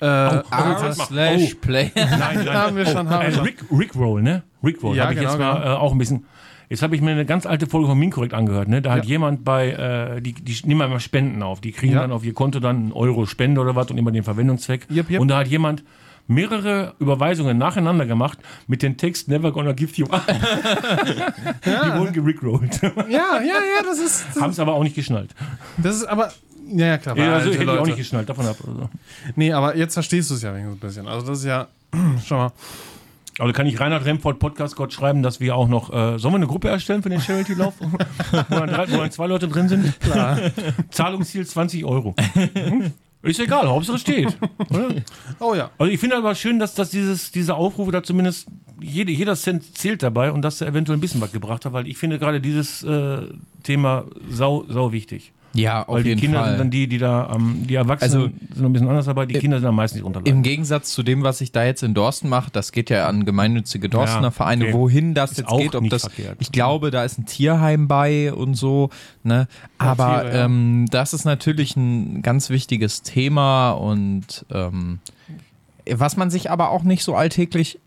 [0.01, 1.91] Äh, R R slash play.
[1.95, 3.43] Nein, haben wir schon, haben wir Äh.
[3.43, 4.43] Rick, Rickroll, ne?
[4.63, 4.97] Rickroll.
[4.97, 5.67] Ja, habe ich genau, jetzt mal genau.
[5.67, 6.25] äh, auch ein bisschen.
[6.69, 8.83] Jetzt habe ich mir eine ganz alte Folge von Minkorrekt angehört, ne?
[8.83, 9.11] Da hat Ja.
[9.11, 11.61] jemand bei, äh, die, die nehmen immer Spenden auf.
[11.61, 12.01] Die kriegen Ja.
[12.01, 14.87] dann auf ihr Konto dann einen Euro Spende oder was und immer den Verwendungszweck.
[14.91, 15.21] Yep, yep.
[15.21, 15.85] Und da hat jemand
[16.27, 20.27] mehrere Überweisungen nacheinander gemacht mit dem Text Never gonna give you up.
[20.27, 22.81] Die wurden gerickrollt.
[22.83, 24.41] Ja, ja, ja, das ist.
[24.41, 25.35] Haben es aber auch nicht geschnallt.
[25.77, 26.33] das ist aber.
[26.67, 27.17] Ja, ja, klar.
[27.17, 28.57] Ja, also hätte ich auch nicht geschnallt, davon ab.
[28.67, 28.89] Also.
[29.37, 31.09] Nee, aber jetzt verstehst du es ja wenigstens ein bisschen.
[31.09, 31.69] Also, das ist ja.
[32.25, 32.53] Schau mal.
[33.39, 36.37] Also kann ich Reinhard Remford Podcast Gott schreiben, dass wir auch noch, äh, sollen wir
[36.37, 37.75] eine Gruppe erstellen für den Charity-Lauf?
[37.81, 37.97] wo,
[38.49, 39.99] dann drei, wo dann zwei Leute drin sind?
[40.01, 40.39] Klar.
[40.91, 42.15] Zahlungsziel 20 Euro.
[43.25, 44.37] Ist egal, Hauptsache es steht.
[44.71, 44.95] Oder?
[45.41, 45.71] Oh ja.
[45.79, 48.49] Also ich finde aber schön, dass, dass dieses, diese Aufrufe da zumindest,
[48.81, 51.89] jede, jeder Cent zählt dabei und dass er eventuell ein bisschen was gebracht hat, weil
[51.89, 53.23] ich finde gerade dieses äh,
[53.63, 55.33] Thema sau, sau wichtig.
[55.55, 56.49] Ja, auf Weil die jeden Kinder Fall.
[56.51, 59.35] sind dann die, die da, ähm, die Erwachsenen Also, sind ein bisschen anders dabei, die
[59.35, 60.33] Kinder sind am meisten nicht runterladen.
[60.37, 63.25] Im Gegensatz zu dem, was ich da jetzt in Dorsten mache, das geht ja an
[63.25, 64.73] gemeinnützige Dorstener Ja, Vereine, okay.
[64.75, 66.37] wohin das Ist jetzt geht, ob das, verkehrt.
[66.41, 68.91] ich glaube, da ist ein Tierheim bei und so,
[69.23, 69.47] ne,
[69.79, 70.45] aber Tiere, ja.
[70.47, 74.99] ähm, das ist natürlich ein ganz wichtiges Thema und ähm,
[75.89, 77.79] was man sich aber auch nicht so alltäglich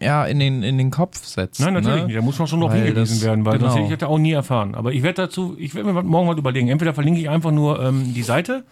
[0.00, 1.60] ja, in den, in den Kopf setzt.
[1.60, 2.06] Nein, natürlich ne?
[2.06, 2.16] nicht.
[2.16, 3.70] Da muss man schon noch Weil hingewiesen das- werden, weil genau.
[3.70, 4.74] sonst hätte ich das auch nie erfahren.
[4.74, 6.68] Aber ich werde dazu, ich werde mir morgen mal überlegen.
[6.68, 8.64] Entweder verlinke ich einfach nur ähm, die Seite,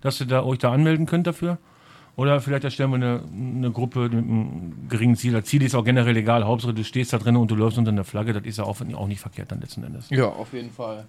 [0.00, 1.58] dass ihr da, euch da anmelden könnt dafür.
[2.16, 5.32] Oder vielleicht erstellen wir eine, eine Gruppe mit einem geringen Ziel.
[5.32, 6.44] Das Ziel ist auch generell egal.
[6.44, 8.32] Hauptsache, du stehst da drin und du läufst unter einer Flagge.
[8.32, 10.10] Das ist ja auch, auch nicht verkehrt dann letzten Endes.
[10.10, 11.06] Ja, auf jeden Fall.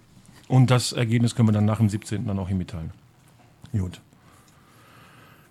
[0.48, 2.26] Und das Ergebnis können wir dann nach dem 17.
[2.26, 2.90] dann auch hier mitteilen.
[3.72, 4.00] Gut.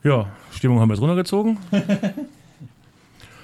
[0.04, 1.58] Ja, Stimmung haben wir jetzt runtergezogen.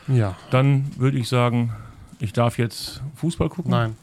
[0.07, 0.35] Ja.
[0.51, 1.73] Dann würde ich sagen,
[2.19, 3.71] ich darf jetzt Fußball gucken.
[3.71, 3.95] Nein.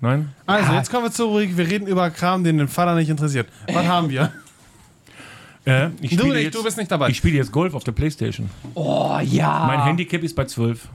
[0.00, 0.32] Nein?
[0.46, 1.56] Also, jetzt kommen wir zur Rubrik.
[1.56, 3.48] Wir reden über Kram, den den Vater nicht interessiert.
[3.72, 4.32] Was haben wir?
[5.66, 7.08] Äh, ich Du spiele nicht, jetzt, du bist nicht dabei.
[7.08, 8.50] Ich spiele jetzt Golf auf der Playstation.
[8.74, 9.64] Oh ja.
[9.66, 10.86] Mein Handicap ist bei 12.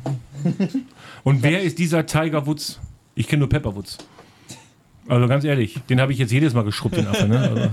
[1.24, 2.80] Und wer ist dieser Tiger Woods?
[3.16, 3.97] Ich kenne nur Pepper Woods.
[5.07, 7.28] Also ganz ehrlich, den habe ich jetzt jedes Mal geschrubbt, den Affe.
[7.28, 7.39] Ne?
[7.39, 7.70] Also.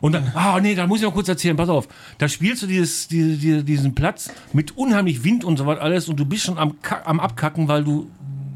[0.00, 1.88] Und dann, ah nee, da muss ich noch kurz erzählen, pass auf.
[2.18, 6.08] Da spielst du dieses, diese, diese, diesen Platz mit unheimlich Wind und so was alles
[6.08, 6.74] und du bist schon am,
[7.04, 8.10] am Abkacken, weil du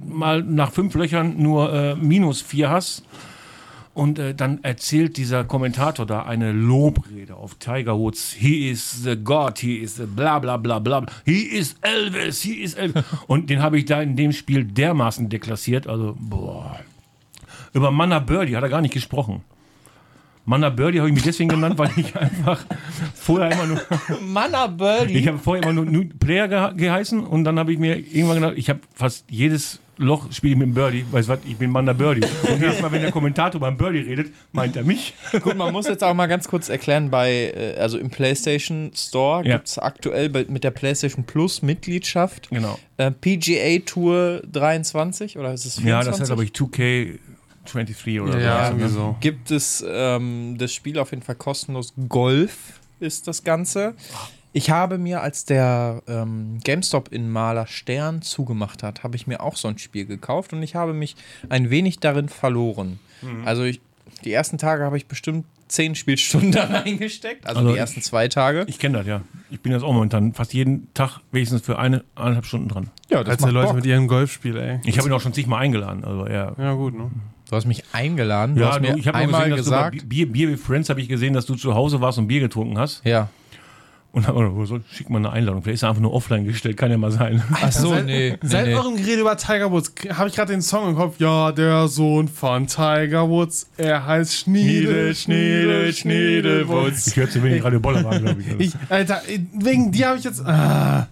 [0.06, 3.04] mal nach fünf Löchern nur äh, minus vier hast.
[3.92, 8.32] Und äh, dann erzählt dieser Kommentator da eine Lobrede auf Tiger Woods.
[8.32, 11.06] He is the God, he is the bla bla bla bla.
[11.24, 13.04] He is Elvis, he is Elvis.
[13.28, 15.86] Und den habe ich da in dem Spiel dermaßen deklassiert.
[15.86, 16.80] Also, boah.
[17.72, 19.44] Über Manna Birdie hat er gar nicht gesprochen.
[20.46, 22.64] Manna Birdie habe ich mich deswegen genannt, weil ich einfach
[23.14, 23.80] vorher immer nur,
[24.20, 25.14] Manna Birdie.
[25.18, 28.36] ich habe vorher immer nur New Player geha- geheißen und dann habe ich mir irgendwann
[28.40, 31.04] gedacht, ich habe fast jedes Loch spiele ich mit dem Birdie.
[31.12, 32.26] Weißt du was, ich bin Manna Birdie.
[32.42, 35.14] Und jedes Mal, wenn der Kommentator beim Birdie redet, meint er mich.
[35.40, 39.46] Gut, man muss jetzt auch mal ganz kurz erklären, bei, äh, also im PlayStation Store
[39.46, 39.54] Ja.
[39.56, 42.76] gibt es aktuell mit der PlayStation Plus Mitgliedschaft Genau.
[42.96, 45.84] äh, PGA Tour 23 oder ist es 24?
[45.88, 46.52] Ja, das heißt, glaube ich,
[47.66, 48.72] 2K23 oder ja, so.
[48.72, 49.16] irgendwie so.
[49.20, 51.92] Gibt es ähm, das Spiel auf jeden Fall kostenlos.
[52.08, 53.94] Golf ist das Ganze.
[54.52, 59.40] Ich habe mir, als der ähm, GameStop in Maler Stern zugemacht hat, habe ich mir
[59.40, 61.16] auch so ein Spiel gekauft und ich habe mich
[61.48, 63.00] ein wenig darin verloren.
[63.44, 63.80] Also ich,
[64.24, 68.28] die ersten Tage habe ich bestimmt zehn Spielstunden da reingesteckt, also, Also die ersten zwei
[68.28, 68.64] Tage.
[68.68, 69.22] Ich kenne das, ja.
[69.50, 72.90] Ich bin jetzt auch momentan fast jeden Tag wenigstens für eine, eineinhalb Stunden dran.
[73.08, 74.80] Ja, Als die Leute mit ihrem Golfspiel, ey.
[74.84, 76.04] Ich habe ihn auch schon zigmal eingeladen.
[76.04, 76.54] Also, ja.
[76.58, 77.10] Ja, gut, ne?
[77.50, 79.94] Du hast mich eingeladen, du Ja, hast mir ich habe einmal gesehen, dass gesagt.
[79.96, 82.26] du bei Bier, Bier with Friends habe ich gesehen, dass du zu Hause warst und
[82.26, 83.02] Bier getrunken hast.
[83.04, 83.28] ja.
[84.12, 85.60] Und gedacht, so, schick mal eine Einladung.
[85.64, 87.42] Vielleicht ist er einfach nur offline gestellt, kann ja mal sein.
[87.60, 88.38] Ach so, seit, nee.
[88.42, 88.74] Seit nee.
[88.76, 91.16] eurem Gerede über Tiger Woods habe ich gerade den Song im Kopf.
[91.18, 93.68] Ja, der Sohn von Tiger Woods.
[93.76, 97.08] Er heißt Schniedel, Schniedel, Schniedelwutz.
[97.08, 98.68] Ich höre zu wenig Radio Bollerwagen, glaube ich.
[98.68, 99.20] Ich, Alter,
[99.52, 100.46] wegen dir habe ich jetzt.
[100.46, 101.08] Ah.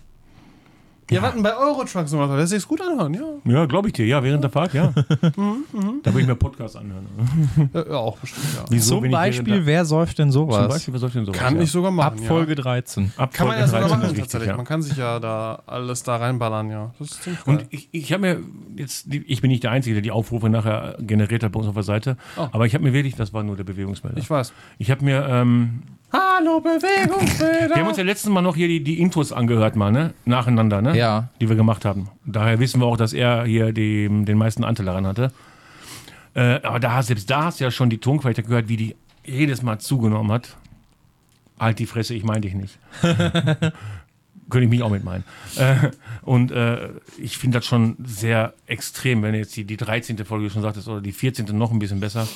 [1.13, 2.37] Ja, warten bei Eurotruck Simulator.
[2.37, 3.53] Lässt sich's gut anhören, ja.
[3.53, 4.07] Ja, glaube ich dir.
[4.07, 4.93] Ja, während der Fahrt, ja.
[4.95, 5.03] da
[5.37, 7.07] würde ich mir Podcast anhören.
[7.75, 8.65] Ja, auch bestimmt, ja.
[8.71, 10.57] Wieso, Zum Beispiel, wer säuft denn sowas?
[10.59, 11.39] Zum Beispiel, was soll ich denn sowas?
[11.41, 11.63] Kann ja.
[11.63, 12.19] ich sogar machen.
[12.19, 13.13] Ab Folge 13.
[13.17, 14.49] Ab Kann man ja Folge sogar 13 machen, ist richtig, tatsächlich.
[14.49, 14.57] ja.
[14.57, 16.95] Man kann sich ja da alles da reinballern, ja.
[16.99, 17.29] Das ist.
[17.47, 18.41] Und ich, ich habe mir
[18.77, 21.75] jetzt, ich bin nicht der Einzige, der die Aufrufe nachher generiert hat bei uns auf
[21.75, 22.49] der Seite, Oh.
[22.53, 24.19] aber ich habe mir wirklich, das war nur der Bewegungsmelder.
[24.19, 24.53] Ich weiß.
[24.79, 25.83] Ich habe mir, ähm,
[26.13, 27.71] Hallo, Bewegungsbilder.
[27.71, 30.13] wir haben uns ja letztes Mal noch hier die, die Intros angehört, mal, ne?
[30.27, 30.97] Nacheinander, ne?
[30.97, 31.29] Ja.
[31.41, 32.11] Die wir gemacht haben.
[32.27, 35.33] Daher wissen wir auch, dass er hier die, den meisten Anteil daran hatte.
[36.35, 39.63] Äh, aber da, selbst da hast du ja schon die Tonqualität gehört, wie die jedes
[39.63, 40.57] Mal zugenommen hat.
[41.59, 42.79] Halt die Fresse, ich meine dich nicht.
[43.03, 45.25] Könnte ich mich auch mit meinen.
[45.57, 45.91] Äh,
[46.23, 50.23] und äh, ich finde das schon sehr extrem, wenn du jetzt die, die 13.
[50.27, 51.57] Folge schon sagtest oder die 14.
[51.57, 52.29] noch ein bisschen besser.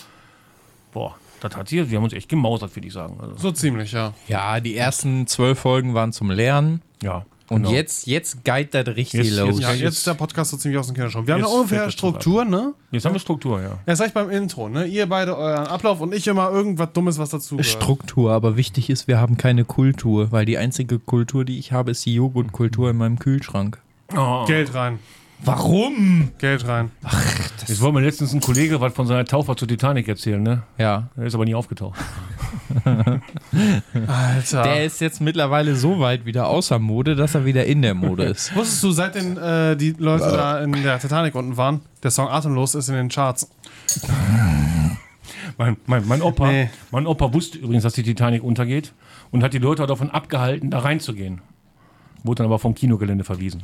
[0.92, 3.18] Boah, das hat hier, wir haben uns echt gemausert, würde ich sagen.
[3.20, 4.12] Also, So ziemlich, ja.
[4.28, 6.82] Ja, die ersten zwölf Folgen waren zum Lernen.
[7.02, 7.24] ja.
[7.48, 7.70] Und genau.
[7.76, 9.50] jetzt, jetzt geht das richtig Jetzt- los.
[9.50, 11.28] jetzt- Ja, jetzt ist der Podcast so ziemlich aus dem Kinderschaum.
[11.28, 11.90] Wir haben Jetzt eine ungefähr.
[11.92, 12.74] Struktur, ne?
[12.90, 13.78] Jetzt haben wir Struktur, ja.
[13.86, 14.84] Ja, sag ich beim Intro, ne?
[14.86, 17.70] Ihr beide euren Ablauf und ich immer irgendwas Dummes, was dazu gehört.
[17.70, 21.92] Struktur, aber wichtig ist, wir haben keine Kultur, weil die einzige Kultur, die ich habe,
[21.92, 23.80] ist die Joghurtkultur in meinem Kühlschrank.
[24.16, 24.44] Oh.
[24.46, 24.98] Geld rein.
[25.44, 26.30] Warum?
[26.38, 26.90] Geld rein.
[27.66, 30.62] Jetzt wollte mir letztens ein Kollege was von seiner Tauffahrt zur Titanic erzählen, ne?
[30.78, 31.10] Ja.
[31.16, 31.98] Er ist aber nie aufgetaucht.
[34.06, 34.62] Alter.
[34.62, 38.24] Der ist jetzt mittlerweile so weit wieder außer Mode, dass er wieder in der Mode
[38.32, 38.54] ist.
[38.56, 42.28] Wusstest du, seit den, äh, die Leute da in der Titanic unten waren, der Song
[42.28, 43.48] Atemlos ist in den Charts.
[45.58, 46.68] Mein, mein, mein, Opa, Nee.
[46.90, 48.92] mein Opa wusste übrigens, dass die Titanic untergeht
[49.30, 51.40] und hat die Leute davon abgehalten, da reinzugehen.
[52.24, 53.62] Wurde dann aber vom Kinogelände verwiesen.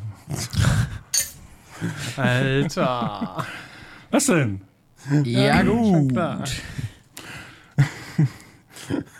[2.16, 3.46] Alter.
[4.10, 4.60] Was denn?
[5.24, 6.12] Ja, gut.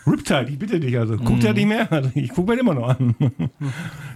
[0.07, 1.17] Riptide, ich bitte dich also.
[1.17, 1.91] Guckt ja nicht mehr.
[1.91, 3.15] Also ich gucke mir immer noch an.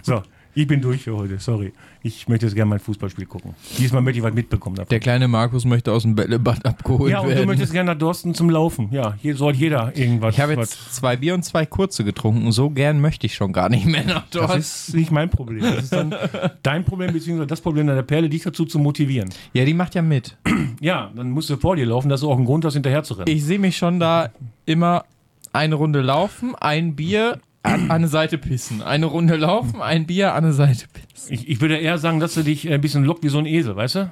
[0.01, 0.21] so,
[0.57, 1.37] ich bin durch für heute.
[1.37, 1.71] Sorry.
[2.01, 3.53] Ich möchte jetzt gerne mein Fußballspiel gucken.
[3.77, 4.89] Diesmal möchte ich was mitbekommen davon.
[4.89, 7.45] Der kleine Markus möchte aus dem Bällebad abgeholt ja, und du werden.
[7.45, 8.87] möchtest gerne nach Dorsten zum Laufen.
[8.91, 10.33] Ja, hier soll jeder irgendwas.
[10.33, 12.51] ich habe jetzt zwei Bier und zwei kurze getrunken.
[12.51, 14.57] So gern möchte ich schon gar nicht mehr nach Das dort.
[14.57, 15.61] ist nicht mein Problem.
[15.61, 16.15] Das ist dann
[16.63, 19.29] dein Problem, beziehungsweise das Problem der Perle, dich dazu zu motivieren.
[19.53, 20.37] Ja, die macht ja mit.
[20.79, 23.13] Ja, dann musst du vor dir laufen, das ist auch ein Grund, das hinterher zu
[23.13, 23.29] rennen.
[23.29, 24.29] Ich sehe mich schon da
[24.65, 25.05] immer
[25.53, 28.81] eine Runde laufen, ein Bier an, eine Seite pissen.
[28.81, 31.33] Eine Runde laufen, ein Bier an eine Seite pissen.
[31.33, 33.75] Ich, ich würde eher sagen, dass du dich ein bisschen lockt wie so ein Esel,
[33.75, 34.11] weißt du?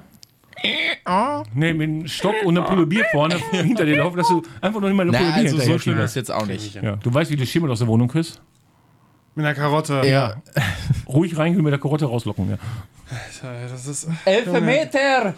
[1.54, 4.80] Nee, mit einem Stock und einer Pulle Bier vorne hinter dir laufen, dass du einfach
[4.80, 6.74] noch nicht mal eine Pulle Bier also so schlimm ist jetzt auch nicht.
[6.74, 8.40] Ja, du weißt, wie du Schimmel aus der Wohnung kriegst?
[9.34, 10.02] Mit einer Karotte.
[10.06, 10.36] Ja.
[11.06, 12.50] Ruhig reingehen mit der Karotte rauslocken.
[12.50, 12.56] Ja.
[13.42, 14.08] Alter, Das ist.
[14.24, 15.34] Elf Meter!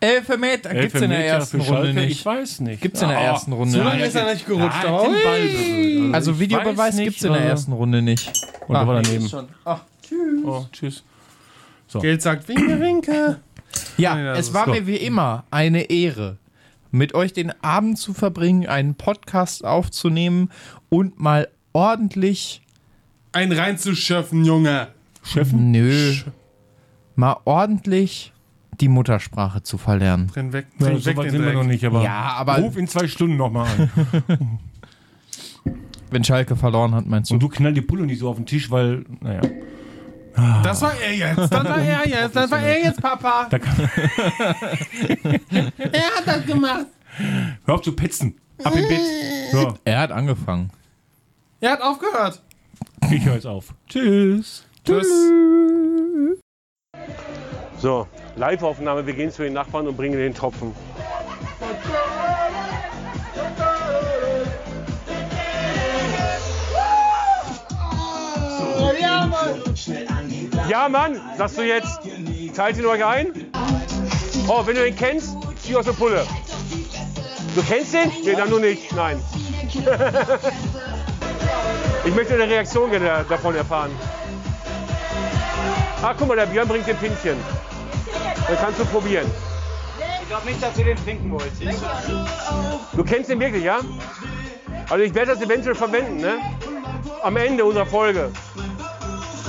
[0.00, 2.10] Elf Meter gibt's in der Elfmeter ersten Runde nicht.
[2.12, 2.80] Ich weiß nicht.
[2.80, 4.06] Gibt's in der Ah, ersten Runde So lange nicht.
[4.06, 6.14] ist er nicht gerutscht, Ah, aber.
[6.14, 8.32] Also ich Videobeweis nicht, gibt's in der ersten Runde nicht.
[8.66, 9.28] Und da war daneben.
[9.64, 9.80] Ach,
[10.44, 11.04] Oh, tschüss.
[12.00, 13.40] Geld sagt Winke, Winke.
[13.96, 14.72] Ja, das es war so.
[14.72, 16.38] mir wie immer eine Ehre,
[16.90, 20.50] mit euch den Abend zu verbringen, einen Podcast aufzunehmen
[20.88, 22.62] und mal ordentlich,
[23.32, 24.88] Ein reinzuschöpfen, Junge.
[25.22, 25.70] Chefen?
[25.70, 26.14] nö,
[27.14, 28.32] mal ordentlich
[28.80, 30.30] die Muttersprache zu verlernen.
[30.34, 30.66] Renn weg.
[30.78, 33.36] Ja, Renn so weg sind wir noch nicht, aber, Ja, aber- ruf in zwei Stunden
[33.36, 33.90] nochmal an.
[36.10, 37.34] Wenn Schalke verloren hat, meinst du?
[37.34, 39.42] Und du knall die Pulle nicht so auf den Tisch, weil, naja.
[40.62, 41.38] Das war er jetzt.
[41.38, 42.34] Das war er jetzt.
[42.34, 43.48] Das war er jetzt, Papa.
[43.50, 43.58] Er
[46.16, 46.86] hat das gemacht.
[47.66, 48.34] hör auf zu petzen.
[48.62, 49.00] Ab im Bett.
[49.52, 50.70] So, Er hat angefangen.
[51.60, 52.42] Er hat aufgehört.
[53.10, 53.74] ich höre jetzt auf.
[53.88, 54.64] Tschüss.
[54.84, 55.06] Tschüss.
[57.80, 58.06] So,
[58.36, 59.06] Live-Aufnahme.
[59.06, 60.74] Wir gehen zu den Nachbarn und bringen den Tropfen.
[70.68, 72.00] Ja, Mann, sagst du jetzt.
[72.54, 73.32] Teilt ihn euch ein?
[74.46, 76.26] Oh, wenn du den kennst, zieh aus der Pulle.
[77.54, 78.12] Du kennst den?
[78.24, 78.94] Nee, dann nur nicht.
[78.94, 79.22] Nein.
[82.04, 82.90] ich möchte eine Reaktion
[83.28, 83.90] davon erfahren.
[86.02, 87.36] Ah, guck mal, der Björn bringt den Pinchen.
[88.50, 89.30] Dann kannst du probieren.
[90.22, 91.62] Ich glaube nicht, dass du den trinken wolltest.
[92.92, 93.78] Du kennst den wirklich, ja?
[94.88, 96.38] Also ich werde das eventuell verwenden, ne?
[97.22, 98.32] Am Ende unserer Folge.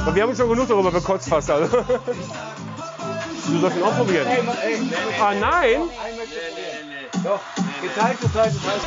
[0.04, 1.50] Aber wir haben uns schon genug darüber bekotzt fast.
[1.50, 1.78] Also.
[3.48, 4.28] Du sollst ihn auch probieren.
[5.20, 5.82] Ah nein?
[7.24, 7.40] Doch,
[7.82, 8.82] geteilt, geteilt, geteilt.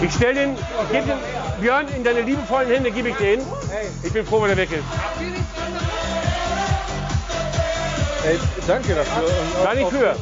[0.00, 1.18] Ich stell den, ich gebe den
[1.60, 3.42] Björn in deine liebevollen Hände, gebe ich den.
[4.02, 4.84] Ich bin froh, wenn er weg ist.
[8.24, 9.22] Ey, danke dafür.
[9.24, 10.16] Und Gar nicht für.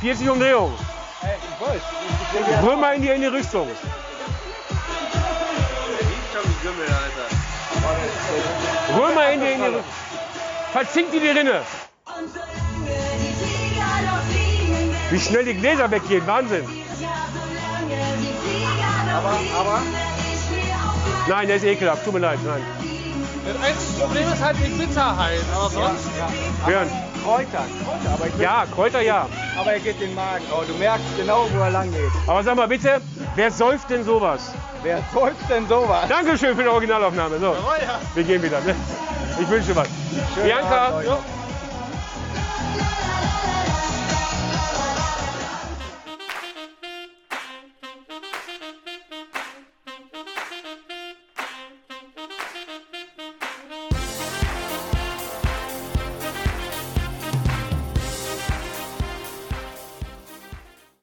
[0.00, 0.74] 40 Umdrehungen.
[1.22, 2.62] Ey, ich weiß.
[2.64, 3.68] Rühr mal in die, in die Rüstung.
[8.96, 9.84] Rühr mal in die, in die Rüstung.
[10.72, 11.62] verzinkt die die Rinne.
[15.10, 16.64] Wie schnell die Gläser weggehen, Wahnsinn.
[19.12, 19.82] Aber, aber,
[21.28, 22.62] Nein, der ist ekelhaft, tut mir leid, nein.
[23.52, 26.08] Das einzige Problem ist halt die Bitterheit, aber sonst.
[26.66, 26.90] Bernd.
[27.24, 29.28] Kräuter, Kräuter, aber ich will, Ja, Kräuter ja.
[29.58, 30.44] aber er geht den Magen.
[30.50, 32.10] Oh, du merkst genau, wo er lang geht.
[32.26, 33.00] Aber sag mal bitte,
[33.34, 34.52] wer säuft denn sowas?
[34.82, 36.08] Wer säuft denn sowas?
[36.08, 37.38] Dankeschön für die Originalaufnahme.
[37.38, 37.54] So,
[38.14, 38.60] wir gehen wieder.
[38.62, 38.74] Ne?
[39.38, 39.88] Ich wünsche was.
[40.34, 41.08] Schönen Bianca, Abend